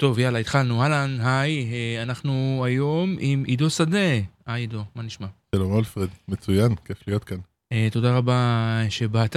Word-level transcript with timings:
טוב, 0.00 0.18
יאללה, 0.18 0.38
התחלנו. 0.38 0.82
אהלן, 0.82 1.18
היי, 1.20 1.66
אה, 1.72 2.02
אנחנו 2.02 2.62
היום 2.66 3.16
עם 3.20 3.44
עידו 3.44 3.70
שדה. 3.70 3.98
היי 4.46 4.60
עידו, 4.60 4.84
מה 4.94 5.02
נשמע? 5.02 5.26
שלום 5.54 5.78
אלפרד, 5.78 6.08
מצוין, 6.28 6.74
כיף 6.84 7.08
להיות 7.08 7.24
כאן. 7.24 7.36
אה, 7.72 7.88
תודה 7.92 8.16
רבה 8.16 8.82
שבאת. 8.90 9.36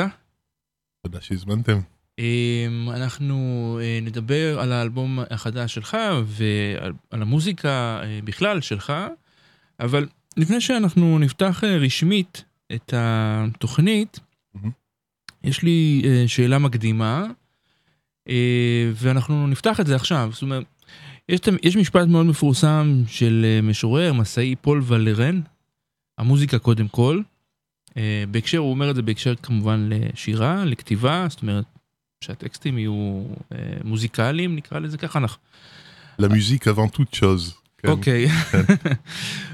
תודה 1.06 1.22
שהזמנתם. 1.22 1.80
אה, 2.20 2.68
אנחנו 2.96 3.80
אה, 3.82 4.00
נדבר 4.02 4.60
על 4.60 4.72
האלבום 4.72 5.20
החדש 5.30 5.74
שלך 5.74 5.98
ועל 6.26 6.94
על 7.10 7.22
המוזיקה 7.22 8.02
אה, 8.04 8.20
בכלל 8.24 8.62
שלך, 8.62 8.94
אבל 9.80 10.08
לפני 10.38 10.62
שאנחנו 10.62 11.20
נפתח 11.20 11.64
אה, 11.64 11.78
רשמית 11.78 12.44
את 12.74 12.94
התוכנית, 12.98 14.20
מהמם. 14.54 14.72
יש 15.44 15.64
לי 15.64 16.02
אה, 16.06 16.24
שאלה 16.28 16.60
מקדימה, 16.60 17.28
ואנחנו 18.96 19.48
נפתח 19.48 19.80
את 19.80 19.88
זה 19.88 19.96
עכשיו. 19.96 20.30
זאת 20.34 20.42
אומרת, 20.42 20.64
יש, 21.30 21.40
יש 21.64 21.76
משפט 21.76 22.08
מאוד 22.08 22.26
מפורסם 22.26 23.04
של 23.08 23.46
אה, 23.46 23.62
משורר, 23.62 24.14
מסאי 24.14 24.56
פול 24.62 24.82
ולרן, 24.86 25.42
המוזיקה 26.18 26.60
קודם 26.60 26.88
כל. 26.88 27.22
אה, 27.98 28.24
בהקשר, 28.32 28.58
הוא 28.58 28.72
אומר 28.72 28.90
את 28.90 28.96
זה 28.96 29.02
בהקשר 29.02 29.36
כמובן 29.36 29.90
לשירה, 29.92 30.66
לכתיבה, 30.66 31.26
זאת 31.30 31.42
אומרת 31.42 31.66
שהטקסטים 32.24 32.78
יהיו 32.78 33.24
אה, 33.52 33.58
מוזיקליים, 33.84 34.56
נקרא 34.56 34.80
לזה 34.80 34.98
ככה. 34.98 35.20
אנחנו- 35.20 35.42
למוזיק 36.20 36.68
avant 36.68 36.96
toute 36.96 37.16
chose. 37.16 37.54
כן. 37.78 37.88
אוקיי. 37.88 38.28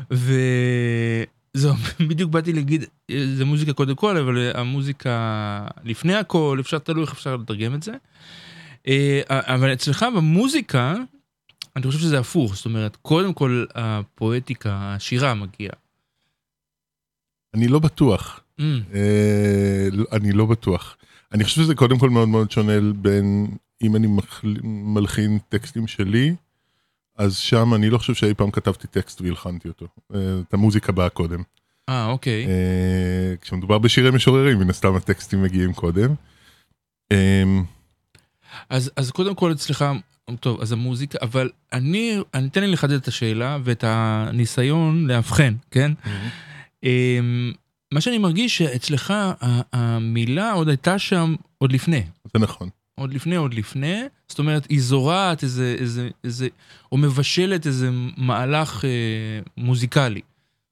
וזהו, 0.11 1.73
בדיוק 2.09 2.31
באתי 2.31 2.53
להגיד, 2.53 2.83
אה, 3.11 3.25
זה 3.35 3.45
מוזיקה 3.45 3.73
קודם 3.73 3.95
כל, 3.95 4.17
אבל 4.17 4.37
אה, 4.37 4.59
המוזיקה 4.61 5.17
לפני 5.85 6.15
הכל, 6.15 6.57
אפשר, 6.61 6.77
תלוי 6.77 7.01
איך 7.01 7.11
אפשר 7.11 7.35
לתרגם 7.35 7.73
את 7.75 7.83
זה. 7.83 7.91
אה, 8.87 9.21
אבל 9.29 9.73
אצלך 9.73 10.05
במוזיקה, 10.15 10.95
אני 11.75 11.87
חושב 11.87 11.99
שזה 11.99 12.19
הפוך, 12.19 12.55
זאת 12.55 12.65
אומרת, 12.65 12.95
קודם 12.95 13.33
כל 13.33 13.65
הפואטיקה, 13.75 14.71
השירה 14.95 15.33
מגיעה. 15.33 15.73
אני 17.53 17.67
לא 17.67 17.79
בטוח. 17.79 18.39
Mm, 18.59 18.63
אה, 18.93 19.87
לא- 19.91 20.05
אני 20.11 20.31
לא 20.31 20.45
בטוח. 20.45 20.97
אני 21.31 21.43
חושב 21.43 21.61
שזה 21.61 21.75
קודם 21.75 21.99
כל 21.99 22.09
מאוד 22.09 22.27
מאוד 22.29 22.51
שונה 22.51 22.73
בין 22.95 23.47
אם 23.81 23.95
אני 23.95 24.07
מחל- 24.07 24.57
מלחין 24.63 25.39
טקסטים 25.49 25.87
שלי, 25.87 26.35
אז 27.15 27.37
שם 27.37 27.73
אני 27.73 27.89
לא 27.89 27.97
חושב 27.97 28.13
שאי 28.13 28.33
פעם 28.33 28.51
כתבתי 28.51 28.87
טקסט 28.87 29.21
והלחנתי 29.21 29.67
אותו. 29.67 29.87
אה, 30.15 30.19
את 30.47 30.53
המוזיקה 30.53 30.91
באה 30.91 31.09
קודם. 31.09 31.43
אה, 31.89 32.05
אוקיי. 32.05 32.47
כשמדובר 33.41 33.77
בשירי 33.77 34.11
משוררים, 34.11 34.59
מן 34.59 34.69
הסתם 34.69 34.95
הטקסטים 34.95 35.43
מגיעים 35.43 35.73
קודם. 35.73 36.13
אז, 38.69 38.91
אז 38.95 39.11
קודם 39.11 39.35
כל 39.35 39.51
אצלך, 39.51 39.85
טוב, 40.39 40.61
אז 40.61 40.71
המוזיקה, 40.71 41.17
אבל 41.21 41.49
אני, 41.73 42.17
אני 42.33 42.49
תן 42.49 42.61
לי 42.61 42.67
לחדד 42.67 42.93
את 42.93 43.07
השאלה 43.07 43.57
ואת 43.63 43.83
הניסיון 43.87 45.07
לאבחן, 45.07 45.53
כן? 45.71 45.91
אמ, 46.83 47.51
מה 47.91 48.01
שאני 48.01 48.17
מרגיש 48.17 48.57
שאצלך 48.57 49.13
המילה 49.73 50.51
עוד 50.51 50.67
הייתה 50.67 50.99
שם 50.99 51.35
עוד 51.57 51.71
לפני. 51.71 52.03
זה 52.33 52.39
נכון. 52.39 52.69
עוד 52.95 53.13
לפני, 53.13 53.35
עוד 53.35 53.53
לפני, 53.53 54.01
זאת 54.27 54.39
אומרת, 54.39 54.65
היא 54.69 54.81
זורעת 54.81 55.43
איזה, 55.43 55.75
איזה, 55.79 56.09
איזה, 56.23 56.47
או 56.91 56.97
מבשלת 56.97 57.67
איזה 57.67 57.89
מהלך 58.17 58.85
אה, 58.85 58.89
מוזיקלי. 59.57 60.21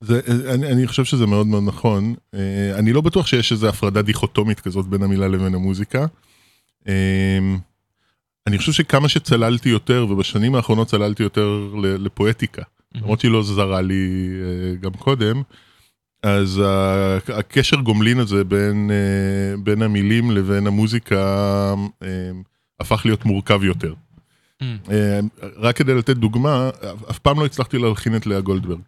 זה, 0.01 0.19
אני, 0.53 0.71
אני 0.71 0.87
חושב 0.87 1.05
שזה 1.05 1.25
מאוד 1.25 1.47
מאוד 1.47 1.63
נכון. 1.65 2.15
אה, 2.33 2.79
אני 2.79 2.93
לא 2.93 3.01
בטוח 3.01 3.27
שיש 3.27 3.51
איזו 3.51 3.67
הפרדה 3.69 4.01
דיכוטומית 4.01 4.59
כזאת 4.59 4.85
בין 4.85 5.03
המילה 5.03 5.27
לבין 5.27 5.55
המוזיקה. 5.55 6.05
אה, 6.87 7.39
אני 8.47 8.57
חושב 8.57 8.71
שכמה 8.71 9.09
שצללתי 9.09 9.69
יותר, 9.69 10.07
ובשנים 10.09 10.55
האחרונות 10.55 10.87
צללתי 10.87 11.23
יותר 11.23 11.73
לפואטיקה, 11.81 12.61
למרות 12.95 13.19
שהיא 13.19 13.31
לא 13.31 13.43
זרה 13.43 13.81
לי 13.81 14.29
אה, 14.41 14.75
גם 14.75 14.91
קודם, 14.91 15.41
אז 16.23 16.61
הקשר 17.27 17.77
גומלין 17.77 18.19
הזה 18.19 18.43
בין, 18.43 18.91
אה, 18.91 19.57
בין 19.63 19.81
המילים 19.81 20.31
לבין 20.31 20.67
המוזיקה 20.67 21.15
אה, 22.03 22.07
הפך 22.79 23.01
להיות 23.05 23.25
מורכב 23.25 23.63
יותר. 23.63 23.93
Mm. 24.63 24.65
רק 25.57 25.77
כדי 25.77 25.93
לתת 25.93 26.17
דוגמה, 26.17 26.69
אף 27.09 27.19
פעם 27.19 27.39
לא 27.39 27.45
הצלחתי 27.45 27.77
להלחין 27.77 28.15
את 28.15 28.25
לאה 28.25 28.41
גולדברג. 28.41 28.79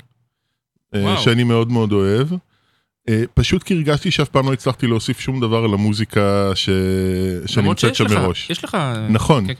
וואו. 0.95 1.17
שאני 1.17 1.43
מאוד 1.43 1.71
מאוד 1.71 1.91
אוהב. 1.91 2.27
אה, 3.09 3.23
פשוט 3.33 3.63
כי 3.63 3.73
הרגשתי 3.73 4.11
שאף 4.11 4.29
פעם 4.29 4.45
לא 4.45 4.53
הצלחתי 4.53 4.87
להוסיף 4.87 5.19
שום 5.19 5.39
דבר 5.39 5.63
על 5.63 5.73
המוזיקה 5.73 6.51
ש... 6.55 6.69
שנמצאת 7.45 7.95
שם 7.95 8.05
מראש. 8.09 8.49
יש 8.49 8.63
לך... 8.63 8.77
נכון. 9.09 9.47
כן. 9.47 9.53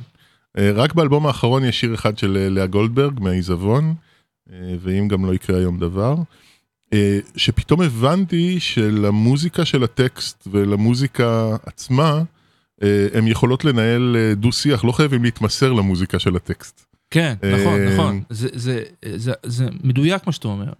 אה, 0.58 0.72
רק 0.75 0.94
באלבום 0.94 1.28
האחרון 1.28 1.66
יש 1.66 1.80
שיר 1.80 1.94
אחד 1.94 2.18
של 2.18 2.38
אה, 2.38 2.50
לאה 2.50 2.68
גולדברג 2.68 3.19
מהעיזבון, 3.19 3.94
ואם 4.80 5.07
גם 5.07 5.25
לא 5.25 5.34
יקרה 5.34 5.57
היום 5.57 5.80
דבר, 5.80 6.16
שפתאום 7.36 7.81
הבנתי 7.81 8.59
שלמוזיקה 8.59 9.66
של 9.66 9.84
הטקסט 9.84 10.47
ולמוזיקה 10.52 11.56
עצמה, 11.66 12.22
הן 13.13 13.28
יכולות 13.28 13.66
לנהל 13.66 14.16
אה, 14.19 14.36
דו-שיח, 14.36 14.84
לא 14.84 14.91
חייבים 14.91 15.24
להתמסר 15.24 15.74
למוזיקה 15.74 16.19
של 16.19 16.36
הטקסט. 16.36 16.87
כן, 17.12 17.34
נכון, 17.59 17.81
אה, 17.81 17.94
נכון. 17.94 18.23
זה, 18.29 18.47
זה, 18.53 18.84
זה, 19.16 19.34
זה 19.44 19.68
מדויק 19.84 20.28
מה 20.28 20.34
שאתה 20.34 20.47
אומר. 20.47 20.73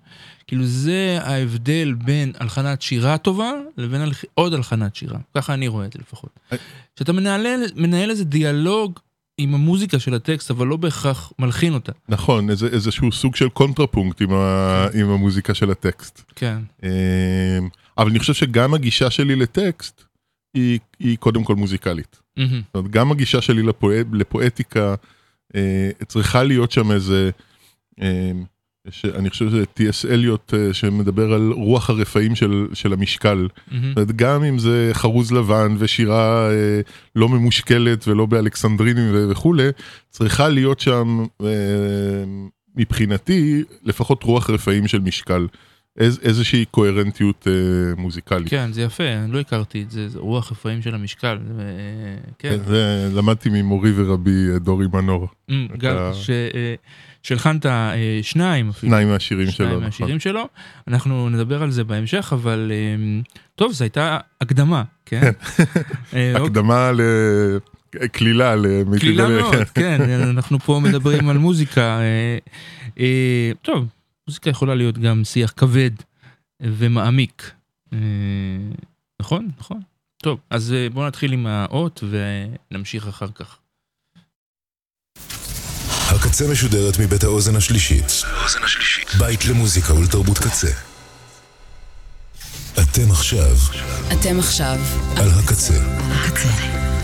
כאילו 0.48 0.64
זה 0.66 1.20
ההבדל 1.22 1.94
בין 1.94 2.32
הלחנת 2.40 2.82
שירה 2.82 3.18
טובה 3.18 3.52
לבין 3.78 4.02
הלח... 4.02 4.24
עוד 4.34 4.54
הלחנת 4.54 4.96
שירה. 4.96 5.20
ככה 5.36 5.54
אני 5.54 5.68
רואה 5.68 5.86
את 5.86 5.94
זה 5.94 6.00
לפחות. 6.00 6.40
אה. 6.54 6.58
שאתה 7.00 7.14
מנהל, 7.14 7.46
מנהל 7.76 8.10
איזה 8.10 8.26
דיאלוג 8.26 9.00
עם 9.38 9.54
המוזיקה 9.54 10.00
של 10.00 10.14
הטקסט, 10.14 10.52
אבל 10.52 10.68
לא 10.68 10.78
בהכרח 10.78 11.32
מלחין 11.40 11.74
אותה. 11.74 11.92
נכון, 12.10 12.50
איזה, 12.50 12.68
איזשהו 12.68 13.12
סוג 13.12 13.36
של 13.36 13.50
קונטרפונקט 13.50 14.22
עם, 14.22 14.34
ה, 14.34 14.88
עם 14.94 15.10
המוזיקה 15.10 15.54
של 15.54 15.72
הטקסט. 15.72 16.24
כן. 16.36 16.58
אה, 16.84 17.60
אבל 17.98 18.10
אני 18.10 18.20
חושב 18.20 18.34
שגם 18.34 18.74
הגישה 18.74 19.10
שלי 19.10 19.36
לטקסט 19.36 20.04
היא, 20.54 20.80
היא 21.00 21.18
קודם 21.18 21.44
כל 21.44 21.56
מוזיקלית. 21.56 22.20
זאת 22.38 22.76
אומרת, 22.76 22.92
גם 22.92 23.12
הגישה 23.12 23.42
שלי 23.42 23.64
לפואט, 23.64 24.06
לפואטיקה, 24.12 24.96
צריכה 26.08 26.44
להיות 26.44 26.72
שם 26.72 26.92
איזה, 26.92 27.30
אה, 28.02 28.32
אני 29.16 29.30
חושב 29.30 29.50
שזה 29.50 29.66
טי.אס 29.66 30.06
אליוט 30.06 30.54
אה, 30.54 30.74
שמדבר 30.74 31.34
על 31.34 31.52
רוח 31.52 31.90
הרפאים 31.90 32.36
של, 32.36 32.68
של 32.74 32.94
המשקל. 32.94 33.48
זאת 33.88 33.98
אומרת, 33.98 34.16
גם 34.16 34.44
אם 34.44 34.60
זה 34.60 34.90
חרוז 34.94 35.32
לבן 35.32 35.76
ושירה 35.80 36.50
אה, 36.52 36.82
לא 37.16 37.30
ממושקלת 37.30 38.08
ולא 38.08 38.26
באלכסנדרינים 38.26 39.12
וכולי, 39.30 39.68
צריכה 40.10 40.50
להיות 40.50 40.80
שם 40.80 41.26
אה, 41.44 41.48
מבחינתי 42.76 43.64
לפחות 43.84 44.24
רוח 44.24 44.50
רפאים 44.50 44.88
של 44.88 45.00
משקל. 45.00 45.48
איז, 45.98 46.20
איזושהי 46.24 46.66
קוהרנטיות 46.72 47.48
אה, 47.48 47.52
מוזיקלית. 48.02 48.50
כן, 48.50 48.70
זה 48.74 48.82
יפה, 48.82 49.04
אני 49.04 49.32
לא 49.32 49.40
הכרתי 49.40 49.82
את 49.84 49.92
זה, 49.92 50.10
זה 50.10 50.20
רוח 50.20 50.52
רפאים 50.52 50.82
של 50.82 50.96
המשקל. 50.96 51.38
ו- 51.58 52.18
כן. 52.40 52.58
זה 52.68 53.10
למדתי 53.14 53.50
ממורי 53.50 53.92
ורבי 53.96 54.50
אה, 54.54 54.60
דורי 54.60 54.86
מנור, 54.94 55.28
אתה- 55.46 55.54
גם 55.78 55.96
ש- 56.14 56.30
אה, 56.30 56.76
שהלחנת 57.24 57.66
אה, 57.66 57.94
שניים 58.22 58.70
אפילו. 58.70 58.92
שניים 58.92 59.08
מהשירים 59.10 59.46
שלו. 59.46 59.54
שניים 59.56 59.72
נכון. 59.72 59.84
מהשירים 59.84 60.20
שלו. 60.20 60.48
אנחנו 60.88 61.30
נדבר 61.30 61.64
על 61.64 61.72
זה 61.72 61.84
בהמשך, 61.84 62.30
אבל 62.34 62.72
אמ, 62.96 63.22
טוב, 63.56 63.72
זו 63.72 63.84
הייתה 63.84 64.18
הקדמה, 64.42 64.84
כן? 65.06 65.22
אה, 66.14 66.32
אוקיי. 66.34 66.36
הקדמה 66.36 66.92
לקלילה, 67.96 68.56
למיטיבי- 68.56 69.00
קלילה 69.00 69.28
מאוד, 69.30 69.56
כן, 69.74 70.02
אנחנו 70.10 70.60
פה 70.60 70.80
מדברים 70.84 71.30
על 71.30 71.38
מוזיקה. 71.38 72.00
אה, 72.00 72.38
אה, 73.00 73.52
טוב, 73.62 73.86
מוזיקה 74.28 74.50
יכולה 74.50 74.76
להיות 74.76 74.98
גם 74.98 75.24
שיח 75.24 75.54
כבד 75.58 75.92
ומעמיק. 76.62 77.52
אה, 77.94 77.98
נכון, 79.22 79.48
נכון. 79.60 79.82
טוב, 80.18 80.40
אז 80.50 80.74
אה, 80.74 80.90
בואו 80.90 81.08
נתחיל 81.08 81.34
עם 81.34 81.48
האות 81.48 82.04
ונמשיך 82.10 83.08
אחר 83.08 83.28
כך. 83.36 83.58
הקצה 86.10 86.46
משודרת 86.52 87.00
מבית 87.00 87.24
האוזן 87.24 87.56
השלישית. 87.56 88.12
בית 89.20 89.46
למוזיקה 89.46 89.94
ולתרבות 89.94 90.38
קצה. 90.38 90.72
אתם 92.74 93.12
עכשיו 93.12 93.56
אתם 94.14 94.40
עכשיו 94.40 94.78
על 95.18 95.30
הקצה. 95.30 95.74
הקצה. 96.10 96.97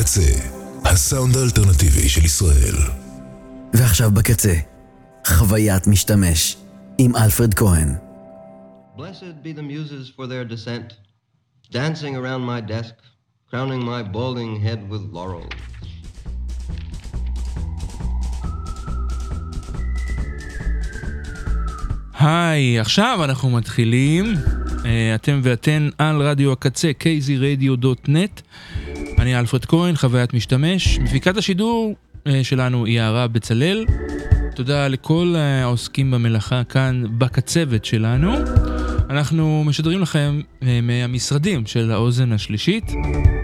הקצה, 0.00 0.48
הסאונד 0.84 1.36
האלטרנטיבי 1.36 2.08
של 2.08 2.24
ישראל. 2.24 2.74
ועכשיו 3.74 4.10
בקצה, 4.10 4.54
חוויית 5.26 5.86
משתמש, 5.86 6.56
עם 6.98 7.16
אלפרד 7.16 7.54
כהן. 7.54 7.94
Blessed 8.96 9.44
be 9.44 9.52
the 9.52 9.62
muses 9.62 10.08
for 10.16 10.26
their 10.26 10.44
descent, 10.44 10.94
dancing 11.72 12.16
around 12.16 12.42
my 12.42 12.60
desk, 12.70 12.94
crowning 13.50 13.84
my 13.84 14.02
balding 14.14 14.60
head 14.64 14.90
with 14.90 15.14
laurel. 15.14 15.48
היי, 22.18 22.80
עכשיו 22.80 23.20
אנחנו 23.24 23.50
מתחילים 23.50 24.34
אה, 24.84 25.14
אתם 25.14 25.40
ואתן 25.42 25.88
על 25.98 26.22
רדיו 26.22 26.52
הקצה, 26.52 26.90
kzradio.net. 27.00 28.42
אני 29.20 29.38
אלפרד 29.38 29.64
כהן, 29.64 29.96
חוויית 29.96 30.34
משתמש. 30.34 30.98
מפיקת 30.98 31.36
השידור 31.36 31.94
אה, 32.26 32.44
שלנו 32.44 32.84
היא 32.84 32.96
יערה 32.96 33.28
בצלאל. 33.28 33.86
תודה 34.54 34.88
לכל 34.88 35.34
העוסקים 35.38 36.10
במלאכה 36.10 36.64
כאן 36.64 37.04
בקצבת 37.18 37.84
שלנו. 37.84 38.32
אנחנו 39.10 39.64
משדרים 39.66 40.00
לכם 40.00 40.40
אה, 40.62 40.80
מהמשרדים 40.82 41.66
של 41.66 41.90
האוזן 41.90 42.32
השלישית. 42.32 42.92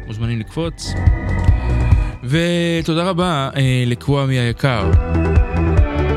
מוזמנים 0.06 0.40
לקפוץ. 0.40 0.93
ותודה 2.25 3.05
רבה 3.05 3.50
אה, 3.56 3.84
לקוואמי 3.87 4.38
היקר. 4.38 4.90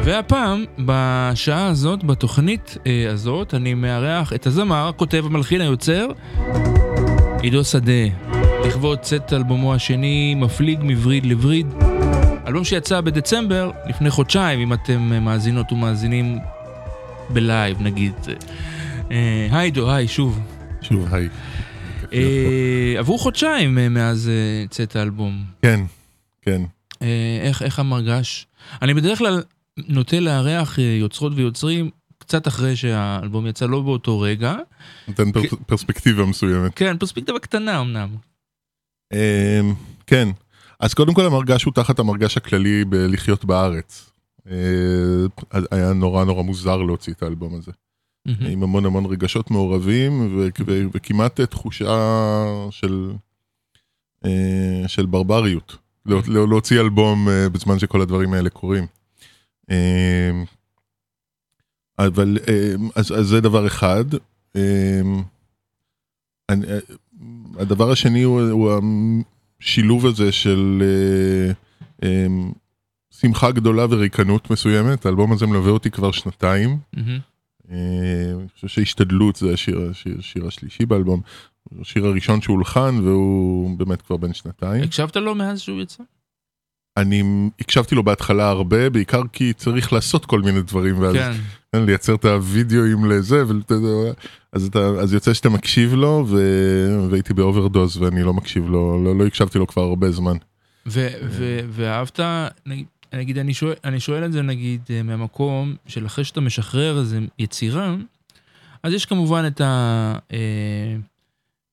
והפעם, 0.03 0.65
בשעה 0.79 1.67
הזאת, 1.67 2.03
בתוכנית 2.03 2.77
הזאת, 3.11 3.53
אני 3.53 3.73
מארח 3.73 4.33
את 4.33 4.47
הזמר, 4.47 4.91
כותב 4.95 5.23
המלחין 5.25 5.61
היוצר, 5.61 6.07
עידו 7.41 7.63
שדה, 7.63 8.28
לכבוד 8.69 9.00
צאת 9.00 9.33
אלבומו 9.33 9.74
השני, 9.75 10.36
מפליג 10.36 10.80
מבריד 10.83 11.25
לבריד. 11.25 11.68
אלבום 12.48 12.63
שיצא 12.63 13.01
בדצמבר, 13.01 13.71
לפני 13.89 14.10
חודשיים, 14.10 14.60
אם 14.60 14.74
אתם 14.74 15.12
אה, 15.13 15.19
מאזינות 15.19 15.71
ומאזינים 15.71 16.39
בלייב, 17.30 17.81
נגיד. 17.81 18.13
אה, 19.12 19.48
היי 19.51 19.66
עידו, 19.68 19.92
היי, 19.92 20.07
שוב. 20.07 20.39
שוב, 20.81 21.13
היי. 21.13 21.30
אה, 22.13 22.95
עברו 23.00 23.18
חודשיים 23.18 23.94
מאז 23.94 24.31
צאת 24.69 24.95
האלבום. 24.95 25.44
כן, 25.62 25.80
כן. 26.42 26.62
איך, 27.42 27.62
איך 27.62 27.80
המרגש? 27.80 28.48
אני 28.81 28.94
בדרך 28.94 29.18
כלל 29.18 29.42
נוטה 29.77 30.19
לארח 30.19 30.77
יוצרות 31.00 31.33
ויוצרים 31.36 31.89
קצת 32.18 32.48
אחרי 32.48 32.75
שהאלבום 32.75 33.48
יצא, 33.48 33.66
לא 33.66 33.81
באותו 33.81 34.19
רגע. 34.19 34.56
נותן 35.07 35.31
פר- 35.31 35.42
פרספקטיבה 35.68 36.25
מסוימת. 36.25 36.71
כן, 36.75 36.98
פרספקטיבה 36.98 37.39
קטנה 37.39 37.81
אמנם. 37.81 38.10
אמ, 39.13 39.73
כן, 40.07 40.29
אז 40.79 40.94
קודם 40.94 41.13
כל 41.13 41.25
המרגש 41.25 41.63
הוא 41.63 41.73
תחת 41.73 42.00
המרגש 42.00 42.38
הכללי 42.38 42.85
בלחיות 42.85 43.45
בארץ. 43.45 44.11
אה, 44.51 44.56
היה 45.71 45.94
נורא 45.94 46.25
נורא 46.25 46.44
מוזר 46.44 46.77
להוציא 46.77 47.13
את 47.13 47.23
האלבום 47.23 47.56
הזה. 47.56 47.71
עם 48.51 48.63
המון 48.63 48.85
המון 48.85 49.06
רגשות 49.06 49.51
מעורבים 49.51 50.39
וכמעט 50.94 51.41
תחושה 51.41 51.95
של, 52.71 53.11
אה, 54.25 54.83
של 54.88 55.06
ברבריות. 55.06 55.77
לא- 56.06 56.21
לא- 56.27 56.47
להוציא 56.47 56.79
אלבום 56.79 57.29
אה, 57.29 57.50
בזמן 57.50 57.79
שכל 57.79 58.01
הדברים 58.01 58.33
האלה 58.33 58.50
קורים. 58.50 58.85
אבל 62.00 62.38
אז, 62.95 63.11
אז 63.11 63.25
זה 63.27 63.41
דבר 63.41 63.67
אחד. 63.67 64.06
אני, 66.50 66.65
הדבר 67.59 67.91
השני 67.91 68.23
הוא, 68.23 68.41
הוא 68.41 68.71
השילוב 69.61 70.06
הזה 70.06 70.31
של 70.31 70.83
אה, 70.83 71.51
אה, 72.03 72.27
שמחה 73.11 73.51
גדולה 73.51 73.85
וריקנות 73.89 74.51
מסוימת. 74.51 75.06
האלבום 75.06 75.31
הזה 75.31 75.47
מלווה 75.47 75.71
אותי 75.71 75.91
כבר 75.91 76.11
שנתיים. 76.11 76.77
מהמם. 76.94 77.19
אה, 77.71 77.77
אני 78.39 78.50
חושב 78.56 78.67
שהשתדלות 78.67 79.35
זה 79.35 79.53
השיר, 79.53 79.89
השיר, 79.91 80.15
השיר 80.19 80.47
השלישי 80.47 80.85
באלבום. 80.85 81.21
השיר 81.81 82.06
הראשון 82.06 82.41
שהולחן 82.41 83.00
והוא 83.03 83.77
באמת 83.77 84.01
כבר 84.01 84.17
בן 84.17 84.33
שנתיים. 84.33 84.83
הקשבת 84.83 85.15
לו 85.15 85.35
מאז 85.35 85.59
שהוא 85.59 85.81
יצא? 85.81 86.03
אני 87.01 87.49
הקשבתי 87.61 87.95
לו 87.95 88.03
בהתחלה 88.03 88.49
הרבה, 88.49 88.89
בעיקר 88.89 89.21
כי 89.33 89.53
צריך 89.53 89.93
לעשות 89.93 90.25
כל 90.25 90.41
מיני 90.41 90.61
דברים, 90.61 90.99
ואז 90.99 91.15
כן. 91.15 91.31
כן, 91.71 91.85
לייצר 91.85 92.15
את 92.15 92.25
הוידאוים 92.25 93.05
לזה, 93.05 93.43
יודע, 93.69 94.11
אז, 94.53 94.65
אתה, 94.65 94.79
אז 94.79 95.13
יוצא 95.13 95.33
שאתה 95.33 95.49
מקשיב 95.49 95.93
לו, 95.93 96.25
ו... 96.27 96.37
והייתי 97.09 97.33
באוברדוז 97.33 97.97
ואני 97.97 98.23
לא 98.23 98.33
מקשיב 98.33 98.69
לו, 98.69 99.03
לא, 99.03 99.15
לא 99.15 99.25
הקשבתי 99.25 99.57
לו 99.57 99.67
כבר 99.67 99.81
הרבה 99.81 100.11
זמן. 100.11 100.37
ו- 100.87 101.07
ו- 101.29 101.59
ואהבת, 101.69 102.19
נגיד, 102.65 102.85
נגיד 103.13 103.37
אני, 103.37 103.53
שואל, 103.53 103.73
אני 103.83 103.99
שואל 103.99 104.25
את 104.25 104.31
זה 104.31 104.41
נגיד 104.41 104.81
אה, 104.89 105.03
מהמקום 105.03 105.75
של 105.87 106.05
אחרי 106.05 106.23
שאתה 106.23 106.41
משחרר 106.41 106.99
איזה 106.99 107.19
יצירה, 107.39 107.95
אז 108.83 108.93
יש 108.93 109.05
כמובן 109.05 109.43
את, 109.47 109.61
ה, 109.61 110.15
אה, 110.33 110.95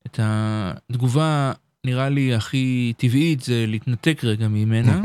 את 0.06 0.20
התגובה 0.22 1.52
נראה 1.86 2.08
לי 2.08 2.34
הכי 2.34 2.92
טבעית 2.96 3.40
זה 3.40 3.64
להתנתק 3.68 4.24
רגע 4.24 4.48
ממנה. 4.48 5.00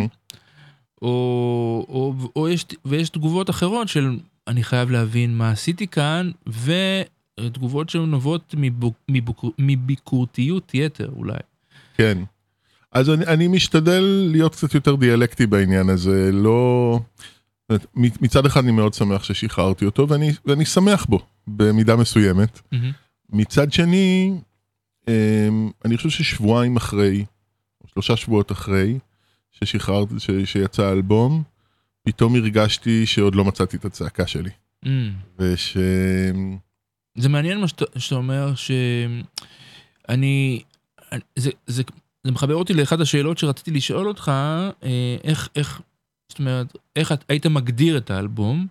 או, 1.01 1.85
או, 1.89 2.13
או 2.35 2.49
יש, 2.49 2.65
ויש 2.85 3.09
תגובות 3.09 3.49
אחרות 3.49 3.87
של 3.87 4.17
אני 4.47 4.63
חייב 4.63 4.91
להבין 4.91 5.37
מה 5.37 5.51
עשיתי 5.51 5.87
כאן, 5.87 6.31
ותגובות 6.47 7.89
שנובעות 7.89 8.55
מבוק, 8.57 8.93
מבוק, 9.09 9.45
מביקורתיות 9.59 10.71
יתר 10.73 11.09
אולי. 11.15 11.37
כן. 11.97 12.17
אז 12.91 13.09
אני, 13.09 13.25
אני 13.25 13.47
משתדל 13.47 14.27
להיות 14.31 14.55
קצת 14.55 14.73
יותר 14.75 14.95
דיאלקטי 14.95 15.45
בעניין 15.45 15.89
הזה, 15.89 16.29
לא... 16.33 16.99
מצד 17.95 18.45
אחד 18.45 18.63
אני 18.63 18.71
מאוד 18.71 18.93
שמח 18.93 19.23
ששחררתי 19.23 19.85
אותו, 19.85 20.09
ואני, 20.09 20.31
ואני 20.45 20.65
שמח 20.65 21.05
בו, 21.05 21.19
במידה 21.47 21.95
מסוימת. 21.95 22.61
מהמם. 22.71 22.91
מצד 23.29 23.73
שני, 23.73 24.33
אני 25.07 25.97
חושב 25.97 26.09
ששבועיים 26.09 26.75
אחרי, 26.75 27.25
או 27.81 27.87
שלושה 27.87 28.17
שבועות 28.17 28.51
אחרי, 28.51 28.99
ששחררתי, 29.51 30.19
ש, 30.19 30.29
שיצא 30.45 30.83
האלבום, 30.83 31.43
פתאום 32.03 32.35
הרגשתי 32.35 33.05
שעוד 33.05 33.35
לא 33.35 33.45
מצאתי 33.45 33.77
את 33.77 33.85
הצעקה 33.85 34.27
שלי. 34.27 34.49
Mm. 34.85 34.89
וש... 35.39 35.77
זה 37.17 37.29
מעניין 37.29 37.59
מה 37.59 37.67
שאתה, 37.67 37.99
שאתה 37.99 38.15
אומר 38.15 38.53
שאני, 38.55 40.61
זה, 41.35 41.51
זה, 41.67 41.83
זה 42.23 42.31
מחבר 42.31 42.55
אותי 42.55 42.73
לאחת 42.73 42.99
השאלות 42.99 43.37
שרציתי 43.37 43.71
לשאול 43.71 44.07
אותך, 44.07 44.31
אה, 44.83 45.17
איך, 45.23 45.49
איך, 45.55 45.81
זאת 46.29 46.39
אומרת, 46.39 46.77
איך 46.95 47.13
היית 47.29 47.45
מגדיר 47.45 47.97
את 47.97 48.11
האלבום, 48.11 48.67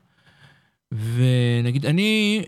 ונגיד 0.92 1.86
אני 1.86 2.42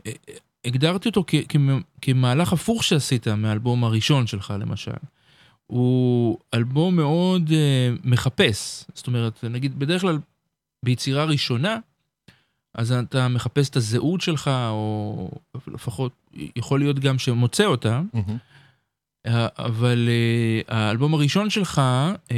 הגדרתי 0.65 1.09
אותו 1.09 1.25
כ, 1.27 1.35
כ, 1.49 1.57
כמהלך 2.03 2.53
הפוך 2.53 2.85
שעשית 2.85 3.29
מהאלבום 3.29 3.85
הראשון 3.85 4.27
שלך 4.27 4.55
למשל. 4.61 4.91
הוא 5.67 6.39
אלבום 6.55 6.97
מאוד 6.97 7.49
uh, 7.49 7.53
מחפש, 8.05 8.85
זאת 8.95 9.07
אומרת, 9.07 9.45
נגיד 9.45 9.79
בדרך 9.79 10.01
כלל 10.01 10.19
ביצירה 10.85 11.25
ראשונה, 11.25 11.79
אז 12.75 12.93
אתה 12.93 13.29
מחפש 13.29 13.69
את 13.69 13.77
הזהות 13.77 14.21
שלך, 14.21 14.51
או 14.69 15.31
לפחות 15.67 16.13
יכול 16.57 16.81
להיות 16.81 16.99
גם 16.99 17.19
שמוצא 17.19 17.65
אותה. 17.65 18.01
אה, 19.27 19.47
אבל 19.59 20.09
אה, 20.09 20.79
האלבום 20.79 21.15
הראשון 21.15 21.51
שלך, 21.51 21.79
אה, 22.31 22.37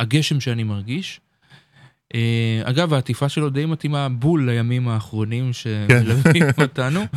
הגשם 0.00 0.40
שאני 0.40 0.62
מרגיש, 0.62 1.20
אגב, 2.64 2.94
העטיפה 2.94 3.28
שלו 3.28 3.50
די 3.50 3.66
מתאימה 3.66 4.08
בול 4.08 4.50
לימים 4.50 4.88
האחרונים 4.88 5.52
שמלווים 5.52 6.42
אותנו. 6.58 7.00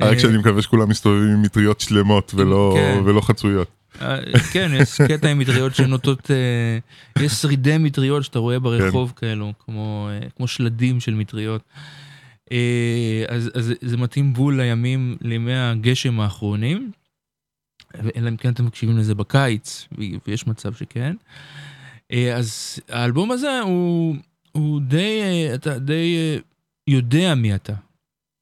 רק 0.00 0.14
אה, 0.14 0.18
שאני 0.18 0.38
מקווה 0.38 0.62
שכולם 0.62 0.88
מסתובבים 0.88 1.30
עם 1.30 1.42
מטריות 1.42 1.80
שלמות 1.80 2.34
ולא, 2.34 2.76
כן. 2.76 3.20
חצויות. 3.20 3.68
אה, 4.00 4.18
כן, 4.52 4.70
יש 4.74 5.00
קטע 5.00 5.28
עם 5.28 5.38
מטריות 5.38 5.74
שנוטות, 5.74 6.30
אה, 6.30 6.78
יש 7.24 7.32
שרידי 7.32 7.78
מטריות 7.78 8.24
שאתה 8.24 8.38
רואה 8.38 8.58
ברחוב 8.58 9.12
כאלו, 9.16 9.52
כמו, 9.64 10.08
אה, 10.40 10.46
שלדים 10.46 11.00
של 11.00 11.14
מטריות. 11.14 11.62
אה, 12.52 13.24
אז, 13.28 13.72
זה 13.80 13.96
מתאים 13.96 14.32
בול 14.32 14.60
לימים, 14.60 15.16
לימי 15.20 15.54
הגשם 15.54 16.20
האחרונים, 16.20 16.90
אלא 18.16 18.28
אם 18.28 18.36
כן 18.36 18.52
אתם 18.52 18.66
מקשיבים 18.66 18.98
לזה 18.98 19.14
בקיץ, 19.14 19.88
ויש 20.26 20.46
מצב 20.46 20.74
שכן. 20.74 21.16
אה, 22.12 22.36
אז 22.36 22.78
האלבום 22.88 23.30
הזה 23.30 23.60
הוא, 23.60 24.16
הוא 24.52 24.80
די, 24.80 25.20
אה, 25.22 25.54
אתה 25.54 25.78
די 25.78 26.16
אה, 26.16 26.36
יודע 26.86 27.34
מי 27.34 27.54
אתה. 27.54 27.72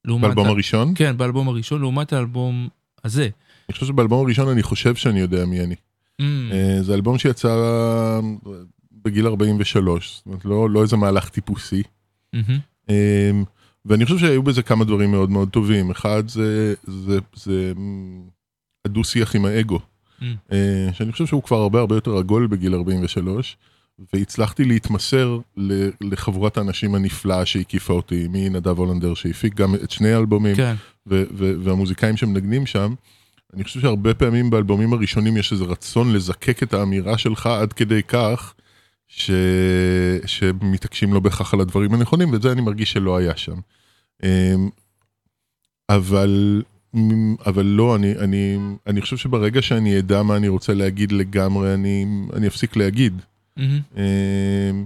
באלבום 0.07 0.47
ה- 0.47 0.49
הראשון? 0.49 0.93
כן, 0.95 1.17
באלבום 1.17 1.49
הראשון, 1.49 1.81
לעומת 1.81 2.13
האלבום 2.13 2.69
הזה. 3.05 3.23
אני 3.69 3.75
חושב 3.75 3.87
שבאלבום 3.87 4.25
הראשון 4.27 4.49
אני 4.49 4.63
חושב 4.63 4.95
שאני 4.95 5.21
יודע 5.21 5.45
מי 5.47 5.61
אני. 5.61 5.75
Mm, 6.23 6.25
זה 6.81 6.95
אלבום 6.95 7.19
שיצא 7.19 8.21
בגיל 8.93 9.27
43, 9.27 10.17
זאת 10.17 10.27
אומרת 10.27 10.45
לא, 10.45 10.71
לא 10.71 10.83
איזה 10.83 10.97
מהלך 10.97 11.29
טיפוסי. 11.29 11.83
אמ, 12.35 13.45
ואני 13.85 14.05
חושב 14.05 14.19
שהיו 14.19 14.43
בזה 14.43 14.63
כמה 14.63 14.85
דברים 14.85 15.11
מאוד 15.11 15.31
מאוד 15.31 15.49
טובים. 15.51 15.91
אחד 15.91 16.29
זה, 16.29 16.75
זה, 16.85 17.19
זה 17.35 17.73
אמ, 17.77 18.23
הדו-שיח 18.85 19.35
עם 19.37 19.45
האגו, 19.45 19.79
Mm. 20.21 20.25
אה, 20.53 20.89
שאני 20.93 21.13
חושב 21.13 21.27
שהוא 21.27 21.43
כבר 21.43 21.57
הרבה 21.57 21.81
הרבה 21.81 21.95
יותר 21.95 22.17
עגול 22.17 22.47
בגיל 22.47 22.75
43, 22.75 23.57
והצלחתי 24.13 24.65
להתמסר 24.65 25.39
לחבורת 26.01 26.59
האנשים 26.59 26.95
הנפלאה 26.95 27.47
שהקיפה 27.47 27.93
אותי, 27.93 28.27
מנדב 28.31 28.79
הולנדר 28.79 29.15
שהפיק 29.15 29.55
גם 29.55 29.75
את 29.75 29.91
שני 29.91 30.13
האלבומים, 30.13 30.57
כן. 30.57 30.75
והמוזיקאים 31.37 32.17
שמנגנים 32.17 32.67
שם. 32.67 32.95
אני 33.55 33.65
חושב 33.65 33.81
שהרבה 33.81 34.15
פעמים 34.15 34.51
באלבומים 34.51 34.93
הראשונים 34.93 35.37
יש 35.37 35.53
איזה 35.53 35.65
רצון 35.65 36.13
לזקק 36.13 36.63
את 36.63 36.75
האמירה 36.75 37.19
שלך 37.19 37.47
עד 37.47 37.73
כדי 37.73 38.03
כך 38.03 38.55
ש... 39.09 39.31
שמתעקשים 40.27 41.15
לא 41.15 41.21
בהכרח 41.21 41.55
על 41.55 41.61
הדברים 41.61 41.95
הנכונים, 41.95 42.33
ואת 42.33 42.43
זה 42.43 42.53
אני 42.53 42.61
מרגיש 42.61 42.93
שלא 42.93 43.17
היה 43.17 43.37
שם. 43.37 43.57
אמ, 44.23 44.69
אבל 45.89 46.63
אבל 47.47 47.67
לא, 47.67 47.97
אני, 47.97 48.13
אני, 48.19 48.57
אני 48.87 49.01
חושב 49.01 49.17
שברגע 49.17 49.63
שאני 49.63 49.99
אדע 49.99 50.23
מה 50.23 50.37
אני 50.37 50.49
רוצה 50.49 50.75
להגיד 50.75 51.13
לגמרי, 51.13 51.75
אני, 51.75 52.07
אני 52.33 52.47
אפסיק 52.47 52.77
להגיד. 52.77 53.23
אמ, 53.97 54.85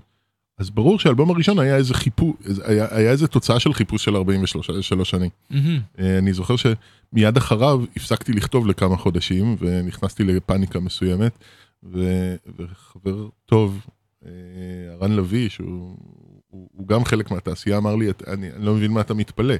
אז 0.58 0.70
ברור 0.70 0.98
שהאלבום 0.98 1.30
הראשון 1.30 1.58
היה 1.58 1.76
איזה 1.76 1.94
חיפוש, 1.94 2.34
היה, 2.64 2.86
היה 2.90 3.10
איזה 3.10 3.26
תוצאה 3.26 3.60
של 3.60 3.72
חיפוש 3.72 4.04
של 4.04 4.16
43 4.16 4.70
שלוש 4.70 5.10
שנים. 5.10 5.30
אה, 5.98 6.18
אני 6.18 6.32
זוכר 6.32 6.54
שמיד 6.56 7.36
אחריו 7.36 7.80
הפסקתי 7.96 8.32
לכתוב 8.32 8.66
לכמה 8.66 8.96
חודשים 8.96 9.56
ונכנסתי 9.60 10.24
לפאניקה 10.24 10.80
מסוימת 10.80 11.38
ו, 11.84 11.98
וחבר 12.58 13.14
טוב, 13.46 13.86
אה, 14.26 14.30
הרן 14.92 15.12
לביא, 15.12 15.48
שהוא 15.48 15.96
הוא, 16.50 16.68
הוא 16.72 16.88
גם 16.88 17.04
חלק 17.04 17.30
מהתעשייה, 17.30 17.76
אמר 17.76 17.96
לי, 17.96 18.10
"את- 18.10 18.22
אני, 18.28 18.50
אני 18.56 18.64
לא 18.64 18.74
מבין 18.74 18.90
מה 18.90 19.00
אתה 19.00 19.14
מתפלא. 19.14 19.54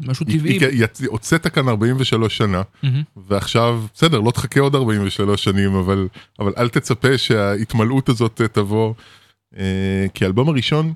משהו 0.00 0.26
טבעי. 0.26 0.58
הוצאת 1.06 1.46
כאן 1.46 1.68
43 1.68 2.36
שנה, 2.36 2.62
מהמם. 2.82 3.02
ועכשיו, 3.16 3.84
בסדר, 3.94 4.20
לא 4.20 4.30
תחכה 4.30 4.60
עוד 4.60 4.74
43 4.74 5.44
שנים, 5.44 5.74
אבל, 5.74 6.08
אבל 6.38 6.52
אל 6.58 6.68
תצפה 6.68 7.18
שההתמלאות 7.18 8.08
הזאת 8.08 8.40
תבוא. 8.52 8.94
אה, 9.58 10.06
כי 10.14 10.24
האלבום 10.24 10.48
הראשון, 10.48 10.92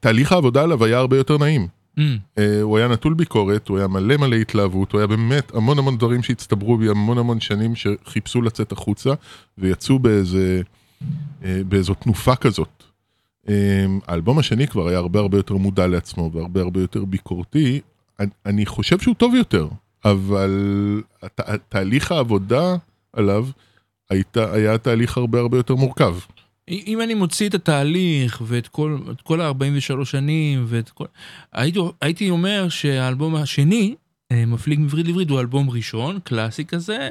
תהליך 0.00 0.32
העבודה 0.32 0.62
עליו 0.62 0.84
היה 0.84 0.98
הרבה 0.98 1.16
יותר 1.16 1.38
נעים. 1.38 1.68
מהמם. 1.96 2.18
אה, 2.38 2.62
הוא 2.62 2.78
היה 2.78 2.88
נטול 2.88 3.14
ביקורת, 3.14 3.68
הוא 3.68 3.78
היה 3.78 3.86
מלא 3.86 4.16
מלא 4.16 4.36
התלהבות, 4.36 4.92
הוא 4.92 4.98
היה 4.98 5.06
באמת 5.06 5.54
המון 5.54 5.78
המון 5.78 5.98
דברים 5.98 6.22
שהצטברו 6.22 6.76
בי 6.76 6.88
המון 6.88 7.18
המון 7.18 7.40
שנים 7.40 7.72
שחיפשו 7.74 8.42
לצאת 8.42 8.72
החוצה, 8.72 9.10
ויצאו 9.58 9.98
באיזה, 9.98 10.62
אה, 11.44 11.60
באיזו 11.68 11.94
תנופה 11.94 12.36
כזאת. 12.36 12.84
אה, 13.48 13.86
האלבום 14.06 14.38
השני 14.38 14.66
כבר 14.66 14.88
היה 14.88 14.98
הרבה 14.98 15.20
הרבה 15.20 15.36
יותר 15.36 15.54
מודע 15.54 15.86
לעצמו 15.86 16.30
והרבה 16.34 16.60
הרבה 16.60 16.80
יותר 16.80 17.04
ביקורתי. 17.04 17.80
אני, 18.46 18.66
חושב 18.66 18.98
שהוא 18.98 19.14
טוב 19.14 19.34
יותר, 19.34 19.68
אבל 20.04 20.50
הת, 21.22 21.40
תהליך 21.68 22.12
העבודה 22.12 22.76
עליו 23.12 23.46
הייתה, 24.10 24.52
היה 24.52 24.78
תהליך 24.78 25.16
הרבה 25.16 25.40
הרבה 25.40 25.56
יותר 25.56 25.74
מורכב. 25.74 26.16
אם 26.68 27.00
אני 27.00 27.14
מוציא 27.14 27.48
את 27.48 27.54
התהליך 27.54 28.42
ואת 28.46 28.68
כל, 28.68 28.98
כל 29.22 29.40
ה-43 29.40 30.04
שנים 30.04 30.64
ואת 30.68 30.90
כל... 30.90 31.04
הייתי, 31.52 31.80
הייתי 32.00 32.30
אומר 32.30 32.68
שהאלבום 32.68 33.36
השני, 33.36 33.94
אה, 34.32 34.46
מפליג 34.46 34.80
מברית 34.80 35.06
לעברית, 35.06 35.30
הוא 35.30 35.40
אלבום 35.40 35.70
ראשון, 35.70 36.18
קלאסי 36.24 36.64
כזה, 36.64 37.08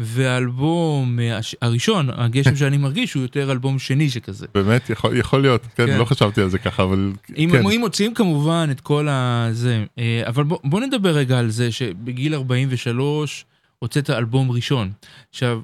והאלבום 0.00 1.18
הש- 1.32 1.54
הראשון, 1.62 2.08
הגשם 2.10 2.56
שאני 2.60 2.76
מרגיש, 2.76 3.14
הוא 3.14 3.22
יותר 3.22 3.52
אלבום 3.52 3.78
שני 3.78 4.10
שכזה. 4.10 4.46
באמת, 4.54 4.90
יכול, 4.90 5.16
יכול 5.16 5.42
להיות, 5.42 5.62
כן, 5.74 5.86
כן. 5.86 5.98
לא 5.98 6.04
חשבתי 6.04 6.40
על 6.42 6.48
זה 6.50 6.58
ככה, 6.58 6.82
אבל 6.82 7.12
אם, 7.36 7.48
כן. 7.52 7.66
אם 7.66 7.80
מוצאים 7.80 8.14
כמובן 8.14 8.68
את 8.70 8.80
כל 8.80 9.08
הזה, 9.10 9.84
אה, 9.98 10.22
אבל 10.26 10.44
בוא, 10.44 10.58
בוא 10.64 10.80
נדבר 10.80 11.10
רגע 11.16 11.38
על 11.38 11.50
זה 11.50 11.72
שבגיל 11.72 12.34
43 12.34 13.44
הוצאת 13.78 14.10
אלבום 14.10 14.50
ראשון. 14.50 14.92
עכשיו, 15.30 15.60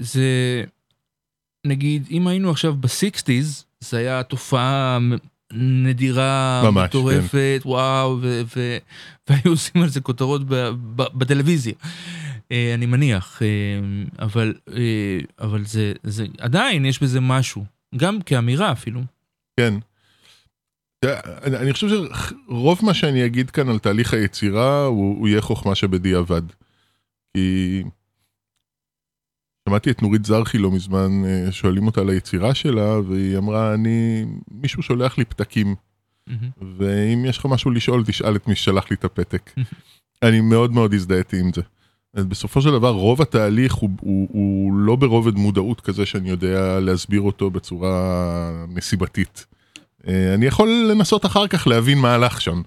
זה, 0.00 0.24
נגיד, 1.66 2.06
אם 2.10 2.26
היינו 2.26 2.50
עכשיו 2.50 2.74
בסיקסטיז, 2.74 3.64
זה 3.80 3.98
היה 3.98 4.22
תופעה 4.22 4.98
נדירה, 5.52 6.62
ממש, 6.64 6.84
מטורפת, 6.88 7.60
וואו, 7.64 8.18
ו- 8.20 8.42
ו- 8.56 8.78
והיו 9.28 9.52
עושים 9.52 9.82
על 9.82 9.88
זה 9.88 10.00
כותרות 10.00 10.42
ב- 10.44 10.54
ב- 10.96 11.18
בטלוויזיה. 11.18 11.72
אה, 12.52 12.74
אני 12.74 12.86
מניח, 12.86 13.42
אה, 13.42 13.48
אבל, 14.18 14.54
אה, 14.76 15.18
אבל 15.38 15.64
זה, 15.64 15.92
זה, 16.02 16.26
עדיין 16.38 16.84
יש 16.84 17.02
בזה 17.02 17.20
משהו, 17.20 17.64
גם 17.96 18.22
כאמירה 18.22 18.72
אפילו. 18.72 19.00
כן. 19.56 19.74
אני, 21.44 21.56
אני 21.56 21.72
חושב 21.72 21.88
שרוב 21.88 22.80
מה 22.82 22.94
שאני 22.94 23.26
אגיד 23.26 23.50
כאן 23.50 23.68
על 23.68 23.78
תהליך 23.78 24.14
היצירה 24.14 24.84
הוא, 24.84 25.18
הוא 25.18 25.28
יהיה 25.28 25.40
חוכמה 25.40 25.74
שבדיעבד. 25.74 26.42
כי 27.36 27.82
שמעתי 29.68 29.90
את 29.90 30.02
נורית 30.02 30.24
זרחי 30.24 30.58
לא 30.58 30.70
מזמן, 30.70 31.10
שואלים 31.50 31.86
אותה 31.86 32.00
על 32.00 32.10
היצירה 32.10 32.54
שלה, 32.54 32.98
והיא 32.98 33.38
אמרה, 33.38 33.74
אני, 33.74 34.24
מישהו 34.50 34.82
שולח 34.82 35.18
לי 35.18 35.24
פתקים, 35.24 35.74
מהמם. 36.26 36.50
ואם 36.78 37.24
יש 37.24 37.38
לך 37.38 37.46
משהו 37.46 37.70
לשאול, 37.70 38.04
תשאל 38.06 38.36
את 38.36 38.48
מי 38.48 38.54
ששלח 38.54 38.90
לי 38.90 38.96
את 38.96 39.04
הפתק. 39.04 39.50
אני 40.22 40.40
מאוד 40.40 40.72
מאוד 40.72 40.94
הזדהיתי 40.94 41.40
עם 41.40 41.52
זה. 41.54 41.62
בסופו 42.16 42.62
של 42.62 42.70
דבר, 42.70 42.90
רוב 42.90 43.22
התהליך 43.22 43.72
הוא, 43.74 43.90
הוא, 44.00 44.28
הוא 44.32 44.74
לא 44.74 44.96
ברובד 44.96 45.34
מודעות 45.34 45.80
כזה 45.80 46.06
שאני 46.06 46.30
יודע 46.30 46.80
להסביר 46.80 47.20
אותו 47.20 47.50
בצורה 47.50 47.94
נסיבתית. 48.68 49.46
אה, 50.08 50.34
אני 50.34 50.46
יכול 50.46 50.68
לנסות 50.90 51.26
אחר 51.26 51.46
כך 51.46 51.66
להבין 51.66 51.98
מה 51.98 52.14
הלך 52.14 52.40
שם. 52.40 52.62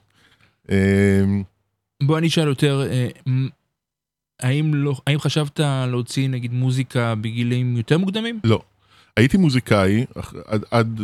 אה, 0.72 1.24
בוא 2.04 2.18
אני 2.18 2.28
אשאל 2.28 2.48
יותר, 2.48 2.82
אה, 2.92 3.08
האם, 4.42 4.74
לא, 4.74 4.96
האם 5.08 5.20
חשבת 5.20 5.60
להוציא 5.88 6.30
נגיד 6.30 6.54
מוזיקה 6.54 7.16
בגילים 7.16 7.78
יותר 7.78 7.98
מוקדמים? 7.98 8.40
לא. 8.44 8.62
הייתי 9.18 9.38
מוזיקאי, 9.38 10.06
עד, 10.46 10.64
עד 10.72 11.00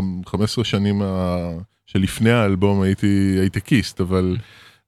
חמ- 0.00 0.02
15 0.28 0.64
שנים 0.64 1.02
ה- 1.02 1.52
שלפני 1.86 2.30
האלבום 2.30 2.82
הייתי 2.82 3.36
הייטקיסט, 3.40 4.00
אבל 4.00 4.36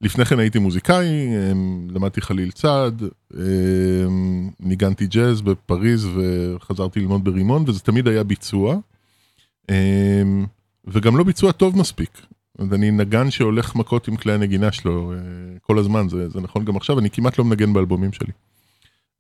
לפני 0.01 0.25
כן 0.25 0.39
הייתי 0.39 0.59
מוזיקאי, 0.59 1.07
אמ, 1.07 1.89
למדתי 1.91 2.21
חליל 2.21 2.51
צעד, 2.51 3.03
אמ, 3.35 4.51
ניגנתי 4.61 5.07
ג'אז 5.07 5.43
בפריז 5.43 6.09
וחזרתי 6.17 7.01
ללמוד 7.01 7.25
ברימון, 7.25 7.65
וזה 7.67 7.81
תמיד 7.81 8.09
היה 8.09 8.25
ביצוע. 8.25 8.77
אמ, 9.71 10.47
וגם 10.85 11.17
לא 11.17 11.25
ביצוע 11.25 11.53
טוב 11.53 11.79
מספיק. 11.79 12.21
אומרת, 12.59 12.73
אני 12.73 12.91
נגן 12.91 13.31
שהולך 13.31 13.75
מכות 13.75 14.09
עם 14.09 14.17
כלי 14.17 14.33
הנגינה 14.33 14.73
שלו 14.73 15.13
אה, 15.13 15.19
כל 15.63 15.79
הזמן, 15.79 16.09
זה, 16.09 16.29
זה 16.29 16.41
נכון 16.41 16.65
גם 16.65 16.77
עכשיו, 16.77 16.99
אני 16.99 17.11
כמעט 17.11 17.39
לא 17.39 17.45
מנגן 17.45 17.73
באלבומים 17.73 18.13
שלי. 18.13 18.33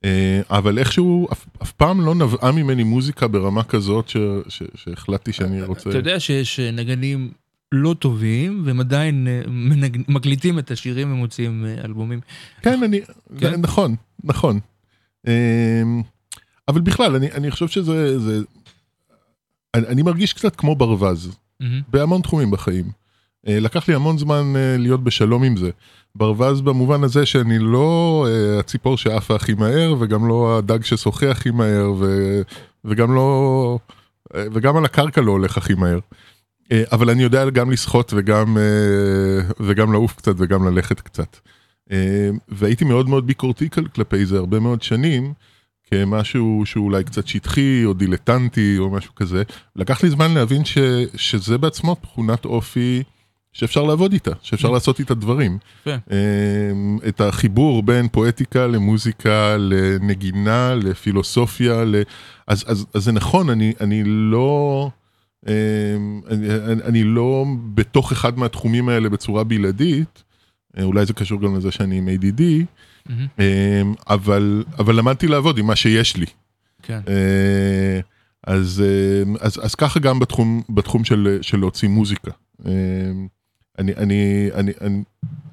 אה, 0.05 0.41
אבל 0.51 0.79
איכשהו 0.79 1.29
אף, 1.33 1.47
אף 1.63 1.73
פעם 1.73 2.01
לא 2.01 2.15
נבעה 2.15 2.53
ממני 2.53 2.83
מוזיקה 2.83 3.29
ברמה 3.29 3.65
כזאת 3.65 4.09
ש, 4.09 4.17
ש, 4.49 4.63
שהחלטתי 4.75 5.33
שאני 5.33 5.63
רוצה... 5.63 5.91
אתה 5.91 5.99
יודע 5.99 6.21
שיש 6.21 6.61
אה, 6.61 6.71
נגנים 6.71 7.31
לא 7.73 7.95
טובים, 7.99 8.63
והם 8.65 8.81
עדיין 8.81 9.29
אה, 9.29 9.43
מנג... 9.47 10.03
מקליטים 10.09 10.59
את 10.59 10.71
השירים 10.71 11.13
ומוציאים 11.13 11.65
אה, 11.67 11.85
אלבומים. 11.85 12.21
כן, 12.63 12.83
אני... 12.83 13.01
כן? 13.39 13.61
נכון, 13.61 13.97
נכון. 14.25 14.61
אמ, 15.27 16.03
אבל 16.69 16.81
בכלל, 16.81 17.17
אני, 17.17 17.33
אני 17.33 17.51
חושב 17.51 17.69
שזה... 17.69 18.19
זה, 18.19 18.41
אני, 19.75 19.87
אני 19.87 20.03
מרגיש 20.03 20.33
קצת 20.33 20.57
כמו 20.57 20.77
ברווז, 20.77 21.37
מהמם. 21.61 21.81
בהמון 21.89 22.23
תחומים 22.23 22.51
בחיים. 22.51 22.91
אה, 23.49 23.61
לקח 23.61 23.89
לי 23.89 23.95
המון 23.95 24.19
זמן 24.19 24.53
להיות 24.79 25.05
בשלום 25.05 25.43
עם 25.43 25.57
זה. 25.57 25.71
ברווז 26.15 26.61
במובן 26.61 27.05
הזה 27.05 27.27
שאני 27.27 27.59
לא 27.59 28.27
הציפור 28.61 28.97
שעפה 28.97 29.35
הכי 29.35 29.55
מהר, 29.55 29.95
וגם 30.01 30.29
לא 30.29 30.59
הדג 30.59 30.85
ששוחה 30.85 31.31
הכי 31.31 31.51
מהר, 31.51 31.93
ו, 31.99 32.41
וגם 32.85 33.15
לא... 33.15 33.79
וגם 34.35 34.77
על 34.77 34.85
הקרקע 34.85 35.21
לא 35.21 35.33
הולך 35.33 35.59
הכי 35.59 35.75
מהר. 35.75 35.99
אה, 36.73 36.83
אבל 36.93 37.11
אני 37.11 37.23
יודע 37.23 37.51
גם 37.51 37.71
לשחות 37.71 38.13
וגם, 38.17 38.59
אה, 38.59 38.63
וגם 39.61 39.93
לעוף 39.93 40.15
קצת 40.15 40.35
וגם 40.39 40.69
ללכת 40.69 41.01
קצת. 41.01 41.37
אה, 41.93 42.31
והייתי 42.49 42.85
מאוד 42.85 43.09
מאוד 43.09 43.27
ביקורתי 43.27 43.71
כל- 43.71 43.89
כלפי 43.95 44.27
זה 44.27 44.39
הרבה 44.39 44.61
מאוד 44.61 44.83
שנים, 44.83 45.33
כמשהו 45.91 46.63
שהוא 46.67 46.85
אולי 46.85 47.05
קצת 47.05 47.27
שטחי 47.27 47.83
או 47.85 47.93
דילטנטי 47.95 48.75
או 48.79 48.91
משהו 48.91 49.15
כזה. 49.15 49.43
לקח 49.77 50.03
לי 50.03 50.11
זמן 50.11 50.35
להבין 50.35 50.65
ש, 50.65 50.79
שזה 51.17 51.59
בעצמו 51.59 51.95
תכונת 51.95 52.45
אופי 52.45 53.03
שאפשר 53.53 53.83
לעבוד 53.83 54.13
איתה, 54.13 54.31
שאפשר 54.43 54.71
לעשות 54.71 55.01
איתה 55.01 55.15
דברים. 55.15 55.59
את 57.09 57.21
החיבור 57.21 57.83
בין 57.83 58.09
פואטיקה 58.09 58.67
למוזיקה, 58.67 59.57
לנגינה, 59.59 60.75
לפילוסופיה, 60.75 61.85
ל... 61.85 61.95
אז, 62.47 62.65
אז, 62.67 62.87
אז 62.95 63.05
זה 63.05 63.13
נכון, 63.13 63.51
אני, 63.51 63.73
אני 63.81 64.03
לא... 64.07 64.91
אמ, 65.47 65.53
אני, 66.31 66.47
אני- 66.85 67.05
לא 67.05 67.45
בתוך 67.75 68.13
אחד 68.13 68.39
מהתחומים 68.39 68.89
האלה 68.89 69.09
בצורה 69.09 69.45
בלעדית, 69.45 70.23
אה, 70.79 70.85
אולי 70.85 71.07
זה 71.07 71.13
קשור 71.13 71.41
גם 71.41 71.57
לזה 71.57 71.71
שאני 71.71 71.99
עם 71.99 72.09
ADD, 72.09 72.43
מהמם. 73.07 73.27
אמ, 73.39 73.95
אבל, 74.09 74.65
אבל 74.79 74.97
למדתי 74.97 75.29
לעבוד 75.29 75.59
עם 75.59 75.67
מה 75.67 75.77
שיש 75.77 76.17
לי. 76.17 76.27
כן. 76.83 77.01
אה, 77.09 78.01
אז, 78.47 78.83
אה, 78.87 79.33
אז, 79.41 79.61
אז 79.65 79.75
ככה 79.75 80.01
גם 80.01 80.19
בתחום, 80.19 80.63
בתחום 80.69 81.05
של, 81.05 81.39
של 81.43 81.59
להוציא 81.59 81.89
מוזיקה. 81.89 82.31
אני, 83.79 83.95
אני, 83.97 84.49
אני, 84.55 84.73
אני, 84.81 85.03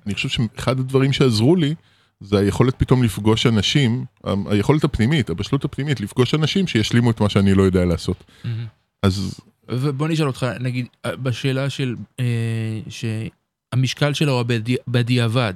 אני 0.05 0.13
חושב 0.13 0.29
שאחד 0.29 0.79
הדברים 0.79 1.13
שעזרו 1.13 1.55
לי 1.55 1.75
זה 2.19 2.39
היכולת 2.39 2.75
פתאום 2.77 3.03
לפגוש 3.03 3.45
אנשים, 3.47 4.05
היכולת 4.49 4.83
הפנימית, 4.83 5.29
הבשלות 5.29 5.65
הפנימית, 5.65 5.99
לפגוש 6.01 6.33
אנשים 6.35 6.67
שישלימו 6.67 7.11
את 7.11 7.21
מה 7.21 7.29
שאני 7.29 7.53
לא 7.53 7.63
יודע 7.63 7.85
לעשות. 7.85 8.23
מהמם. 8.43 8.65
אז 9.03 9.39
ובוא 9.69 10.07
נשאל 10.07 10.27
אותך, 10.27 10.45
נגיד, 10.59 10.85
אה, 11.05 11.15
בשאלה 11.15 11.69
של, 11.69 11.95
אה, 12.19 12.79
שהמשקל 12.89 14.13
שלו 14.13 14.31
הוא 14.31 14.43
בדי- 14.43 14.75
בדיעבד. 14.87 15.53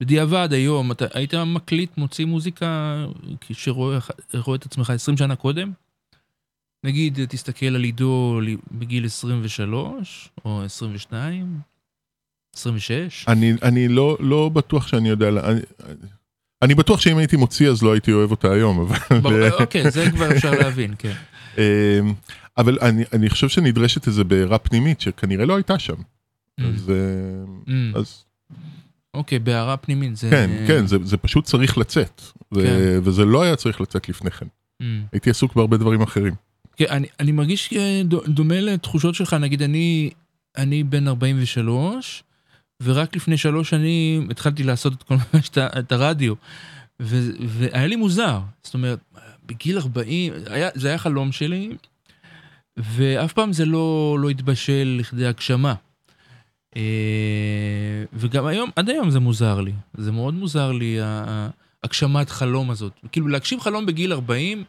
בדיעבד 0.00 0.48
היום, 0.52 0.92
אתה 0.92 1.04
היית 1.14 1.34
מקליט, 1.34 1.90
מוציא 1.98 2.24
מוזיקה 2.24 2.96
שרואה 3.52 3.98
רואה 4.34 4.56
את 4.56 4.66
עצמך 4.66 4.90
20 4.90 5.16
שנה 5.16 5.36
קודם? 5.36 5.72
נגיד, 6.84 7.18
תסתכל 7.28 7.66
על 7.66 7.84
עידו 7.84 8.40
בגיל 8.72 9.04
23 9.06 10.28
או 10.44 10.62
22, 10.64 11.60
26? 12.56 13.24
אני, 13.28 13.52
אני 13.62 13.88
לא, 13.88 14.16
לא 14.20 14.48
בטוח 14.48 14.86
שאני 14.86 15.08
יודע, 15.08 15.28
אני, 15.28 15.60
אני 16.62 16.74
בטוח 16.74 17.00
שאם 17.00 17.18
הייתי 17.18 17.36
מוציא 17.36 17.70
אז 17.70 17.82
לא 17.82 17.92
הייתי 17.92 18.12
אוהב 18.12 18.30
אותה 18.30 18.52
היום, 18.52 18.80
אבל... 18.80 18.96
אוקיי, 19.60 19.90
זה 19.90 20.10
כבר 20.10 20.30
אפשר 20.30 20.50
להבין, 20.50 20.94
כן. 20.98 21.14
אבל 22.58 22.78
אני, 22.82 23.04
אני 23.12 23.30
חושב 23.30 23.48
שנדרשת 23.48 24.06
איזה 24.06 24.24
בעירה 24.24 24.58
פנימית 24.58 25.00
שכנראה 25.00 25.44
לא 25.46 25.56
הייתה 25.56 25.78
שם. 25.78 25.94
אז, 26.60 26.92
Mm, 26.92 27.70
אמ, 27.70 27.92
אז 27.96 28.24
אוקיי, 29.14 29.38
בהערה 29.38 29.76
פנימית 29.76 30.16
זה... 30.16 30.30
כן, 30.30 30.50
כן, 30.66 30.86
זה, 30.86 30.96
זה 31.02 31.16
פשוט 31.16 31.44
צריך 31.44 31.78
לצאת. 31.78 32.22
ו, 32.54 32.60
כן. 32.62 32.98
וזה 33.02 33.24
לא 33.24 33.42
היה 33.42 33.56
צריך 33.56 33.80
לצאת 33.80 34.08
לפני 34.08 34.30
כן. 34.30 34.46
Mm. 34.82 34.84
הייתי 35.12 35.30
עסוק 35.30 35.54
בהרבה 35.54 35.76
דברים 35.76 36.02
אחרים. 36.02 36.34
כן, 36.76 36.84
אני, 36.90 37.06
אני 37.20 37.32
מרגיש 37.32 37.72
אה, 37.72 38.02
דו- 38.04 38.22
דומה 38.26 38.60
לתחושות 38.60 39.14
שלך, 39.14 39.34
נגיד 39.34 39.62
אני, 39.62 40.10
אני 40.56 40.82
בן 40.84 41.08
43, 41.08 42.22
ורק 42.82 43.16
לפני 43.16 43.36
שלוש 43.36 43.70
שנים 43.70 44.30
התחלתי 44.30 44.62
לעשות 44.62 44.92
את 44.92 45.02
כל 45.02 45.14
מה 45.34 45.42
שאתה, 45.42 45.66
את 45.78 45.92
הרדיו, 45.92 46.34
ו, 47.02 47.16
והיה 47.46 47.86
לי 47.86 47.96
מוזר, 47.96 48.40
זאת 48.64 48.74
אומרת, 48.74 48.98
בגיל 49.46 49.78
40, 49.78 50.32
היה, 50.50 50.68
זה 50.74 50.88
היה 50.88 50.98
חלום 50.98 51.32
שלי, 51.32 51.70
ואף 52.76 53.32
פעם 53.32 53.52
זה 53.52 53.64
לא, 53.64 54.18
לא 54.20 54.30
התבשל 54.30 54.96
לכדי 55.00 55.26
הגשמה. 55.26 55.74
אה, 56.76 58.04
וגם 58.12 58.46
היום, 58.46 58.70
עד 58.76 58.90
היום 58.90 59.10
זה 59.10 59.20
מוזר 59.20 59.60
לי, 59.60 59.72
זה 59.94 60.12
מאוד 60.12 60.34
מוזר 60.34 60.72
לי, 60.72 60.98
הגשמת 61.84 62.30
חלום 62.30 62.70
הזאת. 62.70 62.92
כאילו 63.12 63.28
להגשים 63.28 63.60
חלום 63.60 63.86
בגיל 63.86 64.12
40, 64.12 64.64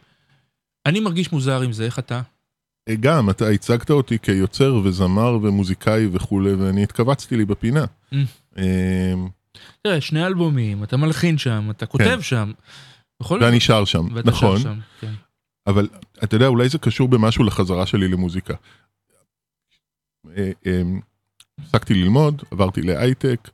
אני 0.86 1.00
מרגיש 1.00 1.32
מוזר 1.32 1.60
עם 1.60 1.72
זה, 1.72 1.84
איך 1.84 1.98
אתה? 1.98 2.20
אה, 2.88 2.94
גם, 3.00 3.30
אתה 3.30 3.48
הצגת 3.48 3.90
אותי 3.90 4.18
כיוצר 4.18 4.74
וזמר 4.84 5.38
ומוזיקאי 5.42 6.08
וכולי, 6.12 6.54
ואני 6.54 6.82
התכווצתי 6.82 7.36
לי 7.36 7.44
בפינה. 7.44 7.84
אמ, 8.12 9.28
תראה, 9.82 10.00
שני 10.00 10.26
אלבומים, 10.26 10.84
אתה 10.84 10.96
מלחין 10.96 11.38
שם, 11.38 11.68
אתה 11.70 11.86
כותב 11.86 12.18
שם. 12.20 12.52
בכל 13.20 13.38
ואני 13.42 13.60
שר 13.60 13.84
שם, 13.84 14.06
נכון. 14.24 14.58
שם, 14.58 14.78
כן. 15.00 15.12
אבל 15.68 15.88
אתה 16.24 16.36
יודע, 16.36 16.46
אולי 16.46 16.68
זה 16.68 16.78
קשור 16.78 17.08
במשהו 17.08 17.44
לחזרה 17.44 17.86
שלי 17.86 18.08
למוזיקה. 18.08 18.54
אה, 20.36 20.50
אמ, 20.66 21.00
הפסקתי 21.58 21.94
ללמוד, 21.94 22.42
עברתי 22.50 22.82
להייטק, 22.82 23.50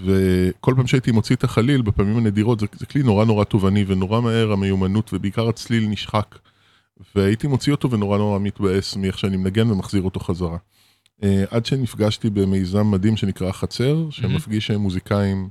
וכל 0.00 0.74
פעם 0.76 0.86
שהייתי 0.86 1.10
מוציא 1.10 1.36
את 1.36 1.44
החליל, 1.44 1.82
בפעמים 1.82 2.16
הנדירות, 2.16 2.60
זה, 2.60 2.66
זה 2.72 2.86
כלי 2.86 3.02
נורא 3.02 3.24
נורא 3.24 3.44
תובעני 3.44 3.84
ונורא 3.86 4.20
מהר 4.20 4.52
המיומנות, 4.52 5.10
ובעיקר 5.14 5.48
הצליל 5.48 5.86
נשחק. 5.88 6.38
והייתי 7.14 7.46
מוציא 7.46 7.72
אותו 7.72 7.90
ונורא 7.90 8.18
נורא 8.18 8.38
מתבאס 8.38 8.96
מאיך 8.96 9.18
שאני 9.18 9.36
מנגן 9.36 9.70
ומחזיר 9.70 10.02
אותו 10.02 10.20
חזרה. 10.20 10.58
אה, 11.22 11.44
עד 11.50 11.66
שנפגשתי 11.66 12.30
במיזם 12.30 12.90
מדהים 12.90 13.16
שנקרא 13.16 13.48
החצר, 13.48 14.10
שמפגיש 14.10 14.70
אה, 14.70 14.78
מוזיקאים 14.78 15.48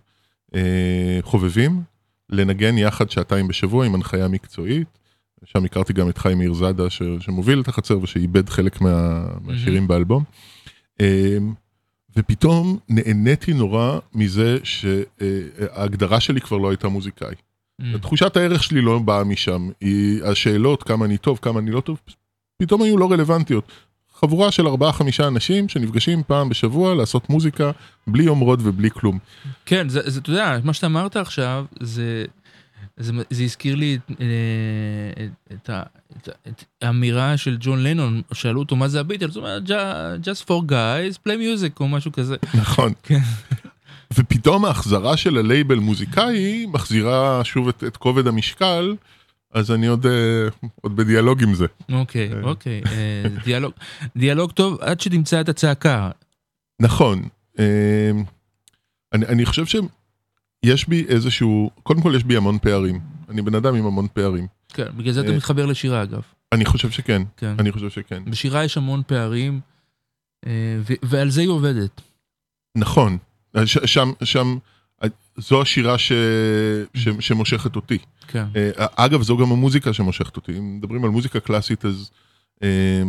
אה, 0.56 1.20
חובבים, 1.22 1.84
לנגן 2.30 2.78
יחד 2.78 3.10
שעתיים 3.10 3.48
בשבוע 3.48 3.86
עם 3.86 3.96
הנחיה 3.96 4.28
מקצועית. 4.28 5.01
שם 5.46 5.66
הכרתי 5.66 5.94
גם 5.94 6.10
את 6.10 6.18
חיים 6.18 6.38
מאיר 6.38 6.54
זאדה 6.54 6.90
ש, 6.90 7.02
שמוביל 7.20 7.62
את 7.62 7.68
החצר 7.68 8.00
ושאיבד 8.00 8.50
חלק 8.50 8.82
מה, 8.82 9.26
מהשירים 9.42 9.88
באלבום. 9.88 10.24
אמ, 11.00 11.54
ופתאום 12.18 12.78
נהניתי 12.90 13.54
נורא 13.54 14.00
מזה 14.14 14.58
שההגדרה 14.64 16.20
שלי 16.20 16.42
כבר 16.42 16.58
לא 16.58 16.70
הייתה 16.70 16.88
מוזיקאי. 16.88 17.36
Mm. 17.82 17.98
תחושת 18.02 18.38
הערך 18.38 18.64
שלי 18.64 18.82
לא 18.82 19.00
באה 19.00 19.24
משם, 19.24 19.70
היא 19.82 20.24
השאלות 20.24 20.84
כמה 20.84 21.06
אני 21.06 21.18
טוב, 21.18 21.40
כמה 21.42 21.60
אני 21.60 21.72
לא 21.72 21.82
טוב, 21.82 22.00
פתאום 22.58 22.82
היו 22.82 22.98
לא 22.98 23.12
רלוונטיות. 23.12 23.72
חבורה 24.20 24.52
של 24.52 24.68
ארבעה 24.68 24.94
חמישה 24.94 25.28
אנשים 25.28 25.70
שנפגשים 25.70 26.24
פעם 26.28 26.50
בשבוע 26.50 26.96
לעשות 26.96 27.30
מוזיקה 27.30 27.72
בלי 28.08 28.28
אומרות 28.28 28.60
ובלי 28.64 28.90
כלום. 28.92 29.20
כן, 29.66 29.90
זה, 29.90 30.02
זה, 30.06 30.20
אתה 30.20 30.30
יודע, 30.30 30.58
מה 30.64 30.74
שאתה 30.74 30.88
אמרת 30.88 31.16
עכשיו, 31.18 31.66
זה, 31.80 32.26
זה, 32.98 33.14
זה 33.30 33.44
הזכיר 33.44 33.76
לי 33.76 33.96
את, 33.96 34.12
אה, 34.22 34.26
את, 35.54 35.70
את, 35.70 35.70
את, 36.18 36.30
את 36.48 36.64
האמירה 36.82 37.38
של 37.38 37.58
ג'ון 37.60 37.84
לנון, 37.84 38.22
שאלו 38.34 38.60
אותו 38.60 38.76
מה 38.76 38.88
זה 38.88 39.00
הביטלס, 39.00 39.36
הוא 39.36 39.44
אומר, 39.44 39.60
"Ju- 39.68 39.72
just 40.24 40.46
for 40.48 40.72
guys, 40.72 41.28
play 41.28 41.36
music 41.38 41.78
או 41.80 41.88
משהו 41.88 42.12
כזה. 42.12 42.36
נכון. 42.54 42.94
כן. 43.04 43.20
ופתאום 44.18 44.66
ההחזרה 44.66 45.18
של 45.18 45.38
הלייבל 45.38 45.76
מוזיקאי 45.80 46.66
מחזירה 46.66 47.42
שוב 47.44 47.68
את, 47.68 47.84
את 47.84 47.98
כובד 47.98 48.28
המשקל, 48.28 48.96
אז 49.54 49.72
אני 49.72 49.88
עוד, 49.88 50.06
אה, 50.06 50.12
עוד 50.82 50.96
בדיאלוג 50.96 51.44
עם 51.44 51.54
זה. 51.54 51.66
אוקיי, 51.92 52.30
כן. 52.30 52.44
אוקיי, 52.44 52.82
אה, 52.92 53.24
דיאלוג, 53.46 53.74
דיאלוג 54.18 54.52
טוב 54.52 54.82
עד 54.82 55.00
שתמצא 55.02 55.42
את 55.42 55.50
הצעקה. 55.50 56.10
נכון. 56.82 57.28
אה, 57.60 58.12
אני, 59.14 59.26
אני 59.26 59.46
חושב 59.46 59.66
שיש 60.66 60.88
בי 60.88 61.06
איזשהו, 61.08 61.70
קודם 61.84 62.02
כל 62.02 62.14
יש 62.16 62.24
בי 62.24 62.38
המון 62.38 62.58
פערים. 62.60 63.00
אני 63.30 63.42
בן 63.42 63.56
אדם 63.56 63.76
עם 63.76 63.86
המון 63.86 64.08
פערים. 64.14 64.48
כן, 64.70 64.88
בגלל 64.98 65.14
זה 65.14 65.22
אתה 65.22 65.30
אה. 65.30 65.36
מתחבר 65.36 65.66
לשירה 65.66 66.04
אגב. 66.04 66.22
אני 66.52 66.66
חושב 66.66 66.92
שכן, 66.92 67.22
כן. 67.38 67.56
אני 67.60 67.72
חושב 67.72 67.90
שכן. 67.90 68.24
בשירה 68.26 68.64
יש 68.64 68.78
המון 68.78 69.02
פערים, 69.08 69.60
אה, 70.46 70.52
ועל 71.04 71.30
זה 71.30 71.42
היא 71.42 71.50
עובדת. 71.50 72.02
נכון. 72.78 73.18
ש, 73.66 73.78
שם, 73.86 74.12
שם, 74.24 74.58
אה, 75.04 75.08
זו 75.38 75.62
השירה 75.62 75.98
ש, 75.98 76.12
ש, 76.94 77.08
שמושכת 77.20 77.76
אותי. 77.76 77.98
כן. 78.28 78.46
אה, 78.56 78.70
אגב, 78.96 79.22
זו 79.22 79.38
גם 79.38 79.52
המוזיקה 79.52 79.94
שמושכת 79.94 80.36
אותי. 80.36 80.58
אם 80.58 80.78
מדברים 80.78 81.04
על 81.04 81.10
מוזיקה 81.10 81.40
קלאסית, 81.40 81.86
אז 81.86 82.12
אה, 82.64 83.04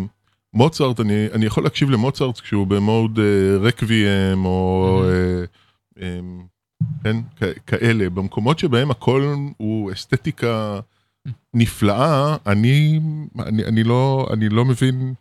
מוצרט, 0.55 1.01
אני, 1.01 1.27
אני 1.33 1.47
יכול 1.47 1.65
להקשיב 1.65 1.91
למוצרט 1.91 2.41
כשהוא 2.41 2.67
במוד 2.67 3.19
אה, 3.19 3.59
רקוויאם, 3.59 4.45
או 4.45 5.03
אה, 5.05 5.45
אה, 6.03 6.21
כן, 7.05 7.17
כאלה. 7.67 8.11
במקומות 8.11 8.59
שבהם 8.59 8.91
הכל 8.91 9.35
הוא 9.57 9.93
אסתטיקה 9.93 10.81
נפלאה, 11.55 12.37
אני, 12.47 13.01
אני, 13.39 13.65
אני, 13.65 13.85
לא, 13.85 14.29
אני 14.33 14.49
לא 14.49 14.65
מבין, 14.65 15.15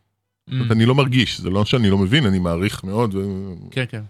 אומרת, 0.52 0.72
אני 0.72 0.86
לא 0.86 0.96
מרגיש, 0.96 1.42
זה 1.42 1.50
לא 1.50 1.66
שאני 1.66 1.90
לא 1.90 1.98
מבין, 1.98 2.26
אני 2.26 2.40
מעריך 2.40 2.84
מאוד. 2.84 3.16
ו... 3.16 3.22
כן, 3.72 3.86
כן. 3.90 4.02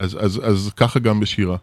אז, 0.00 0.18
אז, 0.20 0.40
אז 0.44 0.70
ככה 0.76 0.98
גם 0.98 1.20
בשירה. 1.20 1.56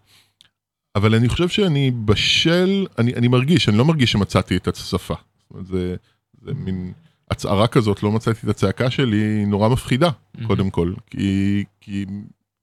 אבל 0.96 1.16
אני 1.16 1.30
חושב 1.30 1.50
שאני 1.50 1.92
בשל, 2.06 2.86
אני, 2.98 3.14
אני 3.14 3.28
מרגיש, 3.28 3.70
אני 3.70 3.78
לא 3.78 3.86
מרגיש 3.86 4.12
שמצאתי 4.12 4.58
את 4.58 4.68
השפה. 4.68 5.16
זה, 5.62 5.96
זה 6.42 6.54
מין 6.54 6.94
הצהרה 7.32 7.68
כזאת, 7.68 8.04
לא 8.04 8.12
מצאתי 8.12 8.40
את 8.44 8.50
הצעקה 8.50 8.92
שלי, 8.92 9.18
היא 9.18 9.48
נורא 9.48 9.70
מפחידה, 9.70 10.10
קודם 10.48 10.70
כל. 10.70 10.94
כי, 11.10 11.64
כי, 11.80 12.06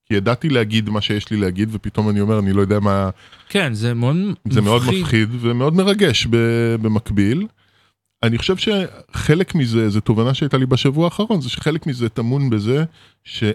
כי 0.08 0.14
ידעתי 0.14 0.48
להגיד 0.48 0.90
מה 0.90 1.00
שיש 1.00 1.30
לי 1.30 1.36
להגיד, 1.36 1.68
ופתאום 1.72 2.08
אני 2.08 2.20
אומר, 2.20 2.38
אני 2.38 2.52
לא 2.52 2.60
יודע 2.60 2.80
מה... 2.80 3.10
כן, 3.48 3.74
זה 3.74 3.94
מאוד 3.94 4.16
זה 4.50 4.60
מאוד 4.60 4.82
מפחיד 4.88 5.28
ומאוד 5.40 5.74
מרגש 5.74 6.26
במקביל. 6.82 7.46
אני 8.22 8.38
חושב 8.38 8.56
שחלק 8.56 9.54
מזה, 9.54 9.88
זו 9.90 10.00
תובנה 10.00 10.34
שהייתה 10.34 10.58
לי 10.58 10.66
בשבוע 10.66 11.04
האחרון, 11.04 11.40
זה 11.40 11.50
שחלק 11.50 11.86
מזה 11.86 12.08
טמון 12.08 12.50
בזה 12.50 12.84
שעד 13.24 13.52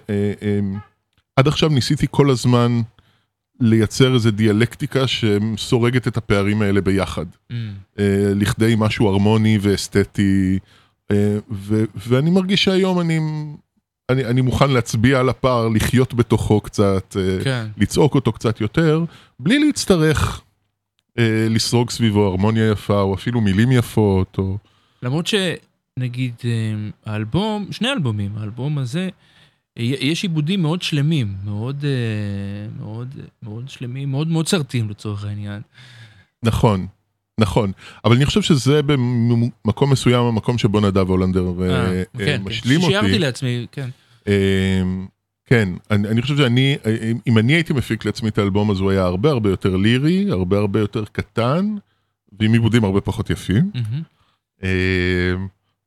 עכשיו 1.37 1.69
ניסיתי 1.69 2.07
כל 2.11 2.29
הזמן 2.29 2.81
לייצר 3.59 4.13
איזה 4.13 4.31
דיאלקטיקה 4.31 5.05
שסורגת 5.07 6.07
את 6.07 6.17
הפערים 6.17 6.61
האלה 6.61 6.81
ביחד. 6.81 7.25
Mm. 7.51 7.55
אה, 7.99 8.31
לכדי 8.35 8.75
משהו 8.77 9.07
הרמוני 9.07 9.57
ואסתטי, 9.61 10.59
אה, 11.11 11.37
ו- 11.51 11.85
ואני 11.95 12.29
מרגיש 12.29 12.63
שהיום 12.63 12.99
אני, 12.99 13.19
אני, 14.13 14.25
אני 14.25 14.41
מוכן 14.41 14.71
להצביע 14.71 15.19
על 15.19 15.29
הפער, 15.29 15.67
לחיות 15.67 16.13
בתוכו 16.13 16.61
קצת, 16.61 17.17
אה, 17.19 17.43
כן. 17.43 17.67
לצעוק 17.77 18.15
אותו 18.15 18.31
קצת 18.31 18.61
יותר, 18.61 19.03
בלי 19.39 19.59
להצטרך 19.59 20.41
אה, 21.19 21.47
לסרוג 21.49 21.89
סביבו 21.89 22.25
הרמוניה 22.25 22.71
יפה, 22.71 23.01
או 23.01 23.13
אפילו 23.13 23.41
מילים 23.41 23.71
יפות, 23.71 24.37
או... 24.37 24.57
למרות 25.03 25.27
שנגיד 25.27 26.33
אה, 26.45 26.51
האלבום, 27.05 27.67
שני 27.71 27.91
אלבומים, 27.91 28.31
האלבום 28.37 28.77
הזה, 28.77 29.09
אה, 29.77 29.83
יש 29.83 30.23
עיבודים 30.23 30.61
מאוד 30.61 30.81
שלמים, 30.81 31.33
מאוד, 31.45 31.85
מאוד, 32.79 33.15
מאוד 33.43 33.69
שלמים, 33.69 34.11
מאוד 34.11 34.27
מוצרטים 34.27 34.89
לצורך 34.89 35.23
העניין. 35.23 35.61
נכון, 36.43 36.87
נכון. 37.39 37.71
אבל 38.05 38.15
אני 38.15 38.25
חושב 38.25 38.41
שזה 38.41 38.81
במקום 38.83 39.91
מסוים 39.91 40.23
המקום 40.25 40.57
שבו 40.57 40.79
נדב 40.79 41.09
הולנדר 41.09 41.45
אה, 41.61 42.03
כן, 42.17 42.25
כן. 42.25 42.41
משלים 42.45 42.81
שיערתי 42.81 43.07
אותי. 43.07 43.19
לעצמי, 43.19 43.67
כן. 43.71 43.89
אה, 44.27 44.81
כן, 45.45 45.69
אני, 45.91 46.07
אני 46.07 46.21
חושב 46.21 46.37
שאני, 46.37 46.77
אם 47.27 47.37
אני 47.37 47.53
הייתי 47.53 47.73
מפיק 47.73 48.05
לעצמי 48.05 48.29
את 48.29 48.37
האלבום 48.37 48.71
הזה, 48.71 48.83
הוא 48.83 48.91
היה 48.91 49.03
הרבה 49.03 49.29
הרבה 49.29 49.49
יותר 49.49 49.75
לירי, 49.75 50.31
הרבה 50.31 50.57
הרבה 50.57 50.79
יותר 50.79 51.05
קטן, 51.05 51.75
ועם 52.39 52.53
עיבודים 52.53 52.83
הרבה 52.83 53.01
פחות 53.01 53.29
יפים. 53.29 53.71
אה, 54.63 55.33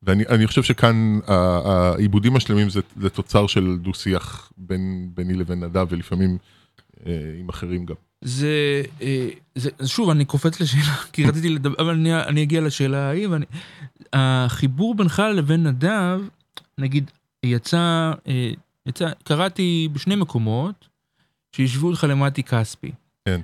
ואני 0.03 0.25
אני 0.29 0.47
חושב 0.47 0.63
שכאן 0.63 1.19
העיבודים 1.27 2.37
השלמים 2.37 2.71
זה, 2.71 2.81
זה 3.01 3.11
תוצר 3.11 3.47
של 3.47 3.79
דו-שיח 3.81 4.53
בין, 4.57 5.11
ביני 5.15 5.35
לבין 5.35 5.65
נדב, 5.65 5.87
ולפעמים 5.91 6.39
אה, 7.07 7.13
עם 7.41 7.49
אחרים 7.49 7.87
גם. 7.87 7.95
זה, 8.25 8.83
אה, 9.03 9.29
זה, 9.55 9.71
שוב, 9.87 10.11
אני 10.11 10.25
קופץ 10.25 10.61
לשאלה, 10.61 10.95
כי 11.13 11.25
רציתי 11.25 11.49
לדבר, 11.49 11.75
אבל 11.79 11.95
אני, 11.95 12.23
אני 12.23 12.43
אגיע 12.43 12.61
לשאלה 12.61 12.99
ההיא, 12.99 13.29
ואני... 13.29 13.45
החיבור 14.13 14.95
בינך 14.95 15.23
לבין 15.35 15.67
נדב, 15.67 16.21
נגיד, 16.79 17.11
יצא, 17.47 18.13
אה, 18.29 18.51
יצא, 18.87 19.09
קראתי 19.25 19.89
בשני 19.93 20.17
מקומות, 20.17 20.89
שישבו 21.57 21.91
איתך 21.91 22.05
למטי 22.09 22.43
כספי. 22.43 22.93
כן. 23.25 23.41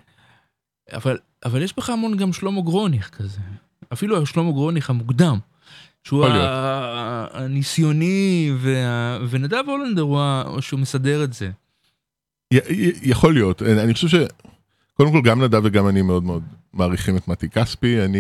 אבל, 0.93 1.19
אבל 1.45 1.62
יש 1.62 1.77
בך 1.77 1.91
המון 1.91 2.17
גם 2.17 2.33
שלמה 2.33 2.61
גרוניך 2.61 3.09
כזה. 3.09 3.38
אפילו 3.93 4.27
שלמה 4.27 4.51
גרוניך 4.53 4.91
המוקדם. 4.91 5.38
שהוא. 6.05 6.27
ה- 6.27 7.27
הניסיוני, 7.33 8.53
וה- 8.59 9.19
ונדב 9.31 9.65
הולנדר 9.67 10.03
הוא 10.03 10.21
ה- 10.21 10.45
שהוא 10.61 10.81
מסדר 10.81 11.25
את 11.25 11.33
זה. 11.33 11.51
יכול 13.03 13.35
להיות, 13.35 13.62
אני 13.62 13.95
חושב 13.95 14.09
ש... 14.09 14.15
קודם 14.95 15.12
כל 15.12 15.21
גם 15.25 15.43
נדב 15.43 15.61
וגם 15.65 15.88
אני 15.88 16.03
מאוד 16.03 16.25
מאוד 16.25 16.43
מעריכים 16.73 17.17
את 17.17 17.29
מתי 17.29 17.49
כספי, 17.49 18.05
אני, 18.05 18.19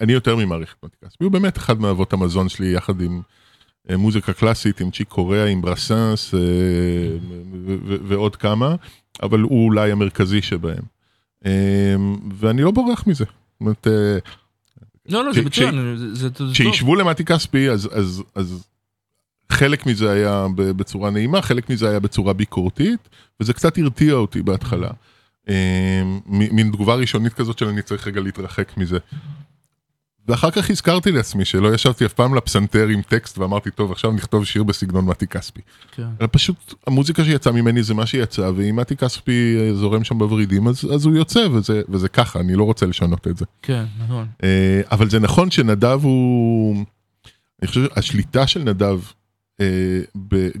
אני 0.00 0.12
יותר 0.12 0.36
ממעריך 0.36 0.74
את 0.78 0.84
מתי 0.84 0.96
כספי, 1.04 1.24
הוא 1.24 1.32
באמת 1.32 1.56
אחד 1.56 1.80
מאבות 1.80 2.12
המזון 2.12 2.48
שלי 2.48 2.66
יחד 2.72 3.00
עם 3.00 3.22
מוזיקה 3.90 4.32
קלאסית, 4.32 4.80
עם 4.80 4.90
צ'יק 4.90 5.08
קוריאה, 5.08 5.46
עם 5.46 5.62
ברסנס 5.62 6.34
אה, 6.34 6.40
ועוד 8.08 8.36
כמה, 8.36 8.74
אבל 9.22 9.40
הוא 9.40 9.64
אולי 9.64 9.92
המרכזי 9.92 10.42
שבהם. 10.42 10.82
אה, 11.46 11.94
ואני 12.36 12.62
לא 12.62 12.70
בורח 12.70 13.06
מזה. 13.06 13.24
זאת 13.24 13.60
אומרת, 13.60 13.86
אה, 13.86 14.18
לא, 15.08 15.24
לא, 15.24 15.32
זה 15.32 15.42
מצוין, 15.42 15.96
זה- 16.12 16.30
טוב. 16.30 16.52
כשישבו 16.52 16.94
למטי 16.94 17.24
כספי 17.24 17.70
אז 17.70 18.64
חלק 19.52 19.86
מזה 19.86 20.10
היה 20.10 20.46
בצורה 20.56 21.10
נעימה 21.10 21.42
חלק 21.42 21.70
מזה 21.70 21.88
היה 21.88 22.00
בצורה 22.00 22.32
ביקורתית 22.32 23.08
וזה 23.40 23.52
קצת 23.52 23.78
הרתיע 23.78 24.12
אותי 24.14 24.42
בהתחלה. 24.42 24.90
אה, 25.48 26.02
מין 26.26 26.70
תגובה 26.70 26.94
ראשונית 26.94 27.32
כזאת 27.32 27.58
של 27.58 27.66
אני 27.68 27.82
צריך 27.82 28.06
רגע 28.06 28.20
להתרחק 28.20 28.76
מזה. 28.76 28.98
ואחר 30.28 30.50
כך 30.50 30.70
הזכרתי 30.70 31.12
לעצמי 31.12 31.44
שלא 31.44 31.74
ישבתי 31.74 32.06
אף 32.06 32.12
פעם 32.12 32.34
לפסנתר 32.34 32.86
עם 32.88 33.02
טקסט 33.02 33.38
ואמרתי 33.38 33.70
טוב 33.70 33.92
עכשיו 33.92 34.12
נכתוב 34.12 34.44
שיר 34.44 34.62
בסגנון 34.62 35.04
מתי 35.06 35.26
כספי. 35.26 35.60
כן. 35.92 36.06
אלא 36.20 36.28
פשוט 36.32 36.74
המוזיקה 36.86 37.24
שיצאה 37.24 37.52
ממני 37.52 37.82
זה 37.82 37.94
מה 37.94 38.06
שיצא 38.06 38.50
ואם 38.56 38.76
מתי 38.76 38.96
כספי 38.96 39.56
אה, 39.58 39.74
זורם 39.74 40.04
שם 40.04 40.18
בוורידים 40.18 40.68
אז, 40.68 40.84
אז 40.94 41.06
הוא 41.06 41.16
יוצא 41.16 41.46
וזה, 41.52 41.82
וזה 41.88 42.08
ככה 42.08 42.40
אני 42.40 42.54
לא 42.54 42.64
רוצה 42.64 42.86
לשנות 42.86 43.26
את 43.28 43.36
זה. 43.36 43.44
כן, 43.62 43.84
נכון. 44.04 44.26
אה, 44.44 44.80
אבל 44.92 45.10
זה 45.10 45.18
נכון 45.18 45.50
שנדב 45.50 45.98
הוא, 46.02 46.76
אני 47.62 47.68
חושב 47.68 47.80
שהשליטה 47.94 48.46
של 48.46 48.62
נדב, 48.62 49.00
אה, 49.60 49.66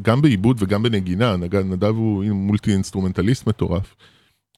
גם 0.02 0.22
בעיבוד 0.22 0.56
וגם 0.60 0.82
בנגינה, 0.82 1.36
נג- 1.36 1.56
נדב 1.56 1.94
הוא 1.96 2.24
מולטי 2.24 2.72
אינסטרומנטליסט 2.72 3.46
מטורף, 3.46 3.94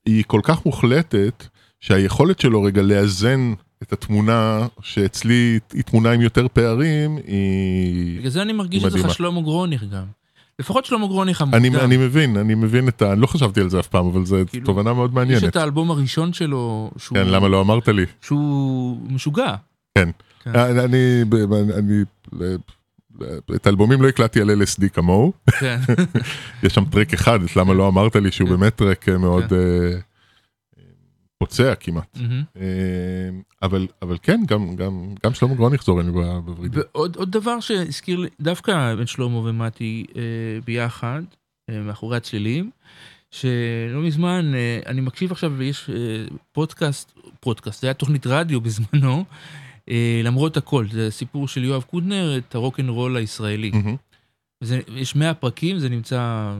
היא 0.07 0.25
כל 0.27 0.41
כך 0.43 0.67
מוחלטת 0.67 1.45
שהיכולת 1.81 2.41
שלו 2.41 2.63
רגע 2.63 2.83
לאזן 2.83 3.53
את 3.83 3.93
התמונה 3.93 4.67
שאצלי 4.81 5.59
היא 5.73 5.83
תמונה 5.83 6.11
עם 6.13 6.21
יותר 6.21 6.47
פערים 6.53 7.19
היא... 7.27 8.19
בגלל 8.19 8.31
זה 8.31 8.43
אני 8.43 8.53
מרגיש 8.53 8.83
שזה 8.83 8.91
מדהימה. 8.91 9.09
לך 9.09 9.15
שלמה 9.15 9.41
גרוניך 9.41 9.85
גם. 9.85 10.05
לפחות 10.59 10.85
שלמה 10.85 11.07
גרוניך 11.07 11.43
אני, 11.43 11.69
המוקדם. 11.69 11.85
אני 11.85 11.97
מבין, 11.97 12.37
אני 12.37 12.55
מבין 12.55 12.89
את 12.89 13.03
ה... 13.03 13.13
אני 13.13 13.21
לא 13.21 13.27
חשבתי 13.27 13.61
על 13.61 13.71
זה 13.71 13.81
אף 13.81 13.87
פעם, 13.87 14.07
אבל 14.07 14.25
זו 14.25 14.37
כאילו, 14.47 14.67
תובנה 14.67 14.93
מאוד 14.93 15.11
יש 15.11 15.15
מעניינת. 15.15 15.45
את 15.45 15.57
האלבום 15.57 15.91
הראשון 15.91 16.33
שלו, 16.33 16.91
שהוא 16.99 17.19
כן, 17.19 17.27
למה 17.29 17.49
לא 17.49 17.61
אמרת 17.61 17.89
לי? 17.89 18.05
שהוא 18.23 18.99
משוגע. 19.09 19.55
כן. 19.95 20.09
כן. 20.45 20.57
אני, 20.57 20.85
אני, 20.85 21.23
אני, 21.79 22.03
את 23.55 23.67
האלבומים 23.67 24.03
לא 24.03 24.09
הקלטתי 24.09 24.41
על 24.41 24.51
LSD 24.51 24.89
כמוהו. 24.89 25.33
כן. 25.61 25.81
יש 26.63 26.75
שם 26.75 26.85
טרק 26.85 27.15
אחד, 27.15 27.43
את 27.43 27.57
למה 27.57 27.75
לא 27.75 27.89
אמרת 27.89 28.17
לי 28.17 28.33
שהוא 28.33 28.49
כן. 28.49 28.57
באמת 28.57 28.77
טרק 28.77 29.09
אה, 29.09 29.19
מאוד 29.19 29.53
אה, 29.53 29.99
פוצע 31.39 31.75
כמעט. 31.75 32.19
אה, 32.57 32.63
אבל 33.63 33.87
אבל 34.03 34.17
כן, 34.23 34.41
גם 34.47 34.77
גם 34.77 35.15
גם 35.25 35.35
שלמה 35.35 35.55
גרוניך 35.55 35.85
זורם 35.85 36.07
לי 36.07 36.13
ב- 36.13 36.39
בוורידים. 36.39 36.83
עוד 36.93 37.31
דבר 37.31 37.61
שהזכיר 37.61 38.19
לי, 38.19 38.29
דווקא 38.41 38.95
בין 38.95 39.07
שלמה 39.07 39.37
ומתי 39.37 40.05
אה, 40.17 40.23
ביחד, 40.65 41.23
אה, 41.71 41.81
מאחורי 41.81 42.17
הצלילים, 42.17 42.71
שלא 43.31 44.01
מזמן, 44.03 44.53
אני 44.87 45.01
מקשיב 45.01 45.33
עכשיו 45.33 45.53
ויש 45.57 45.91
פודקאסט, 46.53 47.13
פודקאסט, 47.41 47.81
זה 47.81 47.87
היה 47.87 47.95
תוכנית 47.95 48.27
רדיו 48.27 48.61
בזמנו, 48.61 49.25
למרות 50.25 50.57
הכל, 50.57 50.87
זה 50.93 51.11
סיפור 51.11 51.49
של 51.49 51.65
יואב 51.65 51.83
קודנר, 51.83 52.39
את 52.39 52.55
הרוקנרול 52.55 53.17
הישראלי. 53.17 53.71
מהמם. 53.71 53.97
וזה, 54.63 54.81
יש 54.95 55.17
100 55.17 55.35
פרקים, 55.35 55.79
זה 55.79 55.89
נמצא 55.89 56.53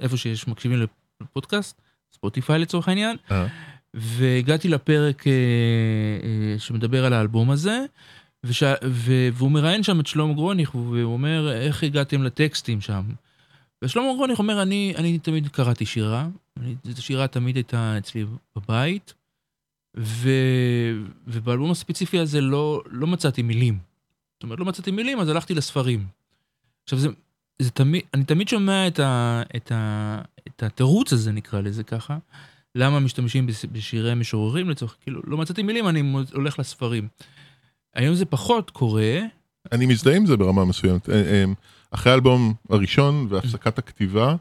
איפה 0.00 0.16
שיש 0.16 0.48
מקשיבים 0.48 0.86
לפודקאסט, 1.20 1.80
ספוטיפיי 2.12 2.58
לצורך 2.58 2.88
העניין. 2.88 3.16
אה. 3.30 3.46
והגעתי 3.94 4.68
לפרק 4.68 5.26
אה, 5.26 5.32
אה, 5.32 6.58
שמדבר 6.58 7.04
על 7.04 7.12
האלבום 7.12 7.50
הזה, 7.50 7.84
וש... 8.44 8.62
ו... 8.84 9.28
והוא 9.32 9.50
מראיין 9.50 9.82
שם 9.82 10.00
את 10.00 10.06
שלמה 10.06 10.34
גרוניך, 10.34 10.74
והוא 10.74 11.12
אומר, 11.12 11.52
איך 11.52 11.82
הגעתם 11.82 12.22
לטקסטים 12.22 12.80
שם? 12.80 13.02
ושלמה 13.82 14.06
גרוניך 14.14 14.38
אומר, 14.38 14.62
אני, 14.62 14.94
אני 14.96 15.18
תמיד 15.18 15.48
קראתי 15.48 15.86
שירה, 15.86 16.28
אני, 16.60 16.74
זו 16.84 17.02
שירה 17.02 17.26
תמיד 17.26 17.56
הייתה 17.56 17.98
אצלי 17.98 18.24
בבית, 18.56 19.14
ו... 19.96 20.30
ובאלבום 21.26 21.70
הספציפי 21.70 22.18
הזה 22.18 22.40
לא, 22.40 22.82
לא 22.90 23.06
מצאתי 23.06 23.42
מילים. 23.42 23.78
זאת 24.34 24.42
אומרת, 24.42 24.58
לא 24.58 24.64
מצאתי 24.64 24.90
מילים, 24.90 25.20
אז 25.20 25.28
הלכתי 25.28 25.54
לספרים. 25.54 26.06
עכשיו, 26.84 26.98
זה, 26.98 27.08
זה 27.58 27.70
תמיד, 27.70 28.02
אני 28.14 28.24
תמיד 28.24 28.48
שומע 28.48 28.86
את, 28.86 28.98
ה, 28.98 29.42
את, 29.56 29.72
ה, 29.72 30.20
את 30.48 30.62
התירוץ 30.62 31.12
הזה, 31.12 31.32
נקרא 31.32 31.60
לזה 31.60 31.84
ככה, 31.84 32.18
למה 32.74 33.00
משתמשים 33.00 33.46
בש- 33.46 33.64
בשירי 33.64 34.14
משוררים 34.14 34.70
לצורך, 34.70 34.96
כאילו, 35.00 35.20
לא 35.26 35.36
מצאתי 35.36 35.62
מילים, 35.62 35.88
אני 35.88 36.12
הולך 36.32 36.58
לספרים. 36.58 37.08
היום 37.94 38.14
זה 38.14 38.24
פחות 38.24 38.70
קורה, 38.70 39.18
אני 39.72 39.86
מזדהה 39.86 40.16
עם 40.16 40.26
זה 40.26 40.36
ברמה 40.36 40.64
מסוימת. 40.64 41.08
אה, 41.10 41.14
אה, 41.14 41.44
אחרי 41.90 42.12
האלבום 42.12 42.54
הראשון 42.70 43.26
והפסקת 43.30 43.78
הכתיבה, 43.78 44.36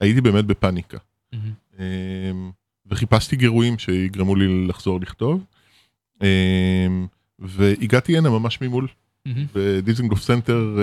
הייתי 0.00 0.20
באמת 0.20 0.44
בפאניקה. 0.44 0.98
אה, 1.78 1.84
וחיפשתי 2.86 3.36
גירויים 3.36 3.78
שיגרמו 3.78 4.36
לי 4.36 4.66
לחזור 4.68 5.00
לכתוב. 5.00 5.44
והגעתי 7.38 8.18
הנה 8.18 8.30
ממש 8.30 8.60
ממול. 8.60 8.88
מהמם. 9.26 9.46
בדיזנגוף 9.54 10.20
סנטר 10.22 10.76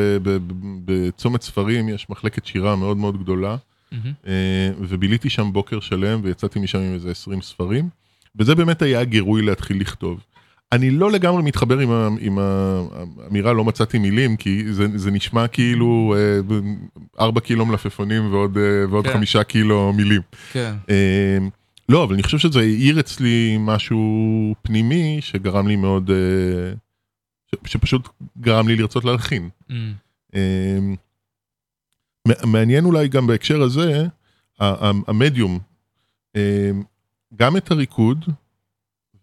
בצומת 0.85 1.41
ספרים 1.41 1.89
יש 1.89 2.09
מחלקת 2.09 2.45
שירה 2.45 2.75
מאוד 2.75 2.97
מאוד 2.97 3.23
גדולה. 3.23 3.57
מהמם. 3.91 4.13
אה, 4.27 4.69
וביליתי 4.79 5.29
שם 5.29 5.53
בוקר 5.53 5.79
שלם 5.79 6.19
ויצאתי 6.23 6.59
משם 6.59 6.79
עם 6.79 6.93
איזה 6.93 7.11
20 7.11 7.41
ספרים 7.41 7.89
וזה 8.35 8.55
באמת 8.55 8.81
היה 8.81 8.99
הגירוי 9.01 9.41
להתחיל 9.41 9.81
לכתוב. 9.81 10.23
אני 10.71 10.91
לא 10.91 11.11
לגמרי 11.11 11.43
מתחבר 11.43 11.79
עם, 11.79 11.91
ה, 11.91 12.07
עם 12.19 12.37
האמירה 12.39 13.53
לא 13.53 13.63
מצאתי 13.65 13.99
מילים 13.99 14.37
כי 14.37 14.73
זה, 14.73 14.85
זה 14.95 15.11
נשמע 15.11 15.47
כאילו 15.47 16.15
אה, 16.17 16.55
ארבע 17.19 17.39
קילו 17.41 17.65
מלפפונים 17.65 18.33
ועוד, 18.33 18.57
אה, 18.57 18.63
ועוד 18.89 19.07
כן. 19.07 19.13
חמישה 19.13 19.43
קילו 19.43 19.93
מילים. 19.93 20.21
כן. 20.51 20.73
אה, 20.89 21.37
לא 21.89 22.03
אבל 22.03 22.13
אני 22.13 22.23
חושב 22.23 22.37
שזה 22.37 22.59
העיר 22.59 22.99
אצלי 22.99 23.57
משהו 23.59 24.05
פנימי 24.61 25.17
שגרם 25.21 25.67
לי 25.67 25.75
מאוד 25.75 26.09
אה, 26.09 26.73
ש, 27.51 27.71
שפשוט 27.71 28.07
גרם 28.41 28.67
לי 28.67 28.75
לרצות 28.75 29.05
להלחין. 29.05 29.49
אמ, 29.69 29.93
מ- 30.81 30.95
מעניין 32.45 32.85
אולי 32.85 33.07
גם 33.07 33.27
בהקשר 33.27 33.61
הזה, 33.61 34.05
המדיום, 34.59 35.59
אמ, 36.35 36.83
גם 37.35 37.57
את 37.57 37.71
הריקוד 37.71 38.25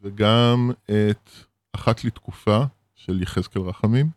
וגם 0.03 0.71
את 0.85 1.31
אחת 1.73 2.05
לתקופה 2.05 2.65
של 2.95 3.23
יחזקאל 3.23 3.63
רחמים, 3.63 4.11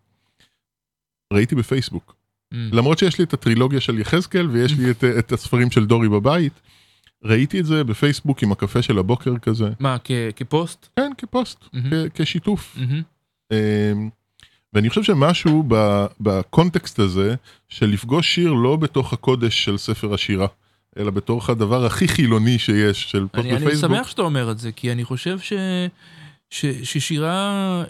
ראיתי 1.34 1.56
בפייסבוק. 1.56 2.16
מהמם. 2.52 2.70
למרות 2.74 2.98
שיש 3.00 3.18
לי 3.20 3.24
את 3.26 3.34
הטרילוגיה 3.34 3.80
של 3.82 4.00
יחזקאל 4.00 4.48
ויש 4.50 4.74
לי 4.78 4.92
את, 4.92 5.04
את 5.20 5.32
הספרים 5.32 5.72
של 5.72 5.86
דורי 5.86 6.10
בבית, 6.10 6.54
ראיתי 7.24 7.60
את 7.60 7.66
זה 7.66 7.84
בפייסבוק 7.84 8.44
עם 8.44 8.52
הקפה 8.52 8.82
של 8.82 8.98
הבוקר 8.98 9.38
כזה, 9.38 9.70
מה, 9.80 9.98
כ- 10.04 10.12
כפוסט? 10.36 10.88
כן, 10.96 11.12
כפוסט, 11.18 11.60
מהמם. 11.74 11.90
כ- 11.90 12.22
כשיתוף. 12.22 12.78
מהמם. 12.78 14.10
אמ, 14.74 14.78
ואני 14.78 14.90
חושב 14.90 15.04
שמשהו 15.04 15.64
בקונטקסט 16.20 17.00
הזה 17.00 17.36
של 17.70 17.90
לפגוש 17.90 18.36
שיר 18.36 18.54
לא 18.54 18.76
בתוך 18.76 19.14
הקודש 19.14 19.66
של 19.66 19.78
ספר 19.78 20.14
השירה, 20.14 20.48
אלא 20.98 21.12
בתוך 21.12 21.50
הדבר 21.50 21.86
הכי 21.86 22.08
חילוני 22.08 22.60
שיש 22.60 23.12
של 23.12 23.28
פוסט 23.32 23.46
אני, 23.46 23.56
אני 23.56 23.66
בפייסבוק. 23.66 23.92
שמח 23.92 24.08
שאתה 24.08 24.22
אומר 24.22 24.52
את 24.52 24.60
זה, 24.60 24.72
כי 24.72 24.92
אני 24.92 25.04
חושב 25.04 25.40
ש... 25.40 25.54
ש... 26.50 26.66
ששירה, 26.66 27.84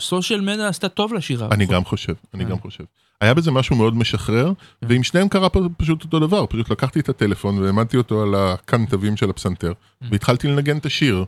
סושיאל 0.00 0.40
מדיה 0.40 0.68
עשתה 0.68 0.88
טוב 0.88 1.14
לשירה. 1.14 1.48
אני 1.50 1.66
גם 1.66 1.84
חושב, 1.84 2.14
אני 2.34 2.44
אה. 2.44 2.48
גם 2.48 2.58
חושב. 2.60 2.84
היה 3.20 3.34
בזה 3.34 3.50
משהו 3.50 3.76
מאוד 3.76 3.96
משחרר, 3.96 4.52
ועם 4.82 5.02
שניהם 5.02 5.28
קרה 5.28 5.48
פשוט 5.76 6.02
אותו 6.04 6.18
דבר, 6.20 6.46
פשוט 6.46 6.70
לקחתי 6.70 7.00
את 7.00 7.08
הטלפון 7.08 7.58
והעמדתי 7.58 7.96
אותו 7.96 8.22
על 8.22 8.34
הקנטבים 8.34 9.16
של 9.16 9.30
הפסנתר, 9.30 9.72
והתחלתי 10.10 10.48
לנגן 10.48 10.78
את 10.78 10.86
השיר. 10.86 11.24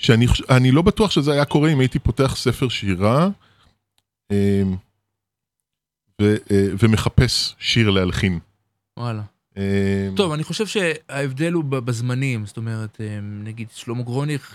שאני 0.00 0.70
לא 0.70 0.82
בטוח 0.82 1.10
שזה 1.10 1.32
היה 1.32 1.44
קורה 1.44 1.72
אם 1.72 1.80
הייתי 1.80 1.98
פותח 1.98 2.36
ספר 2.36 2.68
שירה 2.68 3.28
אמ, 4.32 4.76
ו- 6.22 6.36
אה, 6.50 6.66
ומחפש 6.82 7.54
שיר 7.58 7.90
להלחין. 7.90 8.38
וואלה. 8.98 9.22
אה, 9.58 9.62
טוב, 10.16 10.32
אני 10.32 10.44
חושב 10.44 10.66
שההבדל 10.66 11.52
הוא 11.52 11.64
בזמנים, 11.64 12.46
זאת 12.46 12.56
אומרת, 12.56 12.98
אה, 13.00 13.06
נגיד 13.44 13.66
שלמה 13.74 14.02
גרוניך 14.02 14.52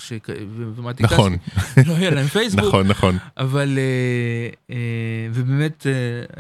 ומתי 0.76 1.04
נכון, 1.04 1.38
קספי, 1.38 1.82
לא 1.88 1.96
היה 1.96 2.10
להם 2.10 2.28
פייסבוק, 2.28 2.66
נכון, 2.66 2.88
נכון. 2.88 3.18
אבל, 3.38 3.78
אה, 3.78 4.76
אה, 4.76 4.78
ובאמת 5.34 5.88
אה, 5.88 5.92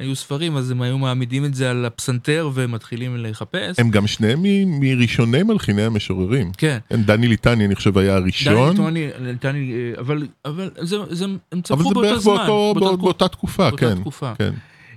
היו 0.04 0.15
ספרים, 0.15 0.58
אז 0.58 0.72
הם 0.72 0.82
היו 0.82 0.98
מעמידים 0.98 1.46
את 1.46 1.56
זה 1.56 1.70
על 1.72 1.86
הפסנתר 1.86 2.50
ומתחילים 2.54 3.18
לחפש. 3.18 3.80
הם 3.80 3.89
גם 3.91 4.08
שניהם 4.08 4.39
מראשוני 4.80 5.44
מלחיני 5.44 5.82
המשוררים. 5.84 6.52
כן. 6.58 6.78
כן, 6.89 7.02
דני 7.04 7.28
ליטני 7.28 7.65
אני 7.65 7.76
חושב 7.76 7.98
היה 7.98 8.13
דני 8.15 8.22
הראשון, 8.24 8.76
טוני, 8.76 9.08
טני, 9.39 9.74
אה, 9.74 10.02
אבל, 10.02 10.28
אבל 10.46 10.70
זה, 10.82 10.98
זה, 11.10 11.26
הם 11.26 11.38
אבל 11.54 11.62
צמחו 11.62 11.84
זה 11.84 11.94
באותו 11.94 12.02
בערך 12.02 12.20
זמן. 12.20 12.36
באותה 12.48 12.80
בא- 12.80 13.28
תקופה. 13.28 13.70
באותה 13.70 13.96
תקופה, 13.96 14.36
כן. 14.36 14.52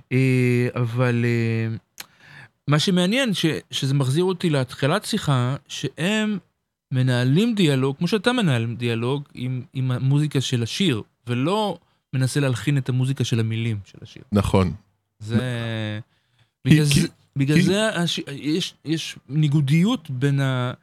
כן. 0.09 0.17
אבל 0.75 1.25
מה 2.69 2.79
שמעניין, 2.79 3.33
ש, 3.33 3.45
שזה 3.71 3.93
מחזיר 3.93 4.23
אותי 4.23 4.49
להתחלת 4.49 5.05
שיחה, 5.05 5.55
שהם 5.67 6.37
מנהלים 6.91 7.55
דיאלוג, 7.55 7.97
כמו 7.97 8.07
שאתה 8.07 8.33
מנהל 8.33 8.75
דיאלוג, 8.77 9.23
עם, 9.33 9.61
עם 9.73 9.91
המוזיקה 9.91 10.41
של 10.41 10.63
השיר, 10.63 11.01
ולא 11.27 11.77
מנסה 12.13 12.39
להלחין 12.39 12.77
את 12.77 12.89
המוזיקה 12.89 13.23
של 13.23 13.39
המילים 13.39 13.77
של 13.85 13.97
השיר. 14.01 14.23
נכון. 14.31 14.73
זה... 15.19 15.99
בגלל 16.65 16.85
כי- 16.85 17.01
זה, 17.01 17.07
בגלל 17.35 17.57
כי- 17.57 17.63
זה 17.63 17.89
הש... 17.89 18.19
יש, 18.31 18.73
יש 18.85 19.15
ניגודיות 19.29 20.09
בין 20.09 20.39
ה... 20.39 20.73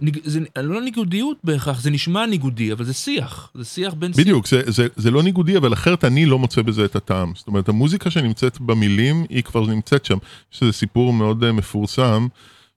ניג... 0.00 0.18
זה 0.24 0.40
לא 0.56 0.80
ניגודיות 0.80 1.36
בהכרח, 1.44 1.80
זה 1.80 1.90
נשמע 1.90 2.26
ניגודי, 2.26 2.72
אבל 2.72 2.84
זה 2.84 2.92
שיח. 2.92 3.50
זה 3.54 3.64
שיח 3.64 3.94
בין... 3.94 4.12
בדיוק, 4.12 4.46
זה, 4.46 4.62
זה, 4.66 4.86
זה 4.96 5.10
לא 5.10 5.22
ניגודי, 5.22 5.56
אבל 5.56 5.72
אחרת 5.72 6.04
אני 6.04 6.26
לא 6.26 6.38
מוצא 6.38 6.62
בזה 6.62 6.84
את 6.84 6.96
הטעם. 6.96 7.32
זאת 7.34 7.46
אומרת, 7.46 7.68
המוזיקה 7.68 8.10
שנמצאת 8.10 8.60
במילים, 8.60 9.24
היא 9.28 9.42
כבר 9.42 9.66
נמצאת 9.66 10.04
שם. 10.04 10.18
יש 10.52 10.62
איזה 10.62 10.72
סיפור 10.72 11.12
מאוד 11.12 11.44
uh, 11.44 11.52
מפורסם, 11.52 12.26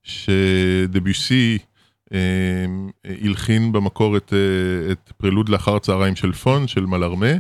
שדביוסי 0.04 1.58
uh, 2.06 2.14
הלחין 3.24 3.72
במקור 3.72 4.18
את, 4.18 4.34
uh, 4.34 4.92
את 4.92 5.12
פרלוד 5.18 5.50
לאחר 5.50 5.76
הצהריים 5.76 6.16
של 6.16 6.32
פון, 6.32 6.68
של 6.68 6.86
מלארמה, 6.86 7.34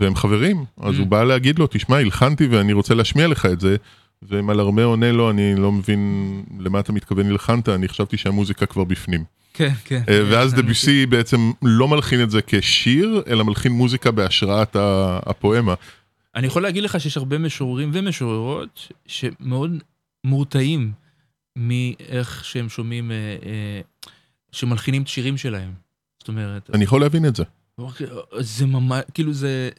והם 0.00 0.14
חברים. 0.14 0.64
אז 0.80 0.94
Mm. 0.94 0.98
הוא 0.98 1.06
בא 1.06 1.24
להגיד 1.24 1.58
לו, 1.58 1.66
תשמע, 1.70 1.96
הלחנתי 1.96 2.46
ואני 2.46 2.72
רוצה 2.72 2.94
להשמיע 2.94 3.28
לך 3.28 3.46
את 3.46 3.60
זה. 3.60 3.76
ומלארמה 4.22 4.84
עונה 4.84 5.12
לו, 5.12 5.30
אני 5.30 5.54
לא 5.54 5.72
מבין 5.72 6.42
למה 6.58 6.80
אתה 6.80 6.92
מתכוון 6.92 7.26
הלחנת, 7.26 7.68
אני 7.68 7.88
חשבתי 7.88 8.16
שהמוזיקה 8.16 8.66
כבר 8.66 8.84
בפנים. 8.84 9.24
כן, 9.54 9.72
כן. 9.84 10.02
אה, 10.08 10.22
ואז 10.30 10.54
דביוסי 10.54 11.06
בעצם 11.06 11.50
לא 11.62 11.88
מלחין 11.88 12.22
את 12.22 12.30
זה 12.30 12.40
כשיר, 12.46 13.22
אלא 13.26 13.44
מלחין 13.44 13.72
מוזיקה 13.72 14.10
בהשראת 14.10 14.76
הפואמה. 15.26 15.74
אני 16.34 16.46
יכול 16.46 16.62
להגיד 16.62 16.84
לך 16.84 17.00
שיש 17.00 17.16
הרבה 17.16 17.38
משוררים 17.38 17.90
ומשוררות 17.92 18.92
שמאוד 19.06 19.70
מורתעים 20.24 20.92
מאיך 21.56 22.44
שהם 22.44 22.68
שומעים, 22.68 23.10
אה, 23.10 23.16
אה, 23.46 23.80
שמלחינים 24.52 25.02
את 25.02 25.08
שירים 25.08 25.36
שלהם. 25.36 25.72
זאת 26.18 26.28
אומרת, 26.28 26.70
אני 26.74 26.84
יכול 26.84 27.00
להבין 27.00 27.26
את 27.26 27.36
זה. 27.36 27.44
זה 28.40 28.66
ממש, 28.66 29.02
כאילו 29.14 29.32
זה, 29.32 29.70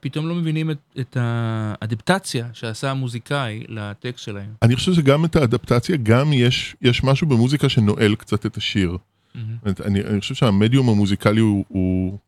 פתאום 0.00 0.28
לא 0.28 0.34
מבינים 0.34 0.70
את, 0.70 0.78
את 1.00 1.16
האדפטציה 1.20 2.48
שעשה 2.52 2.90
המוזיקאי 2.90 3.64
לטקסט 3.68 4.24
שלהם. 4.24 4.54
אני 4.62 4.76
חושב 4.76 4.94
שגם 4.94 5.24
את 5.24 5.36
האדפטציה, 5.36 5.96
גם 6.02 6.32
יש, 6.32 6.76
יש 6.82 7.04
משהו 7.04 7.26
במוזיקה 7.26 7.68
שנועל 7.68 8.14
קצת 8.14 8.46
את 8.46 8.56
השיר. 8.56 8.98
אומרת, 9.62 9.80
אני, 9.80 10.00
אני 10.00 10.20
חושב 10.20 10.34
שהמדיום 10.34 10.88
המוזיקלי 10.88 11.40
הוא, 11.40 11.64
הוא, 11.68 12.18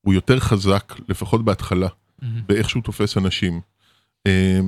הוא 0.00 0.14
יותר 0.14 0.40
חזק, 0.40 0.94
לפחות 1.08 1.44
בהתחלה, 1.44 1.88
מהמם. 2.22 2.42
באיך 2.46 2.70
שהוא 2.70 2.82
תופס 2.82 3.16
אנשים. 3.16 3.60
אה, 4.26 4.60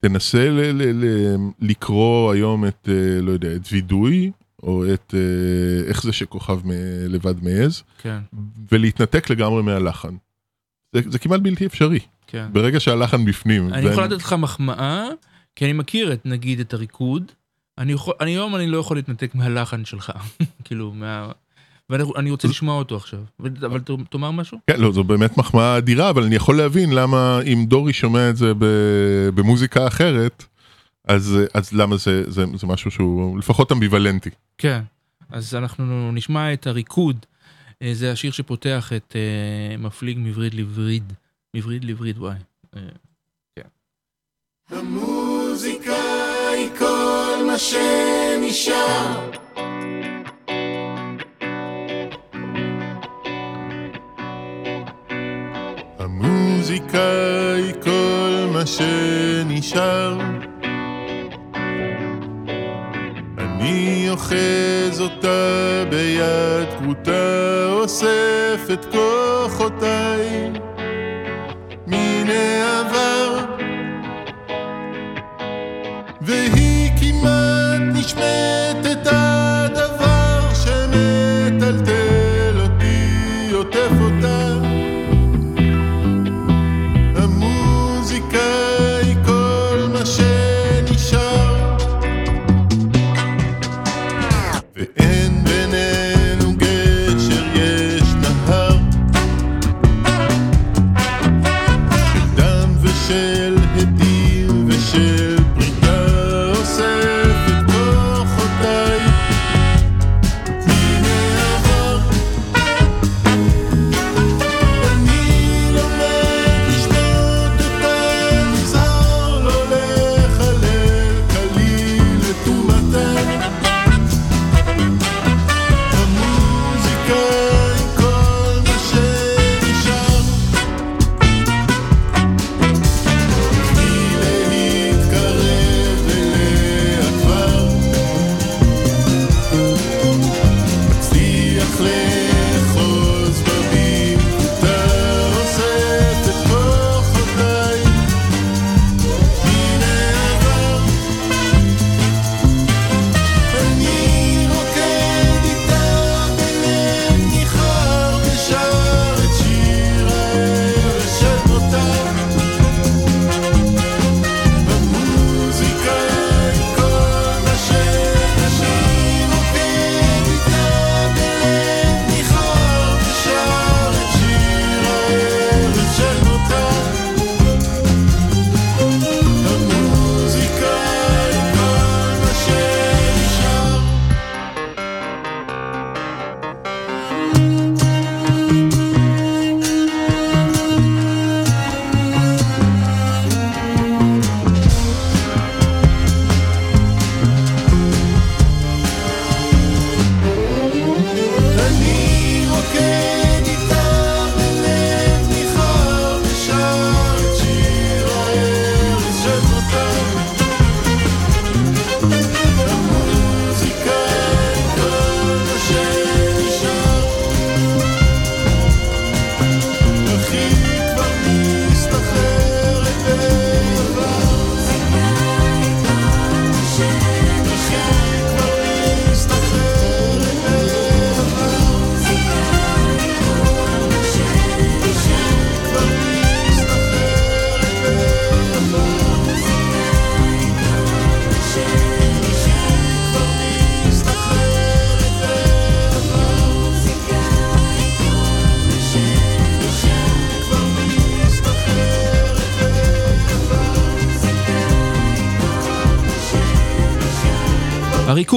תנסה 0.00 0.50
ל, 0.50 0.60
ל, 0.60 1.04
ל, 1.04 1.36
לקרוא 1.60 2.32
היום 2.32 2.66
את, 2.66 2.88
אה, 2.92 3.20
לא 3.20 3.30
יודע, 3.30 3.56
את 3.56 3.72
וידוי, 3.72 4.30
או 4.64 4.94
את 4.94 5.14
אה, 5.16 5.88
איך 5.88 6.02
זה 6.02 6.12
שכוכב 6.12 6.60
מ- 6.66 6.70
לבד 7.08 7.44
מעז, 7.44 7.82
כן, 7.98 8.18
ולהתנתק 8.72 9.30
לגמרי 9.30 9.62
מהלחן. 9.62 10.14
זה, 10.92 11.00
זה 11.08 11.18
כמעט 11.18 11.40
בלתי 11.40 11.66
אפשרי, 11.66 11.98
כן. 12.26 12.46
ברגע 12.52 12.80
שהלחן 12.80 13.24
בפנים. 13.24 13.74
אני 13.74 13.86
יכול 13.86 14.04
לתת 14.04 14.22
לך 14.22 14.32
מחמאה, 14.32 15.08
כי 15.56 15.64
אני 15.64 15.72
מכיר 15.72 16.12
את, 16.12 16.26
נגיד, 16.26 16.60
את 16.60 16.74
הריקוד. 16.74 17.32
אני 17.78 17.92
יכול, 17.92 18.14
אני 18.20 18.30
היום 18.30 18.56
אני 18.56 18.66
לא 18.66 18.78
יכול 18.78 18.96
להתנתק 18.96 19.34
מהלחן 19.34 19.84
שלך, 19.84 20.12
כאילו, 20.64 20.92
מה... 20.94 21.32
ואני 21.90 22.04
אני 22.16 22.30
רוצה 22.30 22.48
לשמוע 22.48 22.78
אותו 22.78 22.96
עכשיו. 22.96 23.20
אבל 23.40 23.80
תאמר 24.10 24.30
משהו? 24.30 24.58
כן, 24.66 24.80
לא, 24.80 24.92
זו 24.92 25.04
באמת 25.04 25.38
מחמאה 25.38 25.78
אדירה, 25.78 26.10
אבל 26.10 26.22
אני 26.24 26.34
יכול 26.34 26.56
להבין 26.56 26.92
למה 26.92 27.40
אם 27.40 27.64
דורי 27.68 27.92
שומע 27.92 28.30
את 28.30 28.36
זה 28.36 28.52
במוזיקה 29.34 29.86
אחרת, 29.86 30.44
אז, 31.04 31.38
אז 31.54 31.72
למה 31.72 31.96
זה, 31.96 32.30
זה, 32.30 32.44
זה 32.54 32.66
משהו 32.66 32.90
שהוא 32.90 33.38
לפחות 33.38 33.72
אמביוולנטי. 33.72 34.30
כן. 34.58 34.82
אז 35.30 35.54
אנחנו 35.54 36.12
נשמע 36.12 36.52
את 36.52 36.66
הריקוד. 36.66 37.26
אה, 37.82 37.94
זה 37.94 38.12
השיר 38.12 38.32
שפותח 38.32 38.92
את 38.96 39.16
אה, 39.16 39.76
מפליג 39.76 40.18
מווריד 40.18 40.54
לווריד. 40.54 41.12
מווריד 41.56 41.84
לווריד, 41.84 42.18
וואי. 42.18 42.36
אה, 42.76 42.80
המוזיקה 44.70 46.02
היא 46.52 46.68
כל 46.78 47.44
מה 47.46 47.58
שנשאר. 47.58 49.30
המוזיקה 55.98 57.08
היא 57.56 57.74
כל 57.82 58.50
מה 58.52 58.66
שנשאר. 58.66 60.43
אני 63.64 64.10
אוחז 64.10 65.00
אותה 65.00 65.84
ביד 65.90 66.68
כרותה, 66.78 67.66
אוסף 67.70 68.70
את 68.72 68.84
כוחותיי 68.84 70.50
מן 71.86 72.28
העבר. 72.28 73.13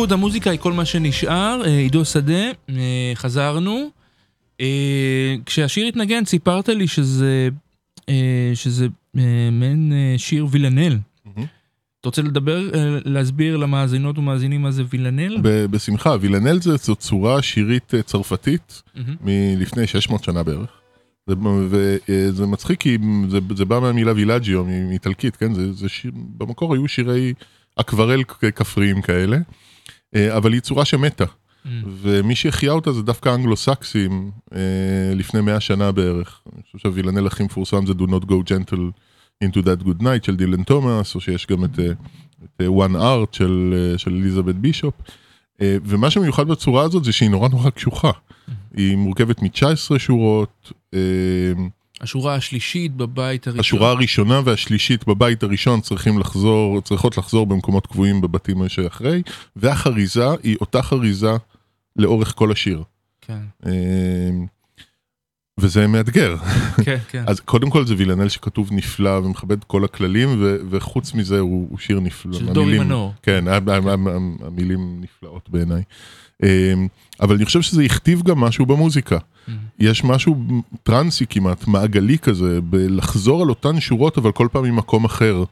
הריקוד, 0.07 0.19
המוזיקה 0.19 0.49
היא 0.51 0.59
כל 0.59 0.73
מה 0.73 0.85
שנשאר. 0.85 1.61
אה, 1.65 1.77
עידו 1.77 2.05
שדה, 2.05 2.51
אה, 2.69 3.11
חזרנו. 3.15 3.89
אה, 4.61 5.35
כשהשיר 5.45 5.87
התנגן 5.87 6.25
סיפרת 6.25 6.69
לי 6.69 6.87
שזה, 6.87 7.49
שזה 8.53 8.87
מעין 9.51 9.93
שיר 10.17 10.47
וילנל. 10.51 10.97
אתה 11.99 12.09
רוצה 12.09 12.21
לדבר, 12.21 12.69
להסביר 13.05 13.57
למאזינות 13.57 14.17
ומאזינים 14.17 14.61
מה 14.61 14.71
זה 14.71 14.83
וילנל? 14.89 15.37
בשמחה, 15.41 16.15
וילנל 16.21 16.61
זה 16.61 16.75
זו 16.75 16.95
צורה 16.95 17.41
שירית 17.41 17.93
צרפתית. 18.05 18.83
מלפני 19.21 19.87
600 19.87 20.23
שנה 20.23 20.43
בערך. 20.43 20.69
זה, 21.27 21.35
וזה 21.69 22.45
מצחיק 22.45 22.79
כי 22.79 22.97
זה, 23.29 23.39
זה 23.55 23.65
בא 23.65 23.79
מהמילה 23.79 24.13
וילאג'יו, 24.15 24.65
מאיטלקית, 24.65 25.35
כן? 25.35 25.53
זה, 25.53 25.73
זה 25.73 25.89
שיר, 25.89 26.11
במקור 26.37 26.73
היו 26.73 26.87
שירי 26.87 27.33
אקוורל 27.75 28.23
כפריים 28.55 29.01
כאלה, 29.01 29.37
אבל 30.15 30.53
היא 30.53 30.61
צורה 30.61 30.85
שמתה. 30.85 31.25
מהמם. 31.65 31.83
ומי 32.01 32.35
שהחיה 32.35 32.71
אותה 32.71 32.91
זה 32.91 33.01
דווקא 33.01 33.35
אנגלו-סקסים 33.35 34.31
אה, 34.53 34.59
לפני 35.15 35.41
100 35.41 35.59
שנה 35.59 35.91
בערך. 35.91 36.41
אני 36.53 36.61
חושב 36.63 36.77
שהווילנל 36.77 37.27
הכי 37.27 37.43
מפורסם 37.43 37.85
זה 37.85 37.93
Do 37.93 38.07
Not 38.07 38.25
Go 38.25 38.33
Gentle 38.49 38.91
into 39.43 39.57
That 39.57 39.83
Good 39.83 40.01
Night 40.01 40.25
של 40.25 40.35
דילן 40.35 40.63
תומאס, 40.63 41.15
או 41.15 41.21
שיש 41.21 41.47
גם 41.47 41.65
את, 41.65 41.79
אה, 41.79 41.91
את 42.43 42.61
אה, 42.61 42.67
One 42.67 42.95
Art 42.95 43.37
של, 43.37 43.73
אה, 43.93 43.97
של 43.97 44.13
אליזבת 44.13 44.55
בישופ. 44.55 44.93
אה, 45.61 45.77
ומה 45.85 46.09
שמיוחד 46.09 46.47
בצורה 46.47 46.83
הזאת 46.83 47.03
זה 47.03 47.11
שהיא 47.11 47.29
נורא 47.29 47.49
נורא 47.49 47.69
קשוחה. 47.69 48.11
היא 48.73 48.95
מורכבת 48.95 49.41
מ-19 49.41 49.99
שורות, 49.99 50.71
אה, 50.93 50.99
השורה 52.01 52.35
השלישית 52.35 52.95
בבית 52.95 53.47
הראשון. 53.47 53.59
השורה 53.59 53.89
הראשונה 53.91 54.41
והשלישית 54.45 55.07
בבית 55.07 55.43
הראשון 55.43 55.81
צריכים 55.81 56.19
לחזור, 56.19 56.81
צריכות 56.81 57.17
לחזור 57.17 57.45
במקומות 57.45 57.87
קבועים 57.87 58.21
בבתים 58.21 58.69
שאחרי, 58.69 59.21
והחריזה 59.55 60.27
היא 60.43 60.57
אותה 60.61 60.81
חריזה 60.81 61.31
לאורך 61.95 62.33
כל 62.35 62.51
השיר. 62.51 62.83
כן, 63.21 63.39
אה, 63.65 63.71
וזה 65.57 65.87
מאתגר. 65.87 66.35
כן, 66.83 66.97
כן. 67.09 67.23
אז 67.27 67.39
קודם 67.39 67.69
כל 67.69 67.85
זה 67.85 67.95
וילנל 67.97 68.29
שכתוב 68.29 68.69
נפלא 68.71 69.19
ומכבד 69.23 69.63
כל 69.63 69.83
הכללים, 69.83 70.43
וחוץ 70.69 71.13
מזה 71.13 71.39
הוא, 71.39 71.77
שיר 71.77 71.99
נפלא. 71.99 72.37
של 72.37 72.53
דורי 72.53 72.79
מנור. 72.79 73.13
כן, 73.23 73.45
המילים 74.41 75.01
נפלאות 75.01 75.49
בעיניי. 75.49 75.83
אה, 76.43 76.73
אבל 77.21 77.35
אני 77.35 77.45
חושב 77.45 77.61
שזה 77.61 77.83
הכתיב 77.83 78.21
גם 78.21 78.39
משהו 78.39 78.65
במוזיקה. 78.65 79.17
יש 79.79 80.03
משהו 80.03 80.43
טרנסי 80.83 81.25
כמעט, 81.29 81.67
מעגלי 81.67 82.17
כזה, 82.17 82.61
בלחזור 82.61 83.41
על 83.41 83.49
אותן 83.49 83.79
שורות 83.79 84.17
אבל 84.17 84.31
כל 84.31 84.47
פעם 84.51 84.63
ממקום 84.63 85.05
אחר. 85.05 85.43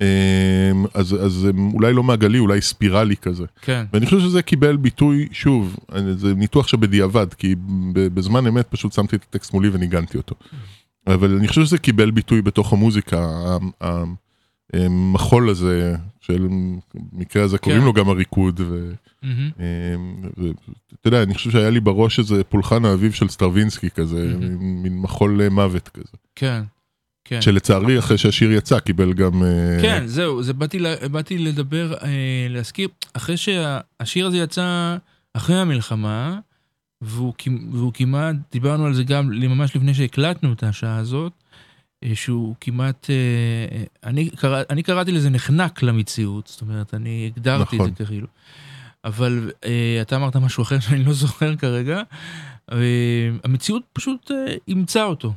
אה, 0.00 0.72
אז, 0.94 1.16
אז 1.24 1.48
אולי 1.72 1.92
לא 1.92 2.02
מעגלי, 2.02 2.38
אולי 2.38 2.60
ספירלי 2.60 3.16
כזה. 3.16 3.44
כן, 3.62 3.84
ואני 3.92 4.06
חושב 4.06 4.20
שזה 4.20 4.42
קיבל 4.42 4.76
ביטוי, 4.76 5.28
שוב, 5.32 5.76
זה 6.16 6.34
ניתוח 6.34 6.68
שבדיעבד, 6.68 7.34
כי 7.34 7.54
בזמן 7.92 8.46
אמת 8.46 8.66
פשוט 8.70 8.92
שמתי 8.92 9.16
את 9.16 9.22
הטקסט 9.22 9.54
מולי 9.54 9.68
וניגנתי 9.68 10.16
אותו. 10.16 10.34
אבל 11.06 11.36
אני 11.36 11.48
חושב 11.48 11.64
שזה 11.64 11.78
קיבל 11.78 12.10
ביטוי 12.10 12.42
בתוך 12.42 12.72
המוזיקה, 12.72 13.26
המחול 14.72 15.50
הזה, 15.50 15.96
של 16.20 16.48
במקרה 17.12 17.42
הזה 17.42 17.58
קוראים 17.58 17.80
כן. 17.80 17.86
לו 17.86 17.92
גם 17.92 18.08
הריקוד. 18.08 18.60
ו- 18.60 18.92
מהמם. 19.22 19.52
ואתה 20.36 21.08
יודע, 21.08 21.22
אני 21.22 21.34
חושב 21.34 21.50
שהיה 21.50 21.70
לי 21.70 21.80
בראש 21.80 22.18
איזה 22.18 22.44
פולחן 22.44 22.84
האביב 22.84 23.12
של 23.12 23.28
סטרווינסקי 23.28 23.90
כזה, 23.90 24.34
מין 24.60 24.98
מחול 24.98 25.48
מוות 25.48 25.88
כזה. 25.88 26.16
כן, 26.34 26.62
כן. 27.30 27.42
שלצערי 27.42 27.98
אחרי 27.98 28.18
שהשיר 28.18 28.52
יצא 28.52 28.78
קיבל 28.78 29.12
גם... 29.12 29.42
אה, 29.42 29.78
כן, 29.82 30.06
זהו, 30.06 30.42
זה 30.42 30.52
באתי, 30.52 30.78
באתי 31.10 31.38
לדבר, 31.38 31.94
אה, 31.94 32.46
להזכיר, 32.48 32.88
אחרי 33.12 33.36
שהשיר 33.36 34.26
הזה 34.26 34.38
יצא 34.38 34.96
אחרי 35.34 35.56
המלחמה, 35.56 36.38
והוא, 37.00 37.34
והוא 37.72 37.92
כמעט, 37.94 38.36
דיברנו 38.52 38.86
על 38.86 38.94
זה 38.94 39.04
גם 39.04 39.30
ממש 39.30 39.76
לפני 39.76 39.94
שהקלטנו 39.94 40.52
את 40.52 40.62
השעה 40.62 40.96
הזאת, 40.96 41.32
אה, 42.04 42.10
שהוא 42.14 42.54
כמעט, 42.60 43.10
אה, 43.10 43.84
אני, 44.04 44.30
קרא, 44.30 44.62
אני 44.70 44.82
קראתי 44.82 45.12
לזה 45.12 45.30
נחנק 45.30 45.82
למציאות, 45.82 46.46
זאת 46.46 46.60
אומרת, 46.60 46.94
אני 46.94 47.30
הגדרתי 47.32 47.76
נכון. 47.76 47.88
את 47.88 47.96
זה 47.96 48.04
כאילו. 48.04 48.26
אבל 49.04 49.50
אה, 49.64 49.98
אתה 50.02 50.16
אמרת 50.16 50.36
משהו 50.36 50.62
אחר 50.62 50.80
שאני 50.80 51.04
לא 51.04 51.12
זוכר 51.22 51.56
כרגע. 51.56 52.02
המציאות 53.44 53.82
פשוט 53.92 54.30
אימצה 54.68 55.04
אותו. 55.04 55.32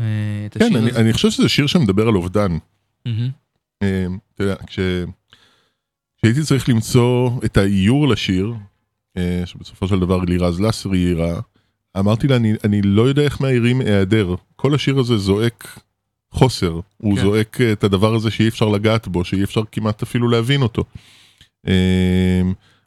אה, 0.00 0.06
את 0.46 0.56
כן, 0.56 0.64
השיר 0.64 0.78
אני, 0.78 0.90
הזה. 0.90 1.00
אני 1.00 1.12
חושב 1.12 1.30
שזה 1.30 1.48
שיר 1.48 1.66
שמדבר 1.66 2.08
על 2.08 2.16
אובדן. 2.16 2.58
אה, 3.82 4.06
אתה 4.34 4.44
יודע, 4.44 4.54
כש... 4.66 4.78
כשהייתי 6.18 6.42
צריך 6.42 6.68
למצוא 6.68 7.30
את 7.44 7.56
האיור 7.56 8.08
לשיר, 8.08 8.54
אה, 9.16 9.42
שבסופו 9.44 9.88
של 9.88 10.00
דבר 10.00 10.18
לירז 10.18 10.60
לסרי 10.60 10.98
יירה, 10.98 11.40
אמרתי 11.98 12.28
לה, 12.28 12.36
אני, 12.36 12.52
אני 12.64 12.82
לא 12.82 13.02
יודע 13.02 13.22
איך 13.22 13.40
מאיירים 13.40 13.80
היעדר. 13.80 14.34
כל 14.56 14.74
השיר 14.74 14.98
הזה 14.98 15.18
זועק 15.18 15.78
חוסר, 16.30 16.80
הוא 16.98 17.16
כן. 17.16 17.22
זועק 17.22 17.60
אה, 17.60 17.72
את 17.72 17.84
הדבר 17.84 18.14
הזה 18.14 18.30
שאי 18.30 18.48
אפשר 18.48 18.68
לגעת 18.68 19.08
בו, 19.08 19.24
שאי 19.24 19.44
אפשר 19.44 19.62
כמעט 19.72 20.02
אפילו 20.02 20.28
להבין 20.28 20.62
אותו. 20.62 20.84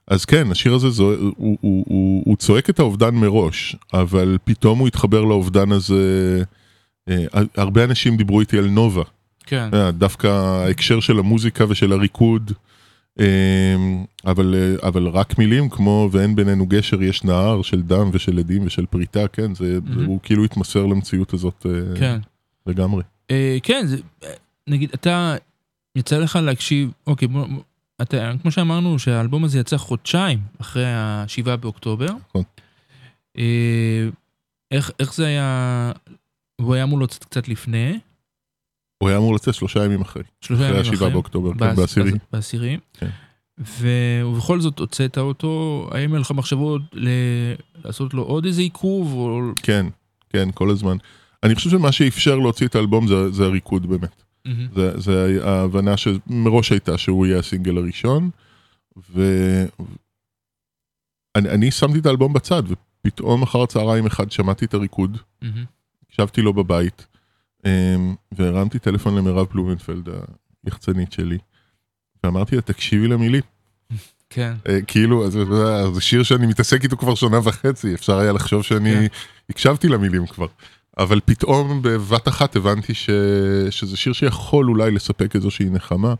אז 0.07 0.25
כן, 0.25 0.51
השיר 0.51 0.73
הזה 0.73 0.89
זו, 0.89 1.13
הוא, 1.13 1.33
הוא, 1.37 1.57
הוא, 1.61 2.23
הוא 2.25 2.37
צועק 2.37 2.69
את 2.69 2.79
האובדן 2.79 3.15
מראש, 3.15 3.75
אבל 3.93 4.37
פתאום 4.43 4.79
הוא 4.79 4.87
התחבר 4.87 5.21
לאובדן 5.23 5.71
הזה, 5.71 6.43
הרבה 7.57 7.83
אנשים 7.83 8.17
דיברו 8.17 8.39
איתי 8.39 8.57
על 8.57 8.67
נובה. 8.67 9.03
כן. 9.45 9.69
אה, 9.73 9.91
דווקא 9.91 10.27
ההקשר 10.27 10.99
של 10.99 11.19
המוזיקה 11.19 11.65
ושל 11.69 11.91
הריקוד, 11.91 12.51
אה, 13.19 13.25
אבל, 14.25 14.55
אה, 14.57 14.87
אבל 14.87 15.07
רק 15.07 15.37
מילים 15.37 15.69
כמו 15.69 16.09
ואין 16.11 16.35
בינינו 16.35 16.65
גשר 16.65 17.03
יש 17.03 17.23
נהר 17.23 17.61
של 17.61 17.81
דם 17.81 18.09
ושל 18.13 18.39
עדים 18.39 18.65
ושל 18.65 18.85
פריטה, 18.85 19.27
כן, 19.27 19.55
זה, 19.55 19.79
מהמם. 19.83 20.05
הוא 20.05 20.19
כאילו 20.23 20.43
התמסר 20.43 20.85
למציאות 20.85 21.33
הזאת 21.33 21.65
אה, 21.65 21.99
כן. 21.99 22.19
לגמרי. 22.67 23.03
אה, 23.31 23.57
כן, 23.63 23.85
זה, 23.87 23.97
אה, 24.23 24.29
נגיד, 24.67 24.89
אתה, 24.93 25.35
יצא 25.95 26.17
לך 26.17 26.35
להקשיב, 26.35 26.91
אוקיי, 27.07 27.27
בוא, 27.27 27.47
אתה, 28.01 28.31
כמו 28.41 28.51
שאמרנו, 28.51 28.99
שהאלבום 28.99 29.43
הזה 29.43 29.59
יצא 29.59 29.77
חודשיים 29.77 30.39
אחרי 30.61 30.85
ה-7 30.85 31.55
באוקטובר. 31.55 32.07
נכון. 32.29 32.43
אה, 33.37 34.07
איך, 34.71 34.91
איך 34.99 35.13
זה 35.13 35.25
היה, 35.25 35.91
הוא 36.61 36.73
היה 36.73 36.83
אמור 36.83 37.01
לצאת 37.01 37.23
קצת 37.23 37.47
לפני, 37.47 37.99
הוא 39.03 39.09
היה 39.09 39.17
אמור 39.17 39.35
לצאת 39.35 39.53
שלושה 39.53 39.85
ימים 39.85 40.01
אחרי, 40.01 40.23
שלושה 40.41 40.65
אחרי 40.67 40.79
ימים 40.79 40.91
השבעה 40.93 41.09
באוקטובר, 41.09 41.51
כן, 41.53 41.57
בעש- 41.59 41.77
בעשירי. 41.79 42.11
בעש- 42.11 42.19
בעשירי. 42.33 42.77
כן. 42.93 43.09
ו- 43.59 44.21
ובכל 44.25 44.61
זאת 44.61 44.79
הוצאת 44.79 45.17
אותו, 45.17 45.49
האם 45.91 46.11
היה 46.13 46.19
לך 46.21 46.31
מחשבות 46.31 46.81
ל- 46.93 47.53
לעשות 47.85 48.13
לו 48.13 48.23
עוד 48.23 48.45
איזה 48.45 48.61
עיכוב, 48.61 49.13
או... 49.13 49.39
כן, 49.63 49.85
כן, 50.29 50.49
כל 50.53 50.69
הזמן. 50.69 50.97
אני 51.43 51.55
חושב 51.55 51.69
שמה 51.69 51.91
שאפשר 51.91 52.35
להוציא 52.39 52.67
את 52.67 52.75
האלבום 52.75 53.07
זה, 53.07 53.31
זה 53.31 53.43
הריקוד 53.45 53.85
באמת. 53.85 54.23
מהמם. 54.45 54.67
זה, 54.75 54.99
זה 54.99 55.39
ההבנה 55.43 55.97
שמראש 55.97 56.71
הייתה 56.71 56.97
שהוא 56.97 57.25
יהיה 57.25 57.39
הסינגל 57.39 57.77
הראשון, 57.77 58.29
ואני 59.09 59.67
אני 61.35 61.71
שמתי 61.71 61.99
את 61.99 62.05
האלבום 62.05 62.33
בצד, 62.33 62.63
ופתאום 62.67 63.43
אחר 63.43 63.61
הצהריים 63.61 64.05
אחד 64.05 64.31
שמעתי 64.31 64.65
את 64.65 64.73
הריקוד, 64.73 65.17
מהמם. 65.41 65.65
הקשבתי 66.15 66.41
לו 66.41 66.53
בבית, 66.53 67.07
אמ, 67.65 68.15
והרמתי 68.31 68.79
טלפון 68.79 69.15
למירב 69.15 69.47
בלומנפלד, 69.53 70.09
היחצנית 70.65 71.11
שלי, 71.11 71.37
ואמרתי 72.23 72.55
לה, 72.55 72.61
תקשיבי 72.61 73.07
למילים. 73.07 73.41
כן, 74.29 74.53
אה, 74.69 74.81
כאילו, 74.81 75.29
זה 75.31 76.01
שיר 76.01 76.23
שאני 76.23 76.47
מתעסק 76.47 76.83
איתו 76.83 76.97
כבר 76.97 77.15
שנה 77.15 77.39
וחצי, 77.43 77.93
אפשר 77.93 78.17
היה 78.19 78.31
לחשוב 78.31 78.63
שאני 78.63 78.93
כן. 78.93 79.05
הקשבתי 79.49 79.87
למילים 79.87 80.27
כבר. 80.27 80.47
אבל 80.97 81.19
פתאום 81.25 81.81
בבת 81.81 82.27
אחת 82.27 82.55
הבנתי 82.55 82.93
ש... 82.93 83.09
שזה 83.69 83.97
שיר 83.97 84.13
שיכול 84.13 84.69
אולי 84.69 84.91
לספק 84.91 85.35
איזושהי 85.35 85.69
נחמה. 85.69 86.13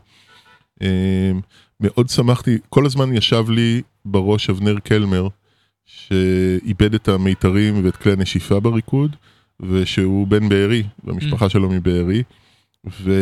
אה, 0.82 1.32
מאוד 1.80 2.08
שמחתי, 2.08 2.58
כל 2.68 2.86
הזמן 2.86 3.14
ישב 3.14 3.50
לי 3.50 3.82
בראש 4.04 4.50
אבנר 4.50 4.78
קלמר, 4.78 5.28
שאיבד 5.84 6.94
את 6.94 7.08
המיתרים 7.08 7.84
ואת 7.84 7.96
כלי 7.96 8.12
הנשיפה 8.12 8.60
בריקוד, 8.60 9.16
ושהוא 9.60 10.26
בן 10.26 10.48
בארי, 10.48 10.82
והמשפחה 11.04 11.48
שלו 11.48 11.70
מבארי. 11.70 12.22
ו... 12.86 13.12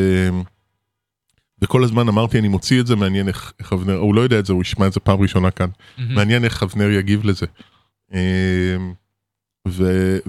וכל 1.63 1.85
הזמן 1.85 2.09
אמרתי, 2.09 2.39
אני 2.39 2.49
מוציא 2.49 2.81
את 2.81 2.87
זה, 2.87 2.97
מעניין 2.97 3.29
איך, 3.29 3.53
איך 3.61 3.73
אבנר, 3.73 3.97
הוא 3.97 4.15
לא 4.15 4.21
יודע 4.21 4.39
את 4.39 4.47
זה, 4.47 4.53
הוא 4.53 4.63
ישמע 4.63 4.87
את 4.87 4.93
זה 4.93 5.01
פעם 5.01 5.21
ראשונה 5.21 5.51
כאן. 5.51 5.69
מהמם. 5.99 6.15
מעניין 6.15 6.45
איך 6.45 6.63
אבנר 6.63 6.91
יגיב 6.91 7.25
לזה. 7.25 7.47
אמ, 8.13 8.19
ו, 9.69 9.85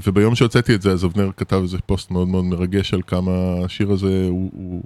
וביום 0.08 0.36
שהוצאתי 0.36 0.76
את 0.76 0.82
זה, 0.82 0.92
אז 0.92 1.06
אבנר 1.06 1.30
כתב 1.38 1.60
איזה 1.62 1.78
פוסט 1.86 2.12
מאוד 2.12 2.28
מאוד 2.28 2.46
מרגש 2.46 2.94
על 2.94 3.02
כמה 3.08 3.32
השיר 3.66 3.92
הזה, 3.92 4.26
הוא, 4.30 4.52
הוא, 4.54 4.84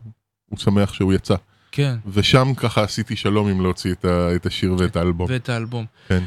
הוא 0.49 0.59
שמח 0.59 0.93
שהוא 0.93 1.13
יצא. 1.13 1.35
כן. 1.71 1.95
ושם 2.13 2.53
ככה 2.57 2.83
עשיתי 2.83 3.15
שלום 3.15 3.47
עם 3.47 3.61
להוציא 3.61 3.91
את, 3.91 4.05
ה, 4.05 4.35
את 4.35 4.45
השיר 4.45 4.75
ואת 4.77 4.95
האלבום. 4.95 5.27
ואת 5.29 5.49
האלבום. 5.49 5.85
כן. 6.07 6.23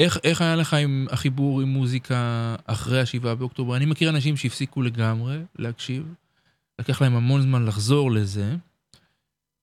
איך, 0.00 0.18
איך 0.24 0.40
היה 0.40 0.56
לך 0.56 0.74
עם 0.74 1.06
החיבור 1.10 1.60
עם 1.60 1.68
מוזיקה 1.68 2.54
אחרי 2.66 3.00
השבעה 3.00 3.34
באוקטובר? 3.34 3.76
אני 3.76 3.86
מכיר 3.86 4.10
אנשים 4.10 4.36
שהפסיקו 4.36 4.82
לגמרי 4.82 5.38
להקשיב, 5.58 6.14
לקח 6.78 7.02
להם 7.02 7.16
המון 7.16 7.42
זמן 7.42 7.66
לחזור 7.66 8.10
לזה. 8.10 8.56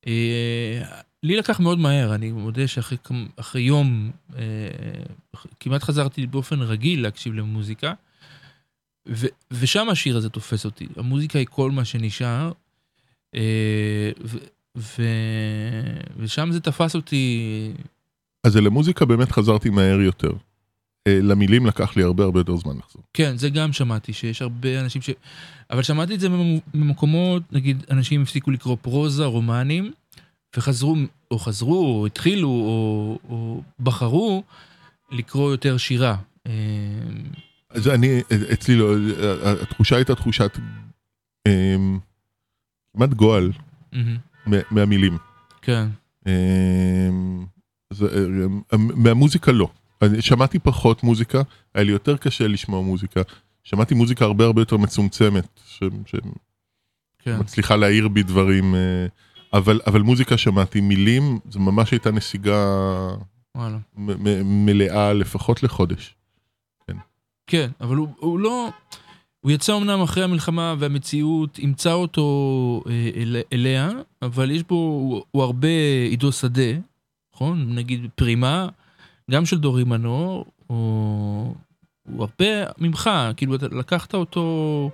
אה, 0.08 0.82
לי 1.24 1.36
לקח 1.36 1.60
מאוד 1.60 1.80
מהר, 1.80 2.16
אני 2.16 2.32
מודה 2.32 2.68
שאחרי 2.68 3.62
יום 3.62 4.12
אה, 4.36 4.42
כמעט 5.60 5.84
חזרתי 5.84 6.28
באופן 6.28 6.62
רגיל 6.62 7.04
להקשיב 7.04 7.34
למוזיקה, 7.34 7.94
ו, 9.08 9.28
ושם 9.52 9.90
השיר 9.90 10.18
הזה 10.18 10.30
תופס 10.30 10.66
אותי. 10.66 10.88
המוזיקה 10.96 11.40
היא 11.40 11.48
כל 11.50 11.72
מה 11.72 11.86
שנשאר, 11.86 12.52
אה, 13.36 14.12
ו, 14.26 14.38
ו, 14.78 15.04
ושם 16.18 16.50
זה 16.52 16.60
תפס 16.60 16.96
אותי, 16.96 17.74
אז 18.48 18.56
למוזיקה 18.58 19.06
באמת 19.06 19.32
חזרתי 19.32 19.70
מהר 19.70 20.00
יותר. 20.02 20.32
אה, 21.08 21.20
למילים 21.22 21.66
לקח 21.66 21.98
לי 21.98 22.04
הרבה 22.04 22.24
הרבה 22.24 22.40
יותר 22.40 22.56
זמן 22.58 22.78
לחזור. 22.78 23.04
כן, 23.14 23.38
זה 23.38 23.50
גם 23.50 23.74
שמעתי, 23.74 24.14
שיש 24.14 24.42
הרבה 24.42 24.82
אנשים 24.82 25.02
ש... 25.02 25.10
אבל 25.72 25.84
שמעתי 25.84 26.16
את 26.16 26.20
זה 26.20 26.30
ממ- 26.30 26.60
ממקומות, 26.74 27.44
נגיד, 27.52 27.84
אנשים 27.92 28.22
הפסיקו 28.22 28.52
לקרוא 28.52 28.78
פרוזה, 28.82 29.26
רומנים, 29.26 29.92
וחזרו, 30.58 30.96
או 31.32 31.40
חזרו, 31.40 31.86
או 32.00 32.06
התחילו, 32.06 32.50
או, 32.50 33.20
או 33.30 33.62
בחרו 33.80 34.44
לקרוא 35.12 35.52
יותר 35.52 35.78
שירה. 35.78 36.16
אה, 36.48 36.52
אז 37.70 37.88
אני, 37.88 38.20
אצלי 38.54 38.76
לא, 38.76 38.94
התחושה 39.62 39.96
הייתה 39.96 40.16
תחושת 40.16 40.58
אה, 41.48 41.76
כמעט 42.94 43.10
גועל 43.10 43.52
מה- 44.46 44.58
מהמילים. 44.72 45.18
כן, 45.62 45.88
זה, 47.94 48.06
אה, 48.06 48.78
מהמוזיקה 48.78 49.52
לא. 49.52 49.70
אני 50.02 50.22
שמעתי 50.22 50.60
פחות 50.60 51.04
מוזיקה, 51.04 51.42
היה 51.74 51.84
לי 51.84 51.92
יותר 51.92 52.18
קשה 52.18 52.48
לשמוע 52.48 52.82
מוזיקה. 52.82 53.22
שמעתי 53.64 53.96
מוזיקה 53.96 54.26
הרבה 54.26 54.46
הרבה 54.46 54.62
יותר 54.62 54.78
מצומצמת, 54.78 55.60
ש, 55.66 55.84
כן. 57.20 57.38
שמצליחה 57.38 57.76
להעיר 57.76 58.08
בי 58.08 58.24
דברים, 58.24 58.76
אה, 58.76 59.08
אבל, 59.54 59.80
אבל 59.88 60.02
מוזיקה 60.02 60.38
שמעתי, 60.38 60.82
מילים, 60.82 61.40
זו 61.50 61.60
ממש 61.60 61.92
הייתה 61.92 62.12
נסיגה 62.12 62.66
מלאה 64.46 65.14
לפחות 65.14 65.64
לחודש. 65.64 66.18
כן, 67.48 67.70
אבל 67.82 67.96
הוא, 67.96 68.08
הוא 68.18 68.40
לא... 68.40 68.70
הוא 69.42 69.52
יצא 69.52 69.78
אמנם 69.78 70.02
אחרי 70.02 70.24
המלחמה 70.24 70.76
והמציאות 70.80 71.60
אימצה 71.60 71.94
אותו 71.94 72.84
אה, 72.90 73.10
אל, 73.16 73.38
אליה, 73.54 73.90
אבל 74.22 74.52
יש 74.52 74.64
בו, 74.64 74.76
הוא 75.32 75.44
הרבה 75.44 75.68
עידו 76.10 76.32
שדה, 76.32 76.72
נכון? 77.38 77.76
נגיד 77.76 78.06
פרימה, 78.16 78.68
גם 79.32 79.46
של 79.46 79.58
דורי 79.58 79.84
מנור, 79.84 80.46
או... 80.70 81.56
הוא 82.10 82.22
הרבה 82.22 82.46
ממך, 82.78 83.10
כאילו 83.38 83.56
אתה 83.56 83.68
לקחת 83.72 84.14
אותו 84.14 84.90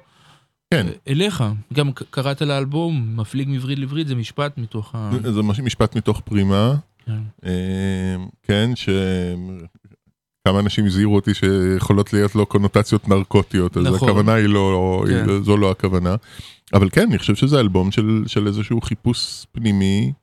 כן. 0.74 0.88
אליך. 1.08 1.44
גם 1.74 1.92
קראת 1.92 2.42
לאלבום, 2.42 3.14
מפליג 3.16 3.48
מברית 3.52 3.80
לברית, 3.80 4.08
זה 4.08 4.16
משפט 4.16 4.58
מתוך 4.58 4.96
ה... 4.96 5.12
זה 5.22 5.42
מש- 5.42 5.60
משפט 5.60 5.96
מתוך 5.96 6.22
פרימה, 6.26 6.76
כן. 7.06 7.22
אה, 7.46 8.16
כן, 8.44 8.72
שכמה 8.76 10.60
אנשים 10.60 10.86
הזהירו 10.86 11.16
אותי 11.16 11.34
שיכולות 11.34 12.14
להיות 12.14 12.36
לו 12.36 12.46
קונוטציות 12.46 13.08
נרקוטיות, 13.08 13.78
אז 13.78 13.86
נכון. 13.86 14.10
הכוונה 14.10 14.34
היא 14.34 14.48
לא, 14.48 15.04
כן. 15.08 15.44
זו 15.44 15.58
לא 15.58 15.72
הכוונה. 15.72 16.16
אבל 16.74 16.90
כן, 16.90 17.08
אני 17.10 17.20
חושב 17.20 17.36
שזה 17.36 17.60
אלבום 17.60 17.92
של, 17.92 18.24
של 18.28 18.48
איזשהו 18.48 18.82
חיפוש 18.82 19.46
פנימי. 19.52 20.14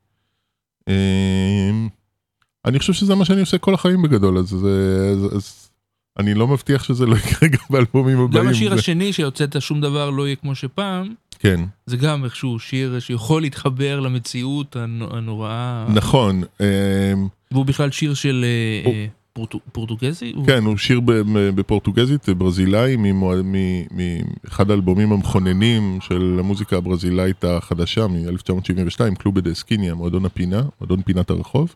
אני 2.64 2.78
חושב 2.78 2.92
שזה 2.92 3.14
מה 3.14 3.24
שאני 3.24 3.40
עושה 3.40 3.58
כל 3.58 3.74
החיים 3.74 4.02
בגדול, 4.02 4.38
אז, 4.38 4.48
זה- 4.48 5.10
אז, 5.12 5.36
אז 5.36 5.70
אני 6.18 6.34
לא 6.34 6.48
מבטיח 6.48 6.82
שזה 6.84 7.06
לא 7.06 7.16
יקרה 7.16 7.48
גם 7.48 7.58
באלבומים 7.70 8.18
הבאים. 8.20 8.44
גם 8.44 8.50
השיר 8.50 8.68
זה- 8.70 8.74
השני 8.80 9.12
שהוצאת 9.12 9.62
שום 9.62 9.80
דבר 9.80 10.10
לא 10.10 10.26
יהיה 10.26 10.36
כמו 10.36 10.54
שפעם, 10.54 11.14
כן, 11.38 11.60
זה 11.86 11.96
גם 11.96 12.24
איכשהו 12.24 12.58
שיר 12.58 12.98
שיכול 13.00 13.42
להתחבר 13.42 14.00
למציאות 14.00 14.76
הנ- 14.76 15.02
הנוראה. 15.16 15.86
נכון. 15.94 16.42
אה, 16.60 16.66
והוא 17.50 17.66
בכלל 17.66 17.90
שיר 17.90 18.14
של 18.14 18.44
אה, 18.44 18.82
הוא- 18.90 18.94
פורטו- 19.32 19.60
פורטוגזי? 19.72 20.32
כן, 20.46 20.64
הוא 20.64 20.76
שיר 20.76 21.00
בפורטוגזית, 21.54 22.28
ברזילאי, 22.28 22.96
ממוע- 22.98 23.42
מ- 23.44 23.82
מאחד 24.44 24.70
האלבומים 24.70 25.12
המכוננים 25.12 25.98
של 26.00 26.36
המוזיקה 26.38 26.76
הברזילאית 26.76 27.44
החדשה 27.44 28.06
מ-1972, 28.06 29.14
קלובה 29.18 29.40
דה 29.40 29.52
אסקיניה, 29.52 29.94
מועדון 29.94 30.24
הפינה, 30.24 30.62
מועדון 30.80 31.02
פינת 31.02 31.30
הרחוב. 31.30 31.74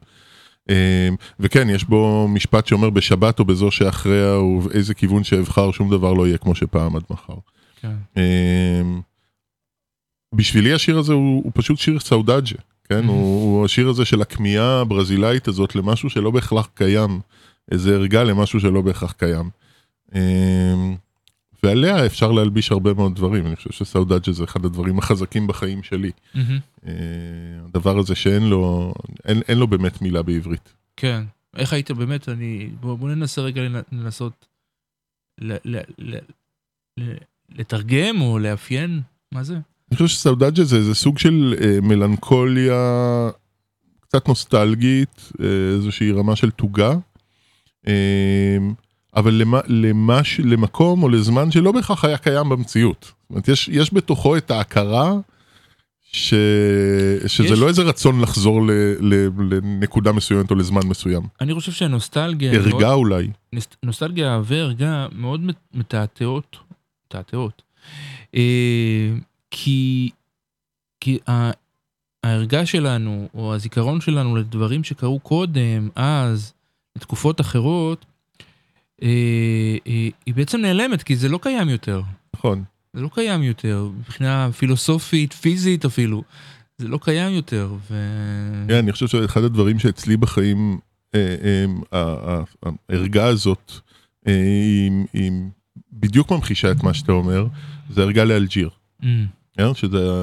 אה, 0.71 1.09
וכן, 1.41 1.71
יש 1.71 1.85
בו 1.85 2.29
משפט 2.29 2.67
שאומר 2.67 2.91
בשבת 2.91 3.39
או 3.39 3.45
בזו 3.45 3.71
שאחריה 3.71 4.39
ובאיזה 4.39 4.95
כיוון 4.95 5.25
שאבחר, 5.25 5.73
שום 5.73 5.91
דבר 5.91 6.13
לא 6.13 6.27
יהיה 6.27 6.39
כמו 6.39 6.55
שפעם 6.55 6.97
עד 6.97 7.03
מחר. 7.11 7.35
כן. 7.81 7.95
אה, 8.17 8.83
בשבילי 10.35 10.73
השיר 10.73 10.99
הזה 10.99 11.13
הוא, 11.13 11.45
הוא 11.45 11.53
פשוט 11.55 11.79
שיר 11.79 12.01
סאודאג'ה, 12.01 12.57
כן? 12.85 13.05
Mhm. 13.05 13.09
הוא, 13.09 13.45
הוא 13.57 13.65
השיר 13.65 13.89
הזה 13.89 14.05
של 14.05 14.23
הכמיהה 14.23 14.81
הברזילאית 14.81 15.49
הזאת 15.49 15.77
למשהו 15.77 16.11
שלא 16.11 16.31
בהכרח 16.31 16.69
קיים, 16.75 17.21
איזה 17.71 17.95
ערגה 17.95 18.25
למשהו 18.25 18.61
שלא 18.61 18.81
בהכרח 18.81 19.13
קיים. 19.13 19.51
ועליה 21.65 22.07
אפשר 22.07 22.33
להלביש 22.33 22.73
הרבה 22.73 22.95
מאוד 22.95 23.15
דברים, 23.17 23.47
אני 23.47 23.57
חושב 23.57 23.71
שסאודאג'ה 23.73 24.33
זה 24.33 24.45
אחד 24.45 24.65
הדברים 24.65 24.99
החזקים 24.99 25.47
בחיים 25.47 25.83
שלי. 25.83 26.11
מהמם. 26.35 26.59
אה, 26.87 26.93
הדבר 27.69 27.99
הזה 27.99 28.15
שאין 28.15 28.43
לו, 28.43 28.95
אין, 29.25 29.43
אין 29.49 29.59
לו 29.59 29.67
באמת 29.67 30.03
מילה 30.03 30.23
בעברית. 30.23 30.73
כן. 30.97 31.23
איך 31.57 31.73
היית 31.73 31.91
באמת, 31.91 32.29
אני... 32.29 32.69
בוא 32.81 32.95
בוא 32.99 33.09
ננסה 33.09 33.41
רגע 33.43 33.63
לנ- 33.63 33.85
לנסות 33.93 34.47
ל- 35.41 35.57
ל- 35.65 35.79
ל- 35.99 36.19
ל- 37.01 37.17
לתרגם 37.59 38.21
או 38.21 38.39
לאפיין, 38.39 39.01
מה 39.33 39.43
זה? 39.43 39.55
אני 39.55 39.97
חושב 39.97 40.07
שסאודאג'ה 40.07 40.65
זה 40.65 40.77
איזה 40.77 40.95
סוג 40.95 41.19
של 41.19 41.55
אה, 41.61 41.79
מלנכוליה 41.83 42.75
קצת 44.01 44.29
נוסטלגית, 44.29 45.33
אה, 45.41 45.47
איזושהי 45.75 46.13
רמה 46.13 46.37
של 46.37 46.51
תוגה, 46.51 46.93
אה, 47.89 48.57
אבל 49.17 49.35
למה, 49.35 49.61
למש, 49.67 50.41
למקום 50.41 51.03
או 51.03 51.09
לזמן 51.09 51.51
שלא 51.51 51.73
בהכרח 51.73 52.05
היה 52.05 52.19
קיים 52.19 52.49
במציאות. 52.49 53.03
זאת 53.05 53.31
אומרת, 53.31 53.49
יש, 53.49 53.69
יש 53.73 53.95
בתוכו 53.95 54.37
את 54.37 54.51
ההכרה 54.51 55.13
ש, 56.13 56.35
שזה 57.27 57.49
יש- 57.55 57.59
לא 57.59 57.69
איזה 57.69 57.83
רצון 57.83 58.21
לחזור 58.21 58.67
ל, 58.67 58.71
ל, 59.01 59.29
לנקודה 59.55 60.13
מסוימת 60.13 60.51
או 60.51 60.57
לזמן 60.57 60.81
מסוים. 60.87 61.23
אני 61.41 61.55
חושב 61.55 61.73
שהנוסטלגיה... 61.73 62.53
ערגה 62.53 62.71
מאוד- 62.71 62.83
אולי. 62.83 63.29
נוס- 63.53 63.77
נוסטלגיה 63.83 64.41
וערגה 64.45 65.07
מאוד 65.13 65.41
מת- 65.41 65.57
מתעתעות, 65.75 66.57
מתעתעות. 67.07 67.63
אה, 68.35 69.11
כי, 69.51 70.11
כי 71.01 71.19
הערגה 72.25 72.67
שלנו, 72.67 73.29
או 73.35 73.55
הזיכרון 73.55 74.01
שלנו 74.01 74.37
לדברים 74.37 74.85
שקרו 74.85 75.19
קודם, 75.21 75.89
אז, 75.95 76.53
לתקופות 76.97 77.41
אחרות, 77.41 78.05
אה, 79.03 79.09
אה, 79.87 80.09
היא 80.27 80.35
בעצם 80.35 80.61
נעלמת, 80.61 81.03
כי 81.03 81.17
זה 81.17 81.29
לא 81.29 81.39
קיים 81.43 81.69
יותר. 81.69 82.03
נכון. 82.37 82.65
זה 82.93 83.01
לא 83.01 83.11
קיים 83.15 83.43
יותר, 83.43 83.89
מבחינה 83.99 84.49
פילוסופית, 84.59 85.33
פיזית 85.33 85.85
אפילו. 85.85 86.23
זה 86.79 86.89
לא 86.89 86.99
קיים 87.03 87.33
יותר, 87.35 87.75
ו... 87.91 87.95
כן, 88.69 88.75
אני 88.75 88.93
חושב 88.93 89.07
שאחד 89.07 89.45
הדברים 89.45 89.79
שאצלי 89.79 90.17
בחיים, 90.17 90.79
אה, 91.15 91.65
הערגה 92.89 93.27
הזאת, 93.27 93.73
היא, 94.27 94.91
היא 95.13 95.33
בדיוק 95.93 96.31
ממחישה 96.33 96.71
את 96.71 96.83
מה 96.83 96.95
שאתה 96.95 97.13
אומר, 97.13 97.47
זה 97.91 98.03
ערגה 98.03 98.25
לאלג'יר, 98.25 98.71
Mm, 99.03 99.07
כן? 99.57 99.75
שזה 99.75 100.23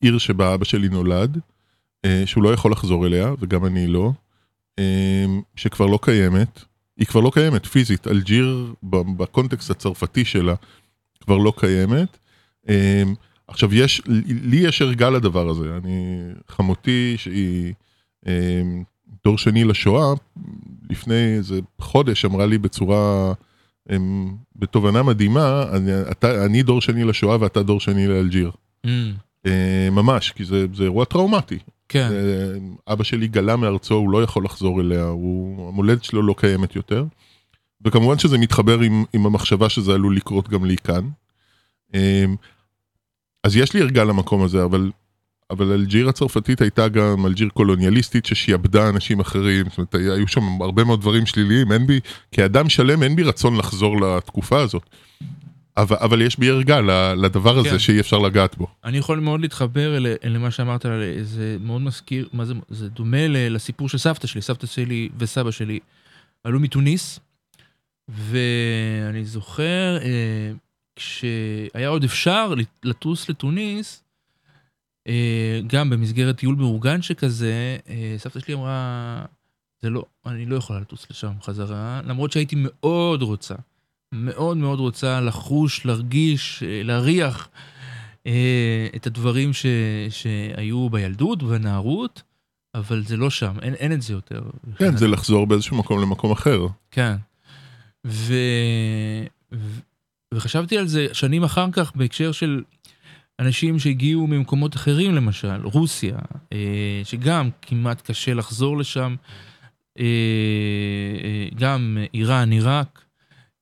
עיר 0.00 0.18
שבה 0.18 0.54
אבא 0.54 0.64
שלי 0.64 0.88
נולד, 0.88 1.38
שהוא 2.24 2.44
לא 2.44 2.52
יכול 2.52 2.72
לחזור 2.72 3.06
אליה, 3.06 3.32
וגם 3.40 3.66
אני 3.66 3.86
לא, 3.86 4.12
שכבר 5.56 5.86
לא 5.86 5.98
קיימת, 6.02 6.64
היא 6.98 7.06
כבר 7.06 7.20
לא 7.20 7.30
קיימת 7.34 7.66
פיזית, 7.66 8.06
אלג'יר 8.06 8.74
בקונטקסט 9.16 9.70
הצרפתי 9.70 10.24
שלה 10.24 10.54
כבר 11.20 11.36
לא 11.36 11.52
קיימת. 11.56 12.18
אה, 12.68 13.02
עכשיו 13.48 13.74
יש, 13.74 14.02
לי 14.26 14.56
יש 14.56 14.82
ערגה 14.82 15.10
לדבר 15.10 15.48
הזה, 15.48 15.76
אני, 15.76 16.28
חמותי 16.48 17.14
שהיא 17.16 17.72
אה, 18.26 18.62
דור 19.24 19.38
שני 19.38 19.64
לשואה, 19.64 20.14
לפני 20.90 21.36
איזה 21.36 21.60
חודש 21.78 22.24
אמרה 22.24 22.46
לי 22.46 22.58
בצורה, 22.58 23.32
אה, 23.90 23.96
בתובנה 24.56 25.02
מדהימה, 25.02 25.64
אני, 25.72 25.90
אתה, 26.10 26.44
אני 26.44 26.62
דור 26.62 26.80
שני 26.80 27.04
לשואה 27.04 27.36
ואתה 27.40 27.62
דור 27.62 27.80
שני 27.80 28.06
לאלג'יר. 28.06 28.50
mm, 28.86 28.90
ממש, 29.90 30.30
כי 30.30 30.44
זה, 30.44 30.66
זה 30.74 30.82
אירוע 30.82 31.04
טראומטי. 31.04 31.58
כן, 31.88 32.08
אה, 32.12 32.92
אבא 32.92 33.04
שלי 33.04 33.28
גלה 33.28 33.56
מארצו, 33.56 33.94
הוא 33.94 34.10
לא 34.10 34.22
יכול 34.22 34.44
לחזור 34.44 34.80
אליה, 34.80 35.04
הוא, 35.04 35.68
המולדת 35.68 36.04
שלו 36.04 36.22
לא 36.22 36.34
קיימת 36.38 36.76
יותר. 36.76 37.04
וכמובן 37.84 38.18
שזה 38.18 38.38
מתחבר 38.38 38.80
עם, 38.80 39.04
עם 39.12 39.26
המחשבה 39.26 39.68
שזה 39.68 39.94
עלול 39.94 40.16
לקרות 40.16 40.48
גם 40.48 40.64
לי 40.64 40.76
כאן. 40.76 41.08
אה, 41.94 42.24
אז 43.44 43.56
יש 43.56 43.74
לי 43.74 43.80
ערגה 43.80 44.04
למקום 44.04 44.42
הזה, 44.42 44.64
אבל, 44.64 44.90
אבל 45.50 45.72
אלג'יר 45.72 46.08
הצרפתית 46.08 46.60
הייתה 46.60 46.88
גם 46.88 47.26
אלג'יר 47.26 47.48
קולוניאליסטית 47.48 48.26
ששיעבדה 48.26 48.88
אנשים 48.88 49.20
אחרים, 49.20 49.66
זאת 49.68 49.78
אומרת, 49.78 49.94
היו 49.94 50.28
שם 50.28 50.42
הרבה 50.60 50.84
מאוד 50.84 51.00
דברים 51.00 51.26
שליליים, 51.26 51.72
אין 51.72 51.86
בי, 51.86 52.00
כאדם 52.32 52.68
שלם 52.68 53.02
אין 53.02 53.16
בי 53.16 53.22
רצון 53.22 53.56
לחזור 53.56 54.00
לתקופה 54.00 54.60
הזאת. 54.60 54.90
אבל, 55.76 55.96
אבל 55.96 56.22
יש 56.22 56.38
בי 56.38 56.50
ערגה 56.50 56.80
לדבר 57.16 57.58
הזה 57.58 57.70
כן. 57.70 57.78
שאי 57.78 58.00
אפשר 58.00 58.18
לגעת 58.18 58.56
בו. 58.58 58.66
אני 58.84 58.98
יכול 58.98 59.20
מאוד 59.20 59.40
להתחבר 59.40 59.96
אל- 59.96 60.16
למה 60.24 60.50
שאמרת, 60.50 60.86
זה 61.22 61.56
מאוד 61.60 61.82
מזכיר, 61.82 62.28
מה 62.32 62.44
זה, 62.44 62.54
זה 62.68 62.88
דומה 62.88 63.28
לסיפור 63.28 63.88
של 63.88 63.98
סבתא 63.98 64.26
שלי, 64.26 64.42
סבתא 64.42 64.66
שלי 64.66 65.08
וסבא 65.18 65.50
שלי 65.50 65.78
עלו 66.44 66.60
מתוניס, 66.60 67.20
ואני 68.08 69.24
זוכר, 69.24 69.98
אה, 70.02 70.52
כשהיה 70.96 71.88
עוד 71.88 72.04
אפשר 72.04 72.54
לטוס 72.84 73.28
לתוניס, 73.28 74.02
אה, 75.08 75.60
גם 75.66 75.90
במסגרת 75.90 76.36
טיול 76.38 76.54
מאורגן 76.54 77.02
שכזה, 77.02 77.76
אה, 77.88 78.14
סבתא 78.18 78.40
שלי 78.40 78.54
אמרה, 78.54 79.24
זה 79.82 79.90
לא, 79.90 80.04
אני 80.26 80.46
לא 80.46 80.56
יכולה 80.56 80.80
לטוס 80.80 81.06
לשם 81.10 81.32
חזרה, 81.42 82.00
למרות 82.04 82.32
שהייתי 82.32 82.56
מאוד 82.58 83.22
רוצה, 83.22 83.54
מאוד 84.14 84.56
מאוד 84.56 84.80
רוצה 84.80 85.20
לחוש, 85.20 85.86
להרגיש, 85.86 86.62
אה, 86.62 86.82
להריח 86.84 87.48
אה, 88.26 88.86
את 88.96 89.06
הדברים 89.06 89.52
ש, 89.52 89.66
שהיו 90.10 90.90
בילדות, 90.90 91.42
בנערות, 91.42 92.22
אבל 92.74 93.02
זה 93.02 93.16
לא 93.16 93.30
שם, 93.30 93.54
אין, 93.62 93.74
אין 93.74 93.92
את 93.92 94.02
זה 94.02 94.12
יותר. 94.12 94.42
כן, 94.78 94.96
זה 94.96 95.08
לחזור 95.08 95.46
באיזשהו 95.46 95.76
מקום 95.76 96.00
למקום 96.02 96.32
אחר. 96.32 96.66
כן. 96.90 97.16
ו... 98.06 98.34
ו... 99.52 99.80
וחשבתי 100.34 100.78
על 100.78 100.86
זה 100.86 101.06
שנים 101.12 101.44
אחר 101.44 101.66
כך 101.72 101.92
בהקשר 101.96 102.32
של 102.32 102.62
אנשים 103.38 103.78
שהגיעו 103.78 104.26
ממקומות 104.26 104.76
אחרים 104.76 105.14
למשל, 105.14 105.60
רוסיה, 105.64 106.16
אה, 106.52 107.00
שגם 107.04 107.50
כמעט 107.62 108.10
קשה 108.10 108.34
לחזור 108.34 108.78
לשם, 108.78 109.14
גם 111.58 111.98
איראן, 112.14 112.50
עיראק. 112.50 113.03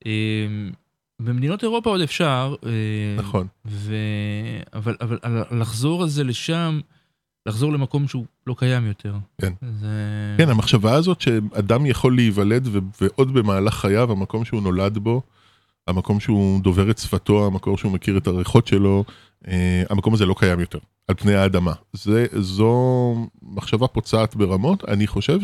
אה, 0.07 0.70
במדינות 1.20 1.62
אירופה 1.62 1.90
עוד 1.90 2.00
אפשר. 2.00 2.55
אה, 2.66 2.70
נכון. 3.18 3.46
ו... 3.66 3.94
אבל, 4.72 4.96
אבל 5.00 5.18
לחזור 5.50 6.03
על 6.03 6.09
זה 6.09 6.24
לשם, 6.24 6.80
לחזור 7.46 7.72
למקום 7.72 8.09
שהוא 8.09 8.24
לא 8.46 8.55
קיים 8.59 8.86
יותר. 8.86 9.14
כן. 9.40 9.53
זה... 9.80 9.88
כן, 10.38 10.48
המחשבה 10.48 10.94
הזאת 10.94 11.20
שאדם 11.20 11.86
יכול 11.86 12.16
להיוולד 12.16 12.66
ו- 12.66 12.78
ועוד 13.00 13.34
במהלך 13.34 13.74
חייו, 13.74 14.12
המקום 14.12 14.44
שהוא 14.44 14.62
נולד 14.62 14.98
בו, 14.98 15.22
המקום 15.88 16.20
שהוא 16.20 16.61
דובר 16.61 16.90
את 16.90 16.98
שפתו, 16.98 17.46
המקום 17.46 17.76
שהוא 17.76 17.92
מכיר 17.92 18.18
את 18.18 18.26
הריחות 18.26 18.66
שלו, 18.66 19.05
אה, 19.48 19.82
המקום 19.90 20.14
הזה 20.14 20.26
לא 20.26 20.34
קיים 20.38 20.61
יותר, 20.61 20.78
על 21.09 21.14
פני 21.14 21.34
האדמה. 21.34 21.72
זה, 21.92 22.26
זו 22.32 23.14
מחשבה 23.42 23.86
פוצעת 23.86 24.36
ברמות, 24.36 24.84
אני 24.88 25.07
חושב 25.07 25.42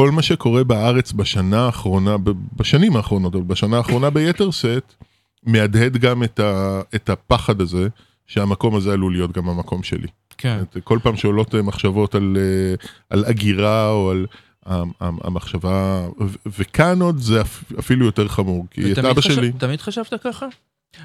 שכל 0.00 0.10
מה 0.10 0.22
שקורה 0.22 0.64
בארץ 0.64 1.12
בשנה 1.12 1.66
האחרונה, 1.66 2.16
בשנים 2.56 2.96
האחרונות, 2.96 3.34
אבל 3.34 3.44
בשנה 3.44 3.76
האחרונה 3.76 4.10
ביתר 4.10 4.50
שאת, 4.50 4.94
מהדהד 5.42 5.96
גם 5.96 6.22
את, 6.22 6.40
ה, 6.40 6.80
את 6.94 7.10
הפחד 7.10 7.60
הזה, 7.60 7.88
שהמקום 8.26 8.76
הזה 8.76 8.92
עלול 8.92 9.12
להיות 9.12 9.32
גם 9.32 9.48
המקום 9.48 9.82
שלי. 9.82 10.06
כן. 10.38 10.58
את- 10.62 10.76
כל 10.84 10.98
פעם 11.02 11.16
שעולות 11.16 11.54
אה, 11.54 11.62
מחשבות 11.62 12.14
על, 12.14 12.36
אה, 12.40 12.74
על 13.10 13.24
הגירה 13.24 13.90
או 13.90 14.10
על 14.10 14.26
ה- 14.66 14.74
ה- 14.74 14.82
המחשבה, 15.00 16.06
וכאן 16.46 17.02
עוד 17.02 17.18
זה 17.18 17.40
אפ- 17.40 17.72
אפילו 17.78 18.06
יותר 18.06 18.28
חמור, 18.28 18.66
כי 18.70 18.92
את 18.92 18.98
אבא 18.98 19.14
חשב- 19.20 19.34
שלי, 19.34 19.52
תמיד 19.52 19.80
חשבת 19.80 20.14
ככה? 20.24 20.46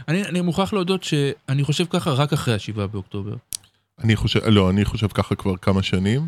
אני, 0.07 0.23
אני 0.23 0.41
מוכרח 0.41 0.73
להודות 0.73 1.03
שאני 1.03 1.63
חושב 1.63 1.85
ככה 1.89 2.11
רק 2.11 2.33
אחרי 2.33 2.53
השבעה 2.53 2.87
באוקטובר. 2.87 3.33
אני 4.03 4.15
חושב, 4.15 4.39
לא, 4.47 4.69
אני 4.69 4.85
חושב 4.85 5.07
ככה 5.07 5.35
כבר 5.35 5.57
כמה 5.57 5.83
שנים, 5.83 6.21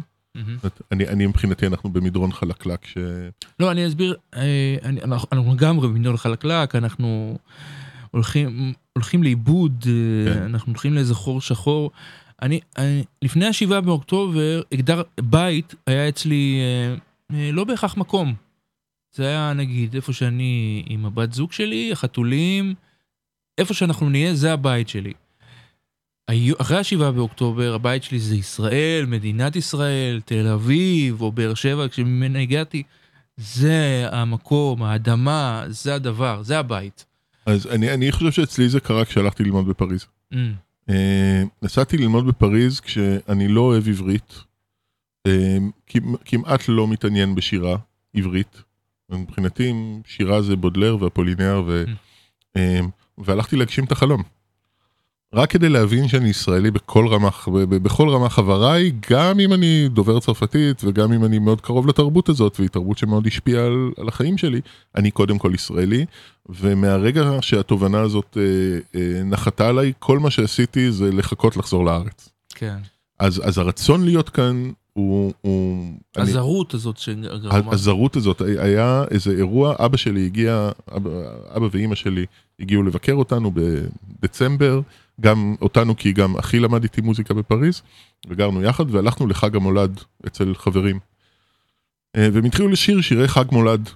אני, 0.91 1.07
אני 1.07 1.27
מבחינתי 1.27 1.67
אנחנו 1.67 1.89
במדרון 1.93 2.31
חלקלק, 2.31 2.85
ש... 2.85 2.97
לא, 3.59 3.71
אני 3.71 3.87
אסביר, 3.87 4.15
אה, 4.35 4.75
אני, 4.83 5.01
אנחנו, 5.01 5.27
אנחנו 5.31 5.53
לגמרי 5.53 5.87
במדרון 5.87 6.17
חלקלק, 6.17 6.75
אנחנו 6.75 7.37
הולכים, 8.11 8.73
הולכים 8.93 9.23
לאיבוד, 9.23 9.85
אה, 9.87 10.33
כן. 10.33 10.41
אנחנו 10.41 10.71
הולכים 10.71 10.93
לאיזה 10.93 11.15
חור 11.15 11.41
שחור. 11.41 11.91
אני, 12.41 12.59
אני, 12.77 13.03
לפני 13.21 13.45
השבעה 13.45 13.81
באוקטובר, 13.81 14.61
הגדר, 14.71 15.01
בית 15.21 15.75
היה 15.87 16.09
אצלי 16.09 16.59
אה, 16.61 16.95
אה, 17.37 17.51
לא 17.51 17.63
בהכרח 17.63 17.97
מקום. 17.97 18.33
זה 19.15 19.27
היה 19.27 19.53
נגיד 19.53 19.95
איפה 19.95 20.13
שאני 20.13 20.83
עם 20.85 21.05
הבת 21.05 21.33
זוג 21.33 21.51
שלי, 21.51 21.91
החתולים, 21.91 22.73
איפה 23.57 23.73
שאנחנו 23.73 24.09
נהיה, 24.09 24.35
זה 24.35 24.53
הבית 24.53 24.89
שלי. 24.89 25.13
אחרי 26.57 26.77
השבעה 26.77 27.11
באוקטובר, 27.11 27.73
הבית 27.73 28.03
שלי 28.03 28.19
זה 28.19 28.35
ישראל, 28.35 29.05
מדינת 29.07 29.55
ישראל, 29.55 30.21
תל 30.25 30.47
אביב 30.47 31.21
או 31.21 31.31
באר 31.31 31.53
שבע, 31.53 31.87
כשממנה 31.87 32.39
הגעתי, 32.39 32.83
זה 33.37 34.07
המקום, 34.11 34.83
האדמה, 34.83 35.63
זה 35.67 35.95
הדבר, 35.95 36.43
זה 36.43 36.59
הבית. 36.59 37.05
אז 37.45 37.67
אני, 37.67 37.93
אני 37.93 38.11
חושב 38.11 38.31
שאצלי 38.31 38.69
זה 38.69 38.79
קרה 38.79 39.05
כשהלכתי 39.05 39.43
ללמוד 39.43 39.67
בפריז. 39.67 40.05
Mm, 40.33 40.37
אה, 40.89 41.43
נסעתי 41.61 41.97
ללמוד 41.97 42.27
בפריז 42.27 42.79
כשאני 42.79 43.47
לא 43.47 43.61
אוהב 43.61 43.87
עברית, 43.87 44.33
כמ- 45.87 46.15
כמעט 46.25 46.61
לא 46.67 46.87
מתעניין 46.87 47.35
בשירה 47.35 47.77
עברית. 48.13 48.61
מבחינתי 49.09 49.73
שירה 50.07 50.41
זה 50.41 50.55
בודלר 50.55 50.97
ואפולינר, 51.03 51.63
ו, 51.67 51.83
אה, 52.57 52.79
והלכתי 53.17 53.55
להגשים 53.55 53.83
את 53.83 53.91
החלום. 53.91 54.23
רק 55.33 55.49
כדי 55.49 55.69
להבין 55.69 56.07
שאני 56.07 56.29
ישראלי 56.29 56.71
בכל 56.71 57.07
רמ"ח, 57.07 57.47
בכל 57.69 58.09
רמ"ח 58.09 58.39
עבריי, 58.39 58.91
גם 59.09 59.39
אם 59.39 59.53
אני 59.53 59.89
דובר 59.89 60.19
צרפתית 60.19 60.81
וגם 60.83 61.13
אם 61.13 61.25
אני 61.25 61.39
מאוד 61.39 61.61
קרוב 61.61 61.87
לתרבות 61.87 62.29
הזאת, 62.29 62.59
והיא 62.59 62.69
תרבות 62.69 62.97
שמאוד 62.97 63.27
השפיעה 63.27 63.65
על, 63.65 63.91
על 63.97 64.07
החיים 64.07 64.37
שלי, 64.37 64.61
אני 64.95 65.11
קודם 65.11 65.37
כל 65.37 65.51
ישראלי, 65.53 66.05
ומהרגע 66.49 67.37
שהתובנה 67.41 68.01
הזאת 68.01 68.37
אה, 68.37 68.99
אה, 68.99 69.23
נחתה 69.23 69.67
עליי, 69.67 69.93
כל 69.99 70.19
מה 70.19 70.31
שעשיתי 70.31 70.91
זה 70.91 71.11
לחכות 71.11 71.57
לחזור 71.57 71.85
לארץ. 71.85 72.29
כן. 72.55 72.77
אז, 73.19 73.41
אז 73.43 73.57
הרצון 73.57 74.05
להיות 74.05 74.29
כאן 74.29 74.71
הוא... 74.93 75.33
הוא 75.41 75.87
אני- 76.17 76.29
הזרות 76.29 76.73
הזאת 76.73 76.97
שגרמה. 76.97 77.71
הזרות 77.71 78.15
הזאת, 78.15 78.41
היה 78.41 79.03
איזה 79.11 79.31
אירוע, 79.31 79.75
אבא 79.85 79.97
שלי 79.97 80.25
הגיע, 80.25 80.69
אבא, 80.95 81.09
אבא 81.55 81.67
ואימא 81.71 81.95
שלי 81.95 82.25
הגיעו 82.59 82.83
לבקר 82.83 83.13
אותנו 83.13 83.51
בדצמבר, 83.53 84.81
גם 85.21 85.55
אותנו 85.61 85.97
כי 85.97 86.11
גם 86.13 86.37
אחי 86.37 86.59
למד 86.59 86.83
איתי 86.83 87.01
מוזיקה 87.01 87.33
בפריז, 87.33 87.81
וגרנו 88.27 88.63
יחד 88.63 88.95
והלכנו 88.95 89.27
לחג 89.27 89.55
המולד 89.55 89.99
אצל 90.27 90.55
חברים. 90.55 90.99
אה, 92.15 92.29
והם 92.33 92.45
התחילו 92.45 92.67
לשיר 92.67 93.01
שירי 93.01 93.27
חג 93.27 93.45
מולד, 93.51 93.89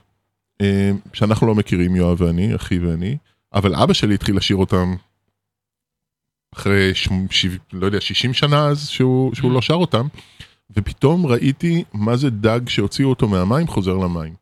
אה, 0.62 0.92
שאנחנו 1.14 1.48
לא 1.48 1.56
מכירים, 1.56 1.96
יואב 1.96 2.22
ואני, 2.22 2.56
אחי 2.56 2.80
ואני, 2.80 3.18
אבל 3.54 3.76
אבא 3.76 3.94
שלי 3.94 4.14
התחיל 4.14 4.38
לשיר 4.38 4.56
אותם 4.56 4.96
אחרי, 6.56 6.96
ש... 6.96 7.10
ש... 7.30 7.46
לא 7.74 7.86
יודע, 7.86 8.02
60 8.02 8.34
שנה 8.34 8.68
אז 8.68 8.88
שהוא, 8.88 9.36
שהוא 9.36 9.52
לא 9.52 9.62
שר 9.62 9.74
אותם. 9.74 10.08
ופתאום 10.76 11.26
ראיתי 11.26 11.84
מה 11.94 12.18
זה 12.18 12.30
דג 12.30 12.60
שהוציאו 12.68 13.10
אותו 13.10 13.28
מהמים 13.28 13.68
חוזר 13.68 13.94
למים. 13.94 14.34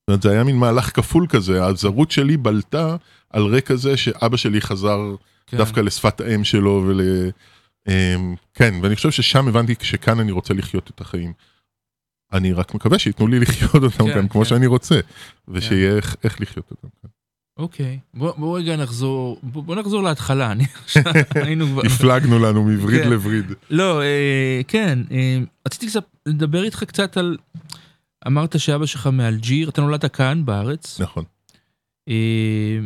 זאת 0.00 0.08
אומרת, 0.08 0.22
זה 0.22 0.30
היה 0.30 0.44
מין 0.44 0.56
מהלך 0.56 0.96
כפול 0.96 1.26
כזה, 1.26 1.64
הזרות 1.64 2.10
שלי 2.10 2.36
בלטה 2.36 2.96
על 3.30 3.46
רקע 3.46 3.76
זה 3.76 3.96
שאבא 3.96 4.36
שלי 4.36 4.60
חזר 4.60 4.98
כן. 5.46 5.56
דווקא 5.56 5.80
לשפת 5.80 6.20
האם 6.20 6.44
שלו 6.44 6.84
ול... 6.86 7.00
אמ, 7.88 8.34
כן, 8.54 8.74
ואני 8.82 8.96
חושב 8.96 9.10
ששם 9.10 9.48
הבנתי 9.48 9.74
שכאן 9.80 10.20
אני 10.20 10.32
רוצה 10.32 10.54
לחיות 10.54 10.90
את 10.90 11.00
החיים. 11.00 11.32
אני 12.32 12.52
רק 12.52 12.74
מקווה 12.74 12.98
שייתנו 12.98 13.26
לי 13.26 13.40
לחיות 13.44 13.74
אותם 13.74 14.06
כן, 14.06 14.14
כאן 14.14 14.28
כמו 14.28 14.40
כן. 14.40 14.48
שאני 14.48 14.66
רוצה, 14.66 15.00
ושיהיה 15.48 15.96
איך, 15.96 16.16
איך 16.24 16.40
לחיות 16.40 16.70
אותם 16.70 16.88
כאן. 17.02 17.10
אוקיי, 17.60 17.98
בוא, 18.14 18.32
בוא 18.36 18.58
רגע 18.58 18.76
נחזור, 18.76 19.38
בוא, 19.42 19.62
בוא 19.62 19.76
נחזור 19.76 20.02
להתחלה, 20.02 20.52
אני 20.52 20.64
היינו 21.46 21.66
כבר... 21.66 21.82
הפלגנו 21.86 22.38
לנו 22.38 22.64
מווריד 22.64 23.02
כן. 23.02 23.10
לווריד. 23.10 23.52
לא, 23.70 24.02
אה, 24.02 24.60
כן, 24.68 24.98
אה, 25.10 25.38
רציתי. 25.66 25.98
לדבר 26.26 26.64
איתך 26.64 26.84
קצת 26.84 27.16
על... 27.16 27.36
אמרת 28.26 28.60
שאבא 28.60 28.86
שלך 28.86 29.06
מאלג'יר, 29.06 29.68
אתה 29.68 29.80
נולדת 29.80 30.16
כאן 30.16 30.44
בארץ. 30.44 31.00
נכון. 31.00 31.24
אה, 32.08 32.78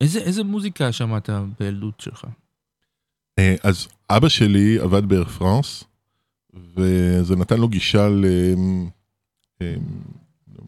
איזה, 0.00 0.18
איזה 0.18 0.44
מוזיקה 0.44 0.92
שמעת 0.92 1.30
בילדות 1.60 2.00
שלך? 2.00 2.24
אה, 3.38 3.54
אז 3.62 3.88
אבא 4.10 4.28
שלי 4.28 4.78
עבד 4.78 5.04
באר 5.08 5.24
פרנס, 5.24 5.84
וזה 6.76 7.36
נתן 7.36 7.58
לו 7.58 7.68
גישה 7.68 8.08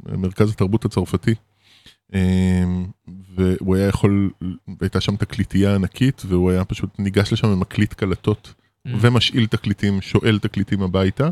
למרכז 0.07 0.51
התרבות 0.51 0.85
הצרפתי. 0.85 1.35
אה, 2.15 2.65
והוא 3.37 3.77
היה 3.77 3.89
יכול, 3.89 4.31
הייתה 4.81 5.01
שם 5.01 5.17
תקליטייה 5.17 5.75
ענקית, 5.75 6.23
והוא 6.29 6.51
היה 6.51 6.65
פשוט 6.65 6.91
ניגש 6.99 7.33
לשם 7.33 7.49
ומקליט 7.49 7.93
קלטות, 7.95 8.55
Mm. 8.87 8.91
ומשאיל 9.01 9.47
תקליטים, 9.47 10.01
שואל 10.01 10.39
תקליטים 10.39 10.83
הביתה. 10.83 11.29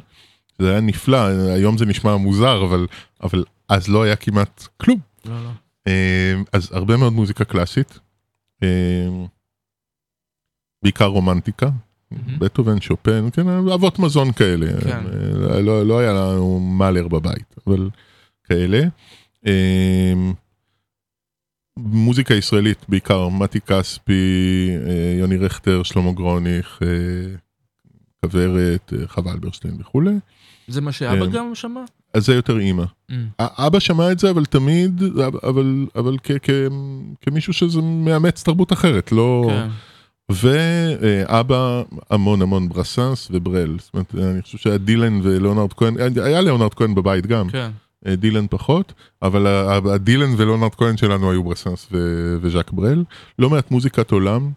זה 0.58 0.70
היה 0.70 0.80
נפלא, 0.80 1.16
היום 1.54 1.78
זה 1.78 1.86
נשמע 1.86 2.16
מוזר, 2.16 2.64
אבל, 2.64 2.86
אבל 3.22 3.44
אז 3.68 3.88
לא 3.88 4.02
היה 4.02 4.16
כמעט 4.16 4.66
כלום. 4.76 4.98
לא, 5.24 5.44
לא. 5.44 5.50
אה, 5.86 6.34
אז 6.52 6.68
הרבה 6.72 6.96
מאוד 6.96 7.12
מוזיקה 7.12 7.44
קלאסית, 7.44 7.98
אה, 8.62 9.08
בעיקר 10.82 11.04
רומנטיקה, 11.06 11.70
מהמם. 12.10 12.38
בטהובן, 12.38 12.80
שופן, 12.80 13.28
כן, 13.32 13.48
אבות 13.48 13.98
מזון 13.98 14.32
כאלה, 14.32 14.66
כן. 14.80 15.04
לא, 15.64 15.86
לא 15.86 15.98
היה 15.98 16.12
לנו 16.12 16.60
מאלר 16.60 17.08
בבית, 17.08 17.54
אבל 17.66 17.90
כאלה. 18.44 18.80
מוזיקה 21.84 22.34
ישראלית 22.34 22.78
בעיקר, 22.88 23.28
מתי 23.28 23.60
כספי, 23.60 24.70
אה, 24.86 25.16
יוני 25.18 25.36
רכטר, 25.36 25.82
שלמה 25.82 26.12
גרוניך, 26.12 26.80
אה, 26.82 26.88
כוורת, 28.20 28.92
אה, 28.92 29.08
חווה 29.08 29.32
אלברשטיין 29.32 29.74
וכולי. 29.80 30.14
זה 30.68 30.80
מה 30.80 30.92
שאבא. 30.92 31.26
גם 31.26 31.54
שמע? 31.54 31.80
אז 32.14 32.26
זה 32.26 32.34
יותר 32.34 32.58
אימא. 32.58 32.84
Mm. 33.10 33.14
אבא 33.40 33.78
שמע 33.78 34.12
את 34.12 34.18
זה 34.18 34.30
אבל 34.30 34.44
תמיד, 34.44 35.02
אבל, 35.42 35.86
אבל 35.96 36.16
כ, 36.22 36.30
כ, 36.42 36.50
כמישהו 37.20 37.52
שזה 37.52 37.80
מאמץ 37.80 38.42
תרבות 38.42 38.72
אחרת, 38.72 39.12
לא... 39.12 39.50
כן. 39.50 39.68
ואבא 40.32 41.82
המון 42.10 42.42
המון 42.42 42.68
ברסנס 42.68 43.28
וברל, 43.30 43.76
זאת 43.78 43.94
אומרת 43.94 44.14
אני 44.14 44.42
חושב 44.42 44.58
שהיה 44.58 44.78
דילן 44.78 45.20
ולאונרד 45.22 45.72
כהן, 45.72 45.94
היה 46.24 46.40
לאונרד 46.40 46.74
כהן 46.74 46.94
בבית 46.94 47.26
גם, 47.26 47.50
כן. 47.50 47.70
אה, 48.06 48.16
דילן 48.16 48.46
פחות, 48.50 48.92
אבל 49.22 49.46
הדילן 49.90 50.30
ולאונרד 50.36 50.74
כהן 50.74 50.96
שלנו 50.96 51.30
היו 51.30 51.44
ברסנס 51.44 51.88
וז'אק 52.40 52.70
ברל, 52.70 53.04
לא 53.38 53.50
מעט 53.50 53.70
מוזיקת 53.70 54.10
עולם, 54.10 54.50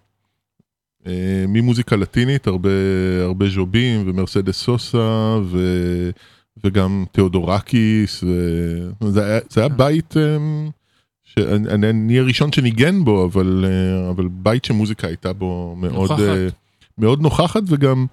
אה, 1.08 1.46
ממוזיקה 1.48 1.96
לטינית, 1.96 2.48
הרבה, 2.48 2.70
הרבה 3.24 3.50
ז'ובים 3.50 4.04
ומרסדס 4.10 4.58
סוסה 4.64 5.38
ו... 5.44 5.60
וגם 6.64 7.06
תיאודורקיס, 7.12 8.24
ו... 8.24 8.28
זה 9.10 9.26
היה, 9.26 9.39
זה 9.50 9.62
היה 9.62 9.70
כן. 9.70 9.78
בית 9.78 10.18
אה, 10.18 10.38
שאני 11.24 11.89
אני- 11.89 12.20
הראשון 12.20 12.52
שניגן 12.52 13.04
בו, 13.04 13.26
אבל, 13.26 13.66
אבל 14.10 14.28
בית 14.32 14.66
שמוזיקה 14.66 15.08
הייתה 15.08 15.34
בו 15.34 15.76
מאוד 15.78 15.94
נוכחת. 16.12 16.54
מאוד 16.98 17.22
נוכחת 17.22 17.62
וגם, 17.68 18.06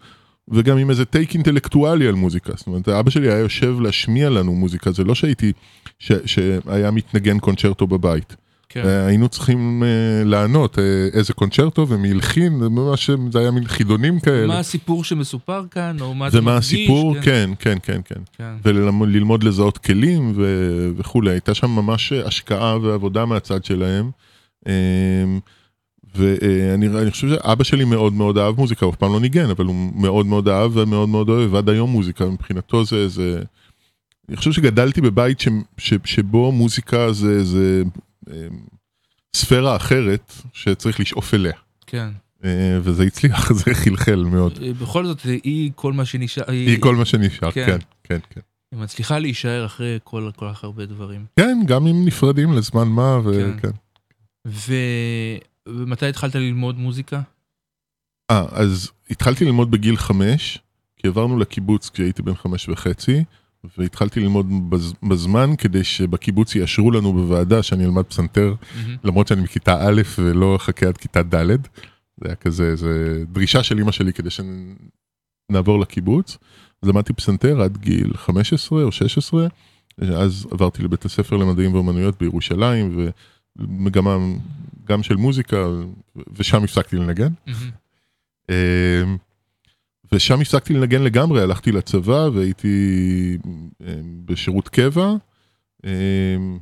וגם 0.51 0.79
עם 0.79 0.91
איזה 0.91 1.05
טייק 1.05 1.35
אינטלקטואלי 1.35 2.07
על 2.07 2.15
מוזיקה. 2.15 2.53
זאת 2.57 2.67
אומרת, 2.67 2.89
אבא 2.89 3.11
שלי 3.11 3.29
היה 3.29 3.39
יושב 3.39 3.81
להשמיע 3.81 4.31
לנו 4.31 4.55
מוזיקה, 4.55 4.93
זה 4.93 5.05
לא 5.05 5.15
שהייתי, 5.15 5.53
ש, 5.99 6.13
שהיה 6.27 6.91
מתנגן 6.91 7.39
קונצ'רטו 7.39 7.87
בבית. 7.87 8.37
כן. 8.69 8.83
אה, 8.87 9.07
היינו 9.07 9.29
צריכים 9.29 9.83
אה, 9.83 10.25
לענות 10.25 10.79
אה, 10.79 11.09
איזה 11.13 11.33
קונצ'רטו 11.33 11.89
ומי 11.89 12.11
הלחין, 12.11 12.59
זה 12.59 12.69
ממש, 12.69 13.11
זה 13.31 13.39
היה 13.39 13.51
מין 13.51 13.67
חידונים 13.67 14.21
כאלה. 14.21 14.47
מה 14.47 14.59
הסיפור 14.59 15.05
שמסופר 15.05 15.65
כאן, 15.71 15.97
או 16.01 16.15
מה 16.15 16.29
אתה 16.29 16.41
מרגיש? 16.41 16.65
הסיפור, 16.65 17.15
כן, 17.23 17.51
כן, 17.59 17.79
כן, 17.83 18.01
כן. 18.05 18.21
כן. 18.39 18.55
וללמוד 18.65 19.45
לזהות 19.45 19.79
כלים 19.79 20.33
ו- 20.37 20.91
וכולי, 20.97 21.31
הייתה 21.31 21.55
שם 21.55 21.71
ממש 21.71 22.13
השקעה 22.13 22.79
ועבודה 22.79 23.25
מהצד 23.25 23.65
שלהם. 23.65 24.11
אמ, 24.67 24.73
ואני 26.15 26.89
אני 26.89 27.11
חושב 27.11 27.29
שאבא 27.29 27.65
שלי 27.65 27.85
מאוד 27.85 28.13
מאוד 28.13 28.39
אהב 28.39 28.57
מוזיקה, 28.57 28.87
הוא 28.87 28.93
אף 28.93 28.99
פעם 28.99 29.13
לא 29.13 29.21
ניגן, 29.21 29.51
אבל 29.51 29.65
הוא 29.65 29.75
מאוד 29.95 30.27
מאוד 30.27 30.49
אהב 30.49 30.77
ומאוד 30.77 31.09
מאוד 31.09 31.29
אוהב 31.29 31.55
עד 31.55 31.69
היום 31.69 31.91
מוזיקה, 31.91 32.27
מבחינתו 32.27 32.85
זה, 32.85 33.09
זה... 33.09 33.43
אני 34.29 34.37
חושב 34.37 34.53
שגדלתי 34.53 35.01
בבית 35.01 35.41
ש, 35.41 35.49
ש, 35.79 35.95
שבו 36.05 36.53
מוזיקה 36.53 37.13
זה, 37.13 37.45
זה 37.45 37.83
אמ, 38.31 38.35
ספירה 39.37 39.77
אחרת 39.77 40.33
שצריך 40.53 41.01
לשאוף 41.01 41.35
אליה, 41.35 41.53
כן. 41.87 42.09
אה, 42.45 42.79
וזה 42.83 43.03
הצליח, 43.03 43.53
זה 43.65 43.75
חלחל 43.75 44.25
מאוד. 44.25 44.59
אה, 44.63 44.73
בכל 44.73 45.07
זאת, 45.07 45.23
היא 45.23 45.71
כל 45.75 45.93
מה 45.93 46.05
שנשאר, 46.05 46.51
היא 46.51 46.81
כל 46.81 46.97
מה 46.97 47.05
שנשאר, 47.05 47.51
כן. 47.51 47.67
כן, 47.67 47.79
כן, 48.05 48.19
כן. 48.31 48.41
היא 48.73 48.81
מצליחה 48.81 49.19
להישאר 49.19 49.67
אחרי 49.67 49.99
כל 50.05 50.31
כך 50.41 50.65
הרבה 50.65 50.87
דברים. 50.87 51.27
כן, 51.37 51.59
גם 51.67 51.87
אם 51.87 52.05
נפרדים 52.05 52.53
לזמן 52.53 52.89
מה, 52.89 53.19
כן. 53.25 53.51
וכן. 53.57 53.71
ו... 54.47 54.75
ומתי 55.69 56.07
התחלת 56.07 56.35
ללמוד 56.35 56.79
מוזיקה? 56.79 57.21
אה, 58.31 58.45
אז 58.51 58.91
התחלתי 59.11 59.45
ללמוד 59.45 59.71
בגיל 59.71 59.97
חמש, 59.97 60.59
כי 60.97 61.09
עברנו 61.09 61.39
לקיבוץ 61.39 61.91
כשהייתי 61.91 62.23
בן 62.23 62.35
חמש 62.35 62.69
וחצי, 62.69 63.25
והתחלתי 63.79 64.21
ללמוד 64.21 64.71
בז, 64.71 64.93
בזמן 65.03 65.57
כדי 65.59 65.85
שבקיבוץ 65.85 66.55
יאשרו 66.55 66.91
לנו 66.91 67.13
בוועדה 67.13 67.63
שאני 67.63 67.85
אלמד 67.85 68.03
פסנתר, 68.03 68.55
מהמם. 68.77 68.97
למרות 69.05 69.29
שאני 69.29 69.43
מכיתה 69.43 69.89
א' 69.89 70.03
ולא 70.19 70.57
אחכה 70.57 70.87
עד 70.87 70.97
כיתה 70.97 71.23
ד'. 71.23 71.47
זה 72.17 72.25
היה 72.25 72.35
כזה, 72.35 72.77
זה 72.77 73.25
דרישה 73.33 73.63
של 73.63 73.81
אמא 73.81 73.93
שלי 73.93 74.13
כדי 74.13 74.29
שנעבור 75.51 75.81
לקיבוץ. 75.81 76.39
אז 76.83 76.89
למדתי 76.89 77.13
פסנתר 77.13 77.61
עד 77.61 77.77
גיל 77.77 78.17
15 78.17 78.83
או 78.83 78.93
16, 78.93 79.47
אז 80.01 80.47
עברתי 80.51 80.83
לבית 80.83 81.05
הספר 81.05 81.37
למדעים 81.37 81.75
ואומנויות 81.75 82.19
בירושלים, 82.21 83.11
ומגמה 83.57 84.17
גם 84.89 85.03
של 85.03 85.17
מוזיקה, 85.17 85.67
ושם 86.33 86.65
הפסקתי 86.65 86.97
לנגן. 86.97 87.33
מהמם. 87.47 87.71
אמ, 88.51 89.17
ושם 90.13 90.41
הפסקתי 90.41 90.75
לנגן 90.75 91.03
לגמרי, 91.03 91.43
הלכתי 91.43 91.73
לצבא 91.73 92.29
והייתי 92.35 93.39
אמ, 93.47 94.23
בשירות 94.25 94.69
קבע. 94.69 95.15
אמ, 95.85 96.59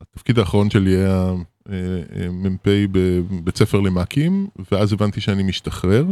התפקיד 0.00 0.38
האחרון 0.38 0.70
שלי 0.70 0.96
היה 0.96 1.32
אה, 1.68 1.74
אה, 2.16 2.30
מ"פ 2.30 2.68
בבית 2.92 3.56
ספר 3.56 3.80
למ"כים, 3.80 4.46
ואז 4.72 4.92
הבנתי 4.92 5.20
שאני 5.20 5.42
משתחרר, 5.42 6.06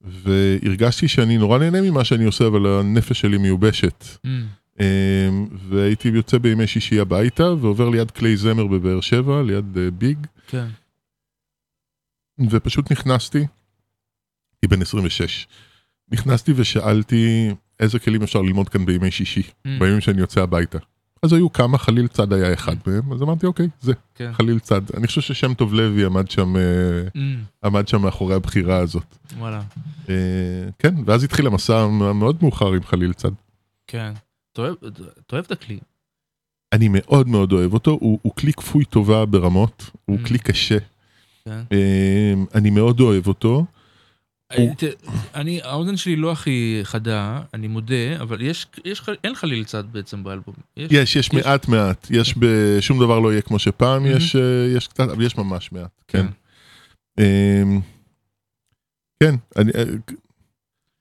והרגשתי 0.00 1.08
שאני 1.08 1.38
נורא 1.38 1.58
נהנה 1.58 1.80
ממה 1.80 2.04
שאני 2.04 2.24
עושה, 2.24 2.46
אבל 2.46 2.66
הנפש 2.66 3.20
שלי 3.20 3.38
מיובשת. 3.38 4.04
מהמם. 4.24 4.46
אמ, 4.80 5.46
והייתי 5.68 6.08
יוצא 6.08 6.38
בימי 6.38 6.66
שישי 6.66 7.00
הביתה, 7.00 7.52
ועובר 7.60 7.88
ליד 7.88 8.10
כלי 8.10 8.36
זמר 8.36 8.66
בבאר 8.66 9.00
שבע, 9.00 9.42
ליד 9.42 9.78
אה, 9.78 9.90
ביג, 9.90 10.18
כן. 10.46 10.66
ופשוט 12.50 12.92
נכנסתי, 12.92 13.38
הייתי 13.38 14.76
בן 14.76 14.82
26, 14.82 15.46
נכנסתי 16.12 16.52
ושאלתי 16.56 17.50
איזה 17.80 17.98
כלים 17.98 18.22
אפשר 18.22 18.42
ללמוד 18.42 18.68
כאן 18.68 18.86
בימי 18.86 19.10
שישי, 19.10 19.42
מהמם. 19.64 19.78
בימים 19.78 20.00
שאני 20.00 20.20
יוצא 20.20 20.42
הביתה. 20.42 20.78
אז 21.22 21.32
היו 21.32 21.52
כמה, 21.52 21.78
חליל 21.78 22.08
צד 22.08 22.32
היה 22.32 22.52
אחד 22.52 22.76
מהם, 22.86 23.12
אז 23.12 23.22
אמרתי 23.22 23.46
אוקיי, 23.46 23.68
זה, 23.80 23.92
כן. 24.14 24.32
חליל 24.32 24.58
צד. 24.58 24.80
אני 24.96 25.06
חושב 25.06 25.20
ששם 25.20 25.54
טוב 25.54 25.74
לוי 25.74 26.04
עמד 26.04 26.30
שם, 26.30 26.56
אה, 26.56 26.62
מהמם. 27.14 27.42
עמד 27.64 27.88
שם 27.88 28.02
מאחורי 28.02 28.34
הבחירה 28.34 28.76
הזאת. 28.76 29.16
וואלה. 29.38 29.62
אה, 30.08 30.14
כן, 30.78 30.94
ואז 31.06 31.24
התחיל 31.24 31.46
המסע 31.46 31.78
המאוד 31.80 32.36
מאוחר 32.42 32.72
עם 32.72 32.82
חליל 32.82 33.12
צד. 33.12 33.30
כן. 33.86 34.12
אתה 34.58 34.66
אוהב- 34.66 34.76
אתה 35.26 35.36
אוהב 35.36 35.44
את 35.44 35.52
הכלי. 35.52 35.78
אני 36.72 36.88
מאוד 36.92 37.28
מאוד 37.28 37.52
אוהב 37.52 37.72
אותו, 37.74 37.90
הוא, 37.90 38.18
הוא 38.22 38.34
כלי 38.34 38.52
כפוי 38.52 38.84
טובה 38.84 39.26
ברמות, 39.26 39.90
הוא 40.04 40.18
Mm. 40.18 40.26
כלי 40.28 40.38
קשה. 40.38 40.78
כן. 41.44 41.60
אה, 41.72 42.32
אני 42.54 42.70
מאוד 42.70 43.00
אוהב 43.00 43.26
אותו. 43.26 43.64
ת- 44.52 44.84
אני, 45.34 45.62
האוזן 45.62 45.96
שלי 45.96 46.16
לא 46.16 46.32
הכי 46.32 46.80
חדה, 46.82 47.40
אני 47.54 47.68
מודה, 47.68 47.94
אבל 48.20 48.40
יש, 48.42 48.66
יש, 48.84 49.02
אין 49.24 49.34
חליל 49.34 49.64
צד 49.64 49.84
בעצם 49.92 50.24
באלבום. 50.24 50.54
יש, 50.76 50.92
יש 50.92 51.16
יש- 51.16 51.32
מעט 51.32 51.68
מעט, 51.68 52.06
יש 52.10 52.34
בשום 52.38 52.98
דבר 52.98 53.18
לא 53.18 53.32
יהיה 53.32 53.42
כמו 53.42 53.58
שפעם, 53.58 54.02
מהמם. 54.02 54.16
יש, 54.16 54.36
אה, 54.36 54.40
יש 54.76 54.88
קצת, 54.88 55.08
אבל 55.08 55.22
יש 55.26 55.36
ממש 55.36 55.72
מעט, 55.72 55.90
כן. 56.08 56.26
כן. 56.26 57.22
אמ, 57.24 57.80
כן, 59.22 59.34
אני 59.56 59.70
אה, 59.76 59.82
אני 59.82 59.90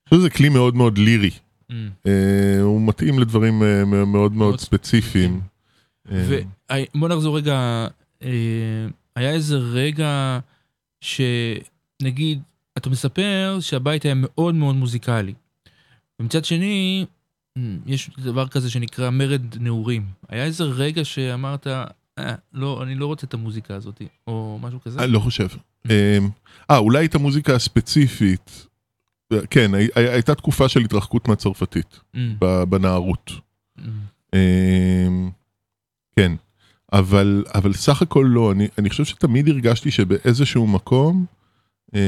חושב 0.09 0.21
שזה 0.21 0.29
כלי 0.29 0.49
מאוד 0.49 0.75
מאוד 0.75 0.97
לירי. 0.97 1.29
אה, 1.29 1.46
הוא 2.61 2.87
מתאים 2.87 3.19
לדברים 3.19 3.63
אה, 3.63 3.85
מאוד 4.05 4.33
מאוד 4.33 4.59
ספציפיים. 4.59 5.41
אה, 6.11 6.43
ובוא 6.95 7.07
נחזור 7.09 7.37
רגע, 7.37 7.87
אה, 8.23 8.87
היה 9.15 9.31
איזה 9.31 9.57
רגע 9.57 10.39
שנגיד, 11.01 12.41
אתה 12.77 12.89
מספר 12.89 13.57
שהבית 13.61 14.03
היה 14.03 14.13
מאוד 14.15 14.55
מאוד 14.55 14.75
מוזיקלי. 14.75 15.33
ומצד 16.19 16.45
שני, 16.45 17.05
יש 17.85 18.09
דבר 18.17 18.47
כזה 18.47 18.69
שנקרא 18.69 19.09
מרד 19.09 19.57
נעורים. 19.59 20.05
היה 20.29 20.45
איזה 20.45 20.63
רגע 20.63 21.05
שאמרת, 21.05 21.67
אה, 22.19 22.35
לא, 22.53 22.83
אני 22.83 22.95
לא 22.95 23.05
רוצה 23.05 23.27
את 23.27 23.33
המוזיקה 23.33 23.75
הזאת, 23.75 24.01
או 24.27 24.59
משהו 24.61 24.81
כזה? 24.81 24.99
אני 24.99 25.11
לא 25.11 25.19
חושב. 25.19 25.47
אה, 25.89 26.77
אולי 26.77 27.05
את 27.05 27.15
המוזיקה 27.15 27.55
הספציפית, 27.55 28.51
אה, 28.51 28.66
כן, 29.49 29.73
הי- 29.73 29.87
הי- 29.95 30.09
הייתה 30.09 30.35
תקופה 30.35 30.69
של 30.69 30.79
התרחקות 30.79 31.27
מהצרפתית 31.27 31.99
ב- 32.39 32.63
בנערות. 32.63 33.31
מ, 33.77 33.81
אמ, 34.35 35.29
כן, 36.15 36.31
אבל, 36.93 37.43
אבל 37.55 37.73
סך 37.73 38.01
הכל 38.01 38.25
לא, 38.29 38.51
אני, 38.51 38.67
אני 38.77 38.89
חושב 38.89 39.05
שתמיד 39.05 39.47
הרגשתי 39.47 39.91
שבאיזשהו 39.91 40.67
מקום, 40.67 41.25
אמ, 41.95 41.99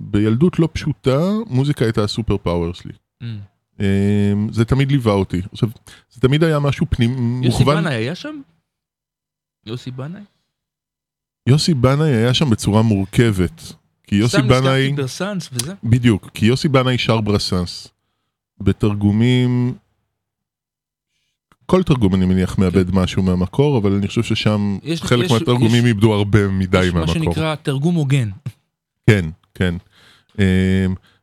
בילדות 0.00 0.58
לא 0.58 0.68
פשוטה, 0.72 1.18
מוזיקה 1.46 1.84
הייתה 1.84 2.04
הסופר 2.04 2.36
פאוור 2.38 2.74
שלי. 2.74 2.92
מ. 3.22 3.38
אמ, 3.80 4.52
זה 4.52 4.64
תמיד 4.64 4.90
ליווה 4.90 5.12
אותי. 5.12 5.40
עכשיו, 5.52 5.68
זה 6.10 6.20
תמיד 6.20 6.44
היה 6.44 6.58
משהו 6.58 6.86
פנים, 6.90 7.10
יוסי 7.42 7.58
מוכוון. 7.58 7.76
בנאי 7.84 7.94
היה 7.94 8.14
שם? 8.14 8.40
יוסי 9.66 9.90
בנאי? 9.90 10.22
יוסי 11.48 11.74
בנאי 11.74 12.08
היה 12.16 12.34
שם 12.34 12.50
בצורה 12.50 12.82
מורכבת. 12.82 13.72
כי 14.10 14.16
יוסי 14.16 14.36
סתם 14.36 14.48
בנאי, 14.48 14.60
נזכרתי 14.60 14.92
ברסאנס 14.92 15.48
וזה? 15.52 15.72
בדיוק, 15.84 16.30
כי 16.34 16.46
יוסי 16.46 16.68
בנאי 16.68 16.98
שר 16.98 17.20
ברסנס. 17.20 17.88
בתרגומים, 18.60 19.74
כל 21.66 21.82
תרגום 21.82 22.14
אני 22.14 22.26
מניח 22.26 22.58
מאבד 22.58 22.94
משהו 22.94 23.22
מהמקור, 23.22 23.78
אבל 23.78 23.92
אני 23.92 24.08
חושב 24.08 24.22
ששם 24.22 24.78
כן. 24.82 24.88
יש- 24.88 25.02
חלק 25.02 25.24
יש- 25.24 25.32
מהתרגומים 25.32 25.82
יש- 25.82 25.84
איבדו 25.84 26.12
הרבה 26.14 26.48
מדי 26.48 26.84
יש 26.84 26.92
מה 26.94 27.00
מהמקור. 27.00 27.14
שנקרא 27.14 27.54
תרגום 27.54 27.94
הוגן. 27.94 28.28
כן, 29.10 29.24
כן. 29.54 29.74
אמ, 30.38 30.44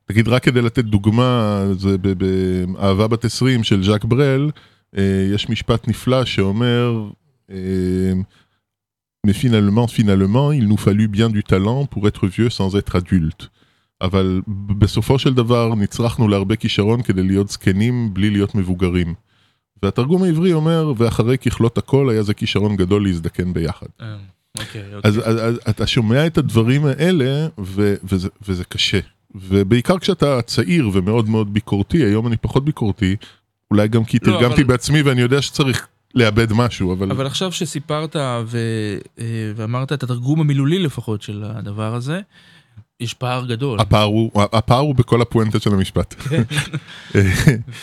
תגיד, 0.06 0.28
רק 0.28 0.44
כדי 0.44 0.62
לתת 0.62 0.86
דוגמה, 0.86 1.64
זה 1.78 1.96
באהבה 1.98 3.08
בת 3.08 3.26
20 3.26 3.64
של 3.64 3.84
ז'אק 3.84 4.06
ברל, 4.06 4.52
אה, 4.98 5.04
יש 5.34 5.50
משפט 5.50 5.88
נפלא 5.88 6.26
שאומר, 6.26 7.10
אמ, 7.50 7.56
Mais 9.28 9.38
finalement, 9.46 9.88
finalement, 10.00 10.48
il 10.60 10.66
nous 10.72 10.82
fallut 10.88 11.10
bien 11.18 11.30
du 11.38 11.44
talent 11.54 11.82
pour 11.94 12.04
être 12.10 12.24
vieux 12.28 12.50
sans 12.50 12.70
être 12.80 12.96
adulte. 12.96 13.50
אבל 14.02 14.42
בסופו 14.78 15.20
של 15.20 15.34
דבר 15.34 15.76
נצרכנו 15.76 16.28
להרבה 16.28 16.56
כישרון 16.56 17.02
כדי 17.02 17.24
להיות 17.24 17.50
זקנים 17.50 18.14
בלי 18.14 18.30
להיות 18.30 18.56
מבוגרים. 18.56 19.14
והתרגום 19.84 20.24
העברי 20.24 20.54
אומר, 20.54 20.94
ואחרי 20.98 21.38
ככלות 21.38 21.78
הכל 21.78 22.10
היה 22.10 22.24
זה 22.24 22.34
כישרון 22.34 22.76
גדול 22.76 23.04
להזדקן 23.04 23.54
ביחד. 23.54 23.86
אה, 24.02 24.16
אוקיי, 24.60 24.82
אז, 25.04 25.18
אוקיי. 25.18 25.32
אז, 25.32 25.38
אז 25.42 25.60
אתה 25.70 25.88
שומע 25.88 26.28
את 26.28 26.38
הדברים 26.38 26.86
האלה, 26.86 27.48
ו, 27.60 27.96
וזה, 28.04 28.30
וזה 28.48 28.64
קשה. 28.64 29.00
ובעיקר 29.36 30.00
כשאתה 30.00 30.42
צעיר 30.42 30.90
ומאוד 30.94 31.30
מאוד 31.30 31.54
ביקורתי, 31.54 31.98
היום 31.98 32.28
אני 32.28 32.38
פחות 32.38 32.66
ביקורתי, 32.66 33.16
אולי 33.72 33.88
גם 33.88 34.04
כי 34.06 34.18
לא, 34.22 34.26
תרגמתי 34.32 34.62
אבל- 34.62 34.64
בעצמי 34.64 35.02
ואני 35.02 35.22
יודע 35.22 35.42
שצריך 35.42 35.88
לאבד 36.18 36.54
משהו, 36.54 36.94
אבל... 36.94 37.12
אבל 37.12 37.26
עכשיו 37.26 37.52
שסיפרת 37.52 38.16
ו... 38.46 38.58
אה, 39.20 39.52
ואמרת 39.56 39.94
את 39.94 40.04
התרגום 40.04 40.40
המילולי 40.40 40.80
לפחות 40.80 41.22
של 41.22 41.44
הדבר 41.46 41.96
הזה, 41.96 42.22
יש 43.00 43.14
פער 43.14 43.46
גדול. 43.46 43.80
הפער 43.80 44.04
הוא, 44.04 44.32
הפער 44.36 44.80
הוא 44.80 44.96
בכל 44.96 45.22
הפואנטה 45.22 45.60
של 45.60 45.74
המשפט. 45.74 46.16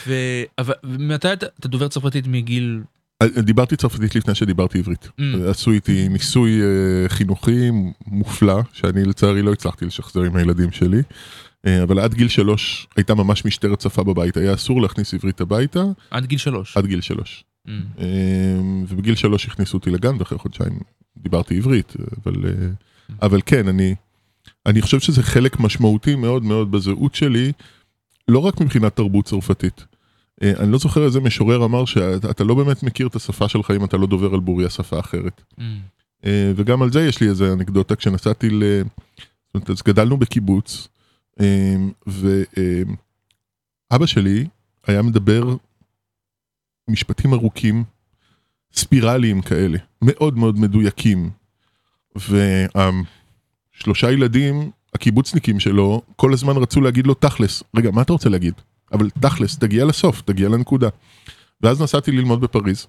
ו... 0.07 0.15
אבל 0.59 0.75
ומתי 0.85 1.33
אתה, 1.33 1.47
אתה 1.61 1.69
דובר 1.69 1.89
צרפתית 1.89 2.27
מגיל... 2.27 2.83
דיברתי 3.39 3.77
צרפתית 3.77 4.15
לפני 4.15 4.35
שדיברתי 4.35 4.79
עברית. 4.79 5.09
Mm. 5.21 5.23
עשו 5.49 5.71
איתי 5.71 6.09
ניסוי 6.09 6.61
אה, 6.63 7.09
חינוכי 7.09 7.71
מופלא, 8.07 8.61
שאני 8.73 9.05
לצערי 9.05 9.43
לא 9.43 9.53
הצלחתי 9.53 9.87
לשחזר 9.87 10.23
עם 10.23 10.37
הילדים 10.37 10.73
שלי. 10.73 11.03
אה, 11.67 11.83
אבל 11.83 11.99
עד 11.99 12.15
גיל 12.15 12.29
שלוש 12.29 12.87
הייתה 12.97 13.15
ממש 13.15 13.45
משטרת 13.45 13.81
שפה 13.81 14.05
בבית, 14.05 14.37
היה 14.37 14.55
אסור 14.55 14.83
להכניס 14.83 15.15
עברית 15.15 15.41
הביתה 15.41 15.83
עד 16.11 16.27
גיל 16.27 16.39
שלוש. 16.39 16.77
עד 16.77 16.87
גיל 16.87 17.01
שלוש. 17.01 17.45
Mm. 17.67 17.71
ובגיל 18.89 19.15
שלוש 19.15 19.47
הכניסו 19.47 19.77
אותי 19.79 19.91
לגן 19.91 20.17
ואחרי 20.19 20.39
חודשיים 20.39 20.79
דיברתי 21.17 21.57
עברית, 21.57 21.93
אבל, 22.23 22.47
אה, 22.47 22.69
אבל 23.23 23.41
כן, 23.47 23.69
אני, 23.69 23.95
אני 24.67 24.83
חושב 24.83 25.01
שזה 25.01 25.23
חלק 25.23 25.61
משמעותי 25.61 26.15
מאוד 26.15 26.43
מאוד 26.45 26.71
בזהות 26.71 27.15
שלי, 27.15 27.53
לא 28.29 28.39
רק 28.39 28.61
מבחינת 28.61 28.97
תרבות 28.97 29.25
צרפתית. 29.25 29.85
אה, 30.43 30.53
אני 30.59 30.73
לא 30.73 30.79
זוכר 30.79 31.05
איזה 31.05 31.21
משורר 31.21 31.65
אמר 31.65 31.85
שאתה 31.85 32.31
אתה 32.31 32.45
לא 32.45 32.55
באמת 32.55 32.83
מכיר 32.83 33.07
את 33.07 33.17
השפה 33.17 33.49
שלך 33.49 33.71
אם 33.71 33.85
אתה 33.85 33.97
לא 33.97 34.07
דובר 34.07 34.35
על 34.35 34.41
בוריה 34.41 34.71
שפה 34.71 35.01
אחרת. 35.01 35.43
Mm. 35.59 35.63
אה, 36.25 36.53
וגם 36.57 36.83
על 36.83 36.93
זה 36.93 37.07
יש 37.07 37.21
לי 37.21 37.29
איזה 37.29 37.53
אנקדוטה 37.53 37.97
כשנסעתי 37.97 38.51
ל... 38.51 38.63
זאת 39.47 39.55
אומרת, 39.55 39.71
אז 39.71 39.83
גדלנו 39.83 40.17
בקיבוץ, 40.17 40.89
אה, 41.41 41.77
ואבא 43.91 44.07
שלי 44.07 44.47
היה 44.87 45.03
מדבר 45.03 45.57
משפטים 46.89 47.33
ארוכים, 47.33 47.85
ספירליים 48.73 49.43
כאלה, 49.43 49.79
מאוד 50.03 50.39
מאוד 50.39 50.59
מדויקים. 50.59 51.31
ושלושה 53.77 54.13
ילדים, 54.13 54.71
הקיבוצניקים 54.95 55.61
שלו, 55.61 56.03
כל 56.17 56.33
הזמן 56.33 56.57
רצו 56.57 56.81
להגיד 56.81 57.07
לו 57.07 57.15
תכלס. 57.15 57.63
רגע, 57.77 57.91
מה 57.91 58.03
אתה 58.03 58.13
רוצה 58.13 58.29
להגיד? 58.29 58.55
אבל 58.93 59.11
תכלס, 59.11 59.59
תגיע 59.59 59.85
לסוף, 59.85 60.21
תגיע 60.21 60.49
לנקודה. 60.49 60.89
ואז 61.61 61.83
נסעתי 61.83 62.13
ללמוד 62.13 62.41
בפריז, 62.41 62.87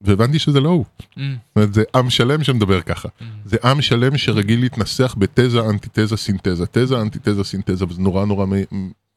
והבנתי 0.00 0.38
שזה 0.38 0.60
לא 0.60 0.68
הוא. 0.68 0.84
Mm. 1.00 1.04
זאת 1.14 1.56
אומרת, 1.56 1.74
זה 1.74 1.82
עם 1.94 2.10
שלם 2.10 2.44
שמדבר 2.44 2.80
ככה. 2.80 3.08
Mm. 3.08 3.24
זה 3.44 3.56
עם 3.64 3.82
שלם 3.82 4.18
שרגיל 4.18 4.60
להתנסח 4.60 5.14
בתזה, 5.18 5.60
אנטיתזה, 5.60 6.16
סינתזה. 6.16 6.66
תזה, 6.66 7.00
אנטיתזה, 7.00 7.44
סינתזה, 7.44 7.84
וזה 7.88 8.02
נורא 8.02 8.24
נורא 8.24 8.46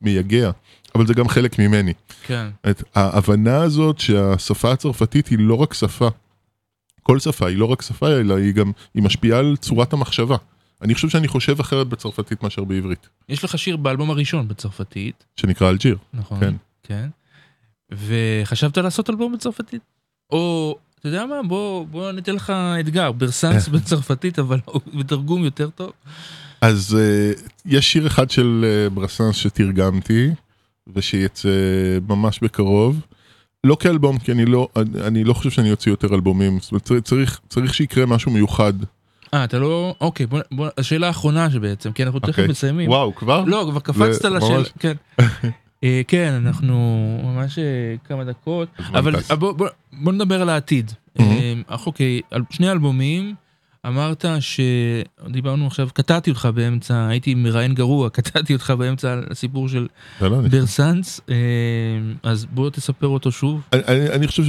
מייגע. 0.01 0.51
אבל 0.95 1.07
זה 1.07 1.13
גם 1.13 1.27
חלק 1.27 1.59
ממני. 1.59 1.93
כן. 2.23 2.47
את 2.69 2.83
ההבנה 2.95 3.61
הזאת 3.61 3.99
שהשפה 3.99 4.71
הצרפתית 4.71 5.27
היא 5.27 5.39
לא 5.39 5.55
רק 5.55 5.73
שפה. 5.73 6.09
כל 7.03 7.19
שפה 7.19 7.47
היא 7.47 7.57
לא 7.57 7.65
רק 7.65 7.81
שפה, 7.81 8.07
אלא 8.07 8.37
היא 8.37 8.53
גם, 8.53 8.71
היא 8.93 9.03
משפיעה 9.03 9.39
על 9.39 9.55
צורת 9.57 9.93
המחשבה. 9.93 10.37
אני 10.81 10.95
חושב 10.95 11.09
שאני 11.09 11.27
חושב 11.27 11.59
אחרת 11.59 11.87
בצרפתית 11.87 12.43
מאשר 12.43 12.63
בעברית, 12.63 13.09
יש 13.29 13.43
לך 13.43 13.57
שיר 13.57 13.77
באלבום 13.77 14.09
הראשון 14.09 14.47
בצרפתית, 14.47 15.25
שנקרא 15.35 15.69
אלג'יר. 15.69 15.97
נכון? 16.13 16.39
כן. 16.39 16.53
כן. 16.83 17.09
וחשבת 17.91 18.77
לעשות 18.77 19.09
אלבום 19.09 19.33
בצרפתית? 19.33 19.81
או, 20.29 20.75
אתה 20.99 21.07
יודע 21.07 21.25
מה, 21.25 21.43
בוא, 21.47 21.85
בוא 21.85 22.11
ניתן 22.11 22.35
לך 22.35 22.53
אתגר, 22.79 23.11
ברסנס 23.11 23.67
בצרפתית, 23.73 24.39
אבל 24.39 24.59
בתרגום 24.99 25.43
יותר 25.43 25.69
טוב. 25.69 25.91
אז 26.61 26.97
uh, 26.97 27.49
יש 27.65 27.91
שיר 27.91 28.07
אחד 28.07 28.29
של 28.29 28.65
uh, 28.87 28.93
ברסנס 28.93 29.35
שתרגמתי, 29.35 30.29
ושיצא 30.95 31.49
ממש 32.07 32.39
בקרוב. 32.43 33.01
לא 33.63 33.77
כאלבום, 33.79 34.19
כי 34.19 34.31
אני 34.31 34.45
לא, 34.45 34.67
אני, 35.05 35.23
לא 35.23 35.33
חושב 35.33 35.49
שאני 35.49 35.71
אוציא 35.71 35.91
יותר 35.91 36.15
אלבומים. 36.15 36.59
זאת 36.59 36.71
אומרת, 36.71 37.03
צריך, 37.03 37.39
צריך, 37.49 37.73
שיקרה 37.73 38.05
משהו 38.05 38.31
מיוחד. 38.31 38.73
אה, 39.33 39.43
אתה 39.43 39.59
לא... 39.59 39.95
אוקיי, 40.01 40.25
בוא, 40.25 40.39
בוא, 40.51 40.67
השאלה 40.77 41.07
האחרונה 41.07 41.51
שבעצם, 41.51 41.91
כי 41.91 42.03
אנחנו 42.03 42.19
תכף 42.19 42.29
אוקיי. 42.29 42.47
מסיימים. 42.47 42.89
וואו, 42.89 43.15
כבר? 43.15 43.43
לא, 43.47 43.67
כבר 43.69 43.79
קפצת 43.79 44.21
זה 44.21 44.29
לשאלה, 44.29 44.57
ממש- 44.57 44.71
כן. 44.79 44.93
אה, 45.83 46.01
כן, 46.07 46.33
אנחנו 46.45 46.75
ממש 47.23 47.59
אה, 47.59 47.63
כמה 48.07 48.23
דקות, 48.23 48.69
אבל. 48.93 49.15
אה, 49.31 49.35
בוא, 49.35 49.51
בוא, 49.51 49.67
בוא 49.93 50.11
נדבר 50.11 50.41
על 50.41 50.49
העתיד. 50.49 50.91
Mhm. 51.17 51.21
אה, 51.21 51.75
אוקיי, 51.85 52.21
שני 52.49 52.71
אלבומים, 52.71 53.35
אמרת 53.87 54.25
שדיברנו 54.39 55.67
עכשיו, 55.67 55.89
קטעתי 55.93 56.29
אותך 56.29 56.49
באמצע, 56.55 57.07
הייתי 57.07 57.35
מראיין 57.35 57.73
גרוע, 57.73 58.09
קטעתי 58.19 58.53
אותך 58.53 58.73
באמצע 58.77 59.13
על 59.13 59.23
הסיפור 59.29 59.69
של 59.69 59.87
לא, 60.21 60.27
לא, 60.27 60.41
ברסנס, 60.41 61.21
אה, 61.29 61.35
אז 62.23 62.45
בוא 62.45 62.69
תספר 62.69 63.07
אותו 63.07 63.31
שוב. 63.31 63.61
אני, 63.73 63.81
אני, 63.87 64.09
אני 64.09 64.27
חושב 64.27 64.43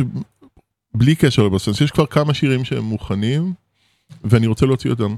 שבלי 0.94 1.14
קשר 1.14 1.42
לברסנס, 1.42 1.80
יש 1.80 1.90
כבר 1.90 2.06
כמה 2.06 2.34
שירים 2.34 2.64
שהם 2.64 2.84
מוכנים, 2.84 3.52
ואני 4.24 4.46
רוצה 4.46 4.66
להוציא 4.66 4.90
אותם. 4.90 5.16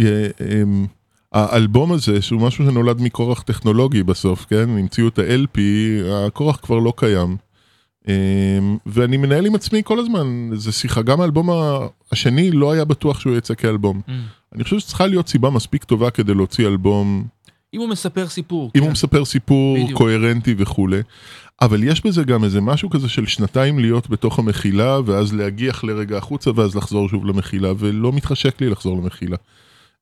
אמ, 0.00 0.86
האלבום 1.32 1.92
הזה, 1.92 2.22
שהוא 2.22 2.40
משהו 2.40 2.66
שנולד 2.66 3.00
מכורח 3.00 3.42
טכנולוגי 3.42 4.02
בסוף, 4.02 4.44
כן? 4.44 4.68
המציאו 4.70 5.08
את 5.08 5.18
ה-LP, 5.18 5.58
הכורח 6.26 6.56
כבר 6.62 6.78
לא 6.78 6.92
קיים. 6.96 7.36
אמ, 8.08 8.12
ואני 8.86 9.16
מנהל 9.16 9.46
עם 9.46 9.54
עצמי 9.54 9.82
כל 9.84 9.98
הזמן, 9.98 10.50
זה 10.54 10.72
שיחה, 10.72 11.02
גם 11.02 11.20
האלבום 11.20 11.48
השני 12.12 12.50
לא 12.50 12.72
היה 12.72 12.84
בטוח 12.84 13.20
שהוא 13.20 13.36
יצא 13.36 13.54
כאלבום. 13.54 14.00
Mm. 14.06 14.10
אני 14.54 14.64
חושב 14.64 14.78
שצריכה 14.78 15.06
להיות 15.06 15.28
סיבה 15.28 15.50
מספיק 15.50 15.84
טובה 15.84 16.10
כדי 16.10 16.34
להוציא 16.34 16.66
אלבום 16.66 17.24
אם 17.74 17.80
הוא 17.80 17.88
מספר 17.88 18.28
סיפור. 18.28 18.64
אם 18.64 18.70
כן. 18.70 18.80
הוא 18.80 18.90
מספר 18.90 19.24
סיפור. 19.24 19.76
קוהרנטי 19.92 20.54
וכולי. 20.58 21.02
אבל 21.60 21.84
יש 21.84 22.06
בזה 22.06 22.24
גם 22.24 22.44
איזה 22.44 22.60
משהו 22.60 22.90
כזה 22.90 23.08
של 23.08 23.26
שנתיים 23.26 23.78
להיות 23.78 24.10
בתוך 24.10 24.38
המחילה, 24.38 24.98
ואז 25.06 25.34
להגיח 25.34 25.84
לרגע 25.84 26.18
החוצה, 26.18 26.50
ואז 26.54 26.76
לחזור 26.76 27.08
שוב 27.08 27.26
למחילה, 27.26 27.72
ולא 27.78 28.12
מתחשק 28.12 28.60
לי 28.60 28.70
לחזור 28.70 28.98
למחילה. 28.98 29.36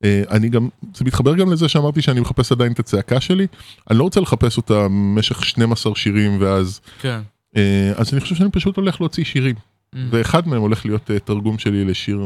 אה, 0.04 0.22
אני 0.30 0.48
גם, 0.48 0.68
זה 0.94 1.04
מתחבר 1.04 1.34
גם 1.34 1.52
לזה 1.52 1.68
שאמרתי 1.68 2.02
שאני 2.02 2.20
מחפש 2.20 2.52
עדיין 2.52 2.72
את 2.72 2.78
הצעקה 2.78 3.20
שלי, 3.20 3.46
אני 3.90 3.98
לא 3.98 4.04
רוצה 4.04 4.20
לחפש 4.20 4.56
אותה 4.56 4.84
במשך 4.84 5.44
12 5.44 5.94
שירים 5.94 6.36
ואז, 6.40 6.80
כן. 7.00 7.20
אה, 7.56 7.92
אז 7.96 8.12
אני 8.12 8.20
חושב 8.20 8.34
שאני 8.34 8.50
פשוט 8.50 8.76
הולך 8.76 9.00
להוציא 9.00 9.24
שירים, 9.24 9.54
Mm. 9.94 9.98
ואחד 10.10 10.48
מהם 10.48 10.60
הולך 10.60 10.86
להיות 10.86 11.10
אה, 11.10 11.18
תרגום 11.18 11.58
שלי 11.58 11.84
לשיר 11.84 12.20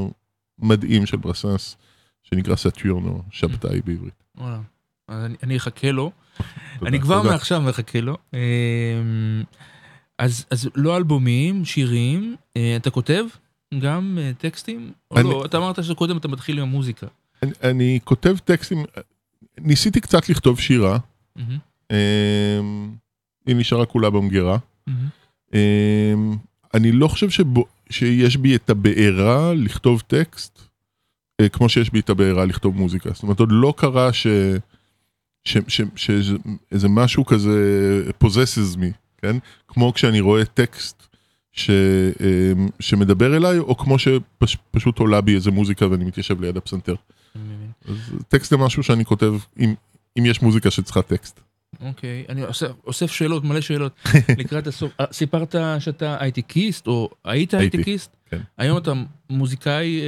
מדהים 0.58 1.06
של 1.06 1.16
ברסנס, 1.16 1.76
שנקרא 2.22 2.56
סאטיורן 2.56 3.04
או 3.04 3.22
שבתאי 3.30 3.80
בעברית. 3.84 4.22
וואלה. 4.38 4.60
אני, 5.08 5.34
אני 5.42 5.56
אחכה 5.56 5.90
לו. 5.90 6.10
תודה, 6.78 6.88
אני 6.88 7.00
כבר 7.00 7.18
תודה. 7.18 7.30
מעכשיו 7.30 7.60
מחכה 7.60 8.00
לו. 8.00 8.16
אמ, 8.34 8.38
אז, 10.18 10.44
אז 10.50 10.68
לא 10.74 10.96
אלבומים, 10.96 11.64
שירים, 11.64 12.36
אה, 12.56 12.76
אתה 12.76 12.90
כותב 12.90 13.24
גם 13.78 14.18
טקסטים? 14.38 14.92
או 15.10 15.16
אני- 15.18 15.28
לא? 15.30 15.44
אתה 15.44 15.56
אמרת 15.56 15.84
שקודם 15.84 16.16
אתה 16.16 16.28
מתחיל 16.28 16.56
עם 16.58 16.68
המוזיקה. 16.68 17.06
אני, 17.42 17.52
אני 17.62 17.98
כותב 18.04 18.36
טקסטים, 18.44 18.84
ניסיתי 19.60 20.00
קצת 20.00 20.28
לכתוב 20.28 20.60
שירה, 20.60 20.98
אמ, 21.38 21.96
היא 23.46 23.56
נשארה 23.56 23.86
כולה 23.86 24.10
במגירה. 24.10 24.58
מהמם. 24.86 25.08
אמ, 25.54 26.36
אני 26.74 26.92
לא 26.92 27.08
חושב 27.08 27.30
שבו, 27.30 27.64
שיש 27.90 28.36
בי 28.36 28.56
את 28.56 28.70
הבעירה 28.70 29.54
לכתוב 29.54 30.02
טקסט, 30.06 30.58
אה, 31.40 31.48
כמו 31.48 31.68
שיש 31.68 31.90
בי 31.90 32.00
את 32.00 32.10
הבעירה 32.10 32.44
לכתוב 32.44 32.76
מוזיקה. 32.76 33.10
זאת 33.12 33.22
אומרת, 33.22 33.40
עוד 33.40 33.48
לא 33.52 33.74
קרה 33.76 34.12
ש... 34.12 34.26
שאיזה 35.96 36.88
משהו 36.88 37.24
כזה 37.24 37.60
possesses 38.24 38.76
me, 38.76 38.92
כן? 39.18 39.36
כמו 39.68 39.92
כשאני 39.92 40.20
רואה 40.20 40.44
טקסט 40.44 41.06
ש, 41.52 41.70
אמ, 41.70 42.68
שמדבר 42.80 43.36
אליי, 43.36 43.58
או 43.58 43.76
כמו 43.76 43.96
שפשוט 43.98 44.98
עולה 44.98 45.20
בי 45.20 45.34
איזה 45.34 45.50
מוזיקה 45.50 45.90
ואני 45.90 46.04
מתיישב 46.04 46.40
ליד 46.40 46.56
הפסנתר. 46.56 46.94
מבין. 47.34 47.70
אז 47.88 47.96
טקסט 48.28 48.50
זה 48.50 48.56
משהו 48.56 48.82
שאני 48.82 49.04
כותב, 49.04 49.34
אם, 49.58 49.74
אם 50.18 50.26
יש 50.26 50.42
מוזיקה 50.42 50.70
שצריכה 50.70 51.02
טקסט. 51.02 51.40
אוקיי, 51.80 52.24
אני 52.28 52.44
אוסף, 52.44 52.70
אוסף 52.86 53.12
שאלות, 53.12 53.44
מלא 53.44 53.60
שאלות 53.60 53.92
לקראת 54.38 54.66
הסוף. 54.66 54.92
אה, 55.00 55.06
סיפרת 55.12 55.54
שאתה 55.78 56.16
הייטקיסט, 56.20 56.86
או 56.86 57.10
היית 57.24 57.54
הייטקיסט? 57.54 58.16
כן. 58.26 58.40
היום 58.58 58.78
אתה 58.78 58.92
מוזיקאי, 59.30 60.00
אה, 60.00 60.06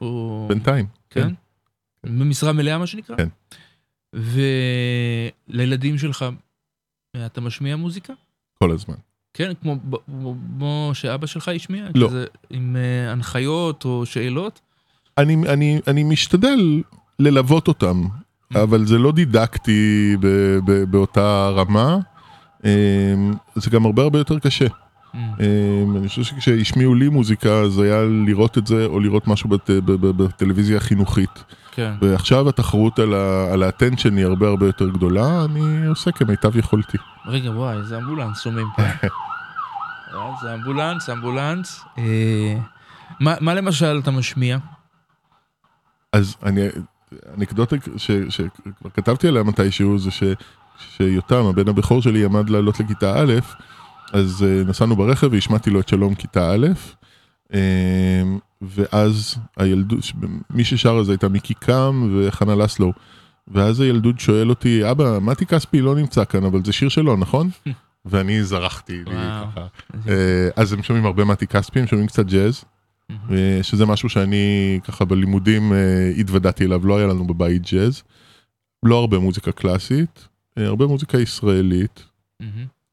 או... 0.00 0.44
בינתיים. 0.48 0.86
כן? 1.10 1.20
כן. 1.20 2.18
במשרה 2.18 2.52
מלאה 2.52 2.78
מה 2.78 2.86
שנקרא? 2.86 3.16
כן. 3.16 3.28
ולילדים 5.50 5.98
שלך, 5.98 6.24
אתה 7.26 7.40
משמיע 7.40 7.76
מוזיקה? 7.76 8.12
כל 8.58 8.70
הזמן. 8.70 8.94
כן, 9.34 9.52
כמו 9.62 9.76
כמו 10.58 10.90
שאבא 10.94 11.26
שלך 11.26 11.48
השמיע? 11.48 11.86
לא. 11.94 12.08
כזה 12.08 12.24
עם 12.50 12.76
אה, 12.76 13.12
הנחיות 13.12 13.84
או 13.84 14.06
שאלות? 14.06 14.60
אני, 15.18 15.36
אני, 15.48 15.80
אני 15.86 16.02
משתדל 16.02 16.82
ללוות 17.18 17.68
אותם, 17.68 18.02
אבל 18.54 18.86
זה 18.86 18.98
לא 18.98 19.12
דידקטי 19.12 20.16
ב, 20.20 20.26
ב, 20.64 20.84
באותה 20.84 21.48
רמה. 21.56 21.98
אמ, 22.64 23.34
זה 23.54 23.70
גם 23.70 23.84
הרבה 23.84 24.02
הרבה 24.02 24.18
יותר 24.18 24.38
קשה. 24.38 24.66
אמ, 25.14 25.96
אני 25.96 26.08
חושב 26.08 26.22
שכשהשמיעו 26.22 26.94
לי 26.94 27.08
מוזיקה 27.08 27.68
זה 27.68 27.82
היה 27.82 28.02
לראות 28.26 28.58
את 28.58 28.66
זה 28.66 28.86
או 28.86 29.00
לראות 29.00 29.28
משהו 29.28 29.50
בטלוויזיה 30.16 30.76
החינוכית. 30.76 31.44
כן. 31.72 31.92
ועכשיו 32.00 32.48
התחרות 32.48 32.98
על, 32.98 33.62
האטנשן 33.62 34.16
היא 34.16 34.26
הרבה 34.26 34.48
הרבה 34.48 34.66
יותר 34.66 34.88
גדולה, 34.88 35.44
אני 35.44 35.86
עושה 35.86 36.12
כמיטב 36.12 36.56
יכולתי. 36.56 36.98
רגע, 37.26 37.50
וואי, 37.50 37.76
איזה 37.76 37.98
אמבולנס 37.98 38.40
שומעים 38.40 38.66
פה. 38.76 38.82
זה 40.42 40.54
אמבולנס, 40.54 41.10
אמבולנס. 41.10 41.84
אה, 41.98 42.54
מה 43.20 43.54
למשל 43.54 44.00
אתה 44.02 44.10
משמיע? 44.10 44.58
אז 46.12 46.36
אני, 46.42 46.60
אנקדוטה 47.38 47.76
שכבר 48.28 48.90
כתבתי 48.94 49.28
עליה 49.28 49.42
מתישהו 49.42 49.98
זה 49.98 50.10
ש, 50.10 50.22
שיותם, 50.96 51.44
הבן 51.46 51.68
הבכור 51.68 52.02
שלי, 52.02 52.24
עמד 52.24 52.50
לעלות 52.50 52.80
לכיתה 52.80 53.20
א', 53.20 53.32
אז 54.12 54.44
uh, 54.44 54.68
נסענו 54.68 54.96
ברכב 54.96 55.28
והשמעתי 55.32 55.70
לו 55.70 55.80
את 55.80 55.88
שלום 55.88 56.14
כיתה 56.14 56.54
א', 56.54 56.66
um, 57.52 57.54
ואז 58.62 59.36
הילדות, 59.56 60.00
מי 60.50 60.64
ששר 60.64 61.02
זה 61.02 61.12
הייתה 61.12 61.28
מיקי 61.28 61.54
קם 61.54 62.10
וחנה 62.16 62.54
לסלו. 62.54 62.92
ואז 63.48 63.80
הילדוד 63.80 64.20
שואל 64.20 64.50
אותי, 64.50 64.90
אבא, 64.90 65.18
מתי 65.18 65.46
כספי 65.46 65.80
לא 65.80 65.94
נמצא 65.94 66.24
כאן, 66.24 66.44
אבל 66.44 66.64
זה 66.64 66.72
שיר 66.72 66.88
שלו, 66.88 67.16
נכון? 67.16 67.50
ואני 68.04 68.44
זרחתי 68.44 69.04
לי. 69.06 69.14
ככה. 69.14 69.66
אה, 70.08 70.48
אז 70.56 70.72
הם 70.72 70.82
שומעים 70.82 71.06
הרבה 71.06 71.24
מתי 71.24 71.46
כספי, 71.46 71.80
הם 71.80 71.86
שומעים 71.86 72.08
קצת 72.08 72.26
ג'אז. 72.26 72.64
אה, 73.30 73.62
שזה 73.62 73.86
משהו 73.86 74.08
שאני 74.08 74.78
ככה 74.84 75.04
בלימודים 75.04 75.72
אה, 75.72 76.12
התוודעתי 76.18 76.64
אליו, 76.64 76.86
לא 76.86 76.98
היה 76.98 77.06
לנו 77.06 77.26
בבית 77.26 77.62
ג'אז. 77.72 78.02
לא 78.82 78.98
הרבה 78.98 79.18
מוזיקה 79.18 79.52
קלאסית, 79.52 80.28
אה, 80.58 80.66
הרבה 80.66 80.86
מוזיקה 80.86 81.18
ישראלית. 81.18 82.04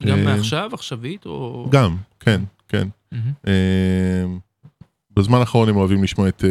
גם 0.05 0.23
מעכשיו, 0.23 0.69
עכשווית, 0.73 1.25
או... 1.25 1.67
גם, 1.71 1.95
כן, 2.19 2.41
כן. 2.67 2.87
בזמן 5.15 5.39
האחרון 5.39 5.69
הם 5.69 5.75
אוהבים 5.75 6.03
לשמוע 6.03 6.27
את, 6.27 6.43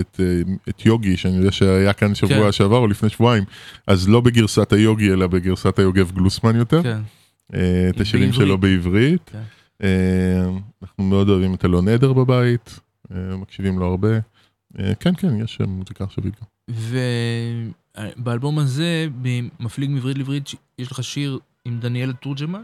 את, 0.00 0.20
את 0.68 0.86
יוגי, 0.86 1.16
שאני 1.16 1.36
יודע 1.36 1.52
שהיה 1.52 1.92
כאן 1.92 2.14
שבוע 2.14 2.44
כן. 2.44 2.52
שעבר 2.52 2.76
או 2.76 2.86
לפני 2.86 3.08
שבועיים, 3.08 3.44
אז 3.86 4.08
לא 4.08 4.20
בגרסת 4.20 4.72
היוגי 4.72 5.12
אלא 5.12 5.26
בגרסת 5.26 5.78
היוגב 5.78 6.10
גלוסמן 6.12 6.56
יותר, 6.56 6.82
כן. 6.82 7.00
את 7.90 8.00
השירים 8.00 8.30
בעברית. 8.30 8.46
שלו 8.46 8.58
בעברית. 8.58 9.30
כן. 9.32 9.88
אנחנו 10.82 11.04
מאוד 11.04 11.28
אוהבים 11.28 11.54
את 11.54 11.64
אלון 11.64 11.88
עדר 11.88 12.12
בבית, 12.12 12.80
מקשיבים 13.10 13.78
לו 13.78 13.86
הרבה. 13.86 14.18
אה, 14.78 14.94
כן, 14.94 15.14
כן, 15.14 15.40
יש 15.44 15.60
מוזיקה 15.60 16.04
עכשווית 16.04 16.34
גם. 16.40 16.74
ובאלבום 18.16 18.58
הזה, 18.58 19.06
במפליג 19.22 19.90
מעברית 19.90 20.18
לעברית, 20.18 20.50
יש 20.78 20.92
לך 20.92 21.04
שיר 21.04 21.38
עם 21.64 21.80
דניאל 21.80 22.12
תורג'מן? 22.12 22.62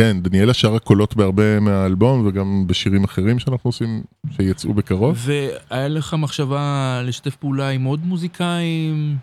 כן, 0.00 0.20
דניאלה 0.22 0.54
שרה 0.54 0.78
קולות 0.78 1.16
בהרבה 1.16 1.60
מהאלבום 1.60 2.26
וגם 2.26 2.66
בשירים 2.66 3.04
אחרים 3.04 3.38
שאנחנו 3.38 3.68
עושים, 3.68 4.02
שיצאו 4.30 4.74
בקרוב. 4.74 5.18
והיה 5.18 5.88
לך 5.88 6.14
מחשבה 6.14 7.02
לשתף 7.04 7.36
פעולה 7.36 7.68
עם 7.68 7.84
עוד 7.84 8.04
מוזיקאים? 8.04 9.16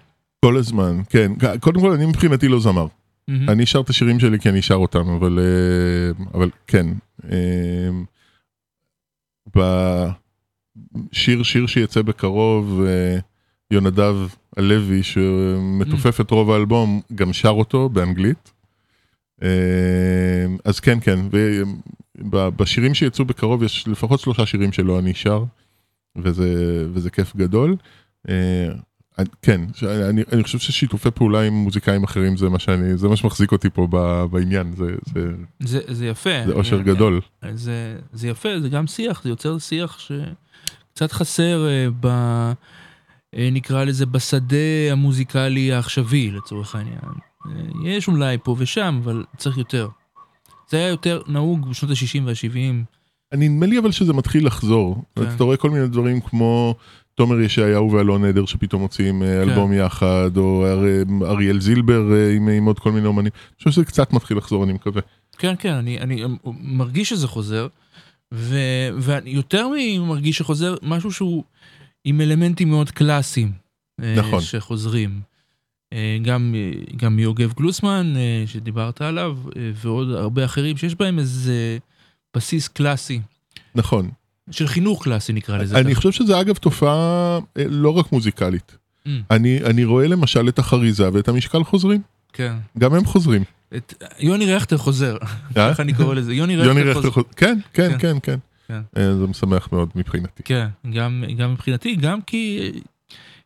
כל 0.45 0.57
הזמן, 0.57 1.01
כן. 1.09 1.31
קודם 1.59 1.81
כל, 1.81 1.91
אני 1.91 2.05
מבחינתי 2.05 2.47
לא 2.47 2.59
זמר. 2.59 2.87
מהמם. 3.27 3.49
אני 3.49 3.65
שר 3.65 3.79
את 3.79 3.89
השירים 3.89 4.19
שלי 4.19 4.39
כי 4.39 4.49
אני 4.49 4.61
שר 4.61 4.75
אותם, 4.75 5.09
אבל, 5.09 5.39
אה, 5.39 6.25
אבל 6.33 6.49
כן. 6.67 6.87
אה, 7.31 7.89
בשיר, 11.11 11.43
שיר 11.43 11.67
שיצא 11.67 12.01
בקרוב, 12.01 12.81
אה, 12.87 13.19
יונדב 13.71 14.15
הלוי, 14.57 15.03
שמתופף 15.03 16.21
את 16.21 16.31
רוב 16.31 16.51
האלבום, 16.51 17.01
גם 17.15 17.33
שר 17.33 17.49
אותו 17.49 17.89
באנגלית. 17.89 18.51
אה, 19.43 20.45
אז 20.65 20.79
כן, 20.79 20.99
כן, 21.01 21.19
ובשירים 22.17 22.93
שיצאו 22.93 23.25
בקרוב 23.25 23.63
יש 23.63 23.87
לפחות 23.87 24.19
שלושה 24.19 24.45
שירים 24.45 24.71
שלא 24.71 24.99
אני 24.99 25.13
שר, 25.13 25.43
וזה, 26.15 26.85
וזה 26.93 27.09
כיף 27.09 27.35
גדול. 27.35 27.75
אה, 28.29 28.69
כן, 29.41 29.61
אני, 29.83 30.21
אני 30.31 30.43
חושב 30.43 30.59
ששיתופי 30.59 31.11
פעולה 31.11 31.41
עם 31.41 31.53
מוזיקאים 31.53 32.03
אחרים 32.03 32.37
זה 32.37 32.49
מה 32.49 32.59
שאני, 32.59 32.97
זה 32.97 33.07
מה 33.07 33.15
שמחזיק 33.15 33.51
אותי 33.51 33.69
פה 33.69 33.87
ב, 33.91 34.25
בעניין, 34.31 34.73
זה, 34.75 34.85
זה, 35.13 35.31
זה, 35.59 35.79
זה 35.87 36.07
יפה. 36.07 36.45
זה 36.45 36.53
אושר 36.53 36.81
גדול. 36.81 37.21
זה, 37.53 37.99
זה 38.13 38.27
יפה, 38.27 38.59
זה 38.61 38.69
גם 38.69 38.87
שיח, 38.87 39.23
זה 39.23 39.29
יוצר 39.29 39.57
שיח 39.57 39.99
שקצת 40.97 41.11
חסר 41.11 41.67
אה, 41.67 41.87
ב... 41.99 42.07
אה, 43.35 43.49
נקרא 43.51 43.83
לזה 43.83 44.05
בשדה 44.05 44.57
המוזיקלי 44.91 45.73
העכשווי 45.73 46.31
לצורך 46.31 46.75
העניין. 46.75 46.97
אה, 47.45 47.51
יש 47.89 48.07
אולי 48.07 48.37
פה 48.43 48.55
ושם, 48.59 48.99
אבל 49.03 49.23
צריך 49.37 49.57
יותר. 49.57 49.87
זה 50.69 50.77
היה 50.77 50.87
יותר 50.87 51.21
נהוג 51.27 51.69
בשנות 51.69 51.91
ה-60 51.91 52.23
וה-70. 52.25 52.85
אני 53.31 53.49
נדמה 53.49 53.65
לי 53.65 53.79
אבל 53.79 53.91
שזה 53.91 54.13
מתחיל 54.13 54.45
לחזור. 54.47 55.03
כן. 55.15 55.23
אתה 55.35 55.43
רואה 55.43 55.57
כל 55.57 55.69
מיני 55.69 55.87
דברים 55.87 56.21
כמו 56.21 56.75
תומר 57.15 57.39
ישעיהו 57.39 57.91
ואלון 57.91 58.25
עדר 58.25 58.45
שפתאום 58.45 58.81
מוציאים 58.81 59.19
כן. 59.19 59.49
אלבום 59.49 59.73
יחד, 59.73 60.37
או 60.37 60.65
אר- 60.65 61.29
אריאל 61.31 61.59
זילבר 61.61 62.03
עם, 62.35 62.47
עם 62.47 62.65
עוד 62.65 62.79
כל 62.79 62.91
מיני 62.91 63.07
אומנים. 63.07 63.31
אני 63.49 63.57
חושב 63.57 63.71
שזה 63.71 63.85
קצת 63.85 64.13
מתחיל 64.13 64.37
לחזור, 64.37 64.63
אני 64.63 64.73
מקווה. 64.73 65.01
כן, 65.37 65.53
כן, 65.59 65.73
אני, 65.73 65.99
אני 65.99 66.23
מרגיש 66.61 67.09
שזה 67.09 67.27
חוזר, 67.27 67.67
ו, 68.33 68.55
ויותר 68.97 69.67
ממרגיש 69.77 70.37
שחוזר, 70.37 70.75
משהו 70.81 71.11
שהוא 71.11 71.43
עם 72.03 72.21
אלמנטים 72.21 72.69
מאוד 72.69 72.91
קלאסיים. 72.91 73.51
אה, 74.01 74.15
נכון. 74.17 74.41
שחוזרים. 74.41 75.21
אה, 75.93 76.17
גם, 76.21 76.55
אה, 76.57 76.79
גם 76.95 77.15
מיוגב 77.15 77.53
גלוסמן, 77.53 78.13
שדיברת 78.45 79.01
עליו, 79.01 79.37
ועוד 79.73 80.09
הרבה 80.09 80.45
אחרים 80.45 80.77
שיש 80.77 80.95
בהם 80.95 81.19
איזה 81.19 81.77
בסיס 82.35 82.67
קלאסי, 82.67 83.19
נכון. 83.75 84.09
של 84.51 84.67
חינוך 84.67 85.03
קלאסי 85.03 85.33
נקרא 85.33 85.57
לזה. 85.57 85.79
אני 85.79 85.91
ככה. 85.91 85.95
חושב 85.95 86.11
שזה 86.11 86.41
אגב 86.41 86.55
תופעה 86.55 87.39
לא 87.55 87.89
רק 87.89 88.11
מוזיקלית. 88.11 88.77
Mm, 89.05 89.09
אני, 89.31 89.59
אני 89.63 89.83
רואה 89.83 90.07
למשל 90.07 90.49
את 90.49 90.59
החריזה 90.59 91.09
ואת 91.13 91.27
המשקל 91.27 91.63
חוזרים. 91.63 92.01
כן. 92.33 92.53
גם 92.77 92.93
הם 92.93 93.05
חוזרים. 93.05 93.43
את, 93.75 94.03
יוני 94.19 94.53
רכטר 94.53 94.77
חוזר, 94.77 95.17
אה? 95.57 95.69
איך 95.69 95.79
אני 95.79 95.93
קורא 95.93 96.15
לזה? 96.15 96.33
יוני 96.33 96.57
רכטר 96.57 97.11
חוזר. 97.11 97.27
כן, 97.35 97.59
כן, 97.73 97.89
כן. 97.91 97.97
כן, 97.99 98.17
כן. 98.23 98.37
כן. 98.67 98.81
אה, 98.97 99.15
זה 99.15 99.27
משמח 99.27 99.69
מאוד 99.71 99.89
מבחינתי. 99.95 100.43
כן, 100.43 100.67
גם, 100.93 101.23
גם 101.37 101.53
מבחינתי, 101.53 101.95
גם 101.95 102.21
כי 102.21 102.71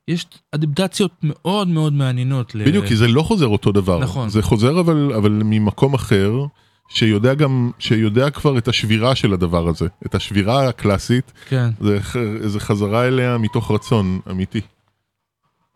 יש 0.08 0.26
אדפטציות 0.52 1.12
מאוד 1.24 1.68
מאוד 1.68 1.94
מעניינות. 1.94 2.56
בדיוק, 2.56 2.86
כי 2.86 2.96
זה 2.96 3.08
לא 3.08 3.22
חוזר 3.22 3.48
אותו 3.48 3.72
דבר. 3.72 4.00
נכון. 4.00 4.30
זה 4.30 4.42
חוזר 4.42 4.80
אבל, 4.80 5.14
אבל 5.14 5.32
ממקום 5.32 5.94
אחר, 5.94 6.46
שיודע 6.90 7.34
גם, 7.34 7.72
שיודע 7.80 8.30
כבר 8.30 8.58
את 8.58 8.68
השבירה 8.68 9.16
של 9.16 9.34
הדבר 9.34 9.68
הזה. 9.68 9.88
את 10.06 10.16
השבירה 10.16 10.68
הקלאסית, 10.68 11.32
כן. 11.50 11.70
זה, 11.80 12.00
זה 12.42 12.60
חזרה 12.60 13.08
אליה 13.08 13.38
מתוך 13.38 13.72
רצון 13.72 14.20
אמיתי. 14.32 14.62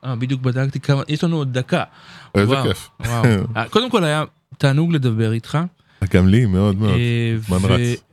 אה, 0.06 0.16
בדיוק 0.16 0.41
בדקתי 0.41 0.80
כמה, 0.80 1.01
יש 1.08 1.24
לנו 1.24 1.38
עוד 1.38 1.53
דקה. 1.53 1.84
איזה 2.36 2.53
וואו, 2.53 2.64
כיף. 2.68 2.89
וואו. 3.06 3.24
אה, 3.58 3.70
קודם 3.70 3.89
כל 3.89 4.03
היה 4.03 4.24
תענוג 4.58 4.93
לדבר 4.93 5.32
איתך. 5.32 5.58
גם 6.14 6.28
לי, 6.28 6.45
מאוד 6.45 6.76
מאוד. 6.76 6.91
אה, 6.91 7.36
זמן 7.47 7.58
ו- 7.62 7.68
רץ. 7.68 8.03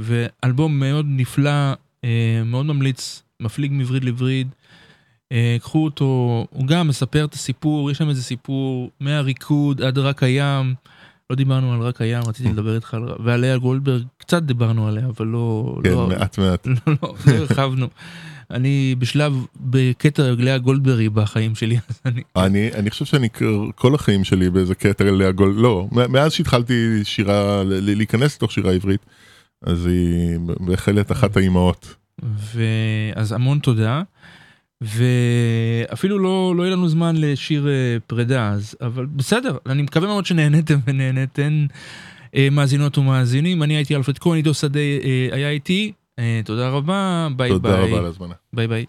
ואלבום 0.00 0.80
מאוד 0.80 1.06
נפלא, 1.08 1.72
אה, 2.04 2.42
מאוד 2.44 2.66
ממליץ, 2.66 3.22
מפליג 3.40 3.72
לעברית. 4.02 4.46
אה, 5.32 5.56
קחו 5.60 5.84
אותו, 5.84 6.46
הוא 6.50 6.66
גם 6.66 6.88
מספר 6.88 7.24
את 7.24 7.34
הסיפור, 7.34 7.90
יש 7.90 7.98
שם 7.98 8.08
איזה 8.08 8.22
סיפור 8.22 8.90
מהריקוד 9.00 9.82
עד 9.82 9.98
רק 9.98 10.22
הים. 10.22 10.74
לא 11.30 11.36
דיברנו 11.36 11.74
על 11.74 11.80
רק 11.80 12.00
הים, 12.00 12.22
רציתי 12.26 12.48
לדבר 12.52 12.74
איתך 12.74 12.94
על... 12.94 13.08
ועל 13.24 13.40
לאה 13.40 13.58
גולדברג, 13.58 14.02
קצת 14.18 14.42
דיברנו 14.42 14.88
עליה, 14.88 15.06
אבל 15.06 15.26
לא... 15.26 15.76
כן, 15.84 15.90
לא, 15.90 16.06
מעט 16.06 16.38
מעט. 16.38 16.66
לא, 16.66 16.74
לא, 17.02 17.14
לא 17.26 17.32
הרחבנו. 17.32 17.86
אני 18.50 18.94
בשלב, 18.98 19.46
בקטע 19.60 20.22
לאה 20.38 20.58
גולדברי 20.58 21.08
בחיים 21.08 21.54
שלי, 21.54 21.78
אז 21.88 22.00
אני... 22.36 22.70
אני, 22.76 22.90
חושב 22.90 23.04
שאני 23.04 23.28
כל 23.74 23.94
החיים 23.94 24.24
שלי 24.24 24.50
באיזה 24.50 24.74
קטע 24.74 25.04
לעגול, 25.04 25.54
לא, 25.56 25.86
מ- 25.92 26.12
מאז 26.12 26.32
שהתחלתי 26.32 27.00
שירה, 27.04 27.62
להיכנס 27.66 28.36
לתוך 28.36 28.52
שירה 28.52 28.72
עברית, 28.72 29.06
אז 29.62 29.86
היא 29.86 30.38
בהחלט 30.60 31.12
אחת 31.12 31.36
האימהות. 31.36 31.94
ואז 32.54 33.32
המון 33.32 33.58
תודה. 33.58 34.02
ואפילו 34.80 36.18
לא, 36.18 36.54
לא 36.56 36.62
יהיה 36.62 36.72
לנו 36.72 36.88
זמן 36.88 37.16
לשיר 37.16 37.68
אה, 37.68 37.96
פרידה, 38.06 38.50
אז, 38.50 38.76
אבל 38.80 39.06
בסדר, 39.06 39.56
אני 39.66 39.82
מקווה 39.82 40.08
מאוד 40.08 40.26
שנהניתם 40.26 40.78
ונהניתן 40.86 41.66
אה, 42.36 42.48
מאזינות 42.52 42.98
ומאזינים. 42.98 43.62
אני 43.62 43.76
הייתי 43.76 43.96
אלפרד 43.96 44.18
כהן, 44.18 44.36
עידו 44.36 44.54
שדה 44.54 44.80
אה, 44.80 45.28
היה 45.32 45.50
איתי, 45.50 45.92
תודה 46.44 46.68
רבה, 46.68 47.28
ביי 47.36 47.50
תודה 47.50 47.76
ביי. 47.76 47.88
רבה 47.90 47.98
על 47.98 48.04
ההזמנה. 48.04 48.34
ביי 48.52 48.68
ביי. 48.68 48.86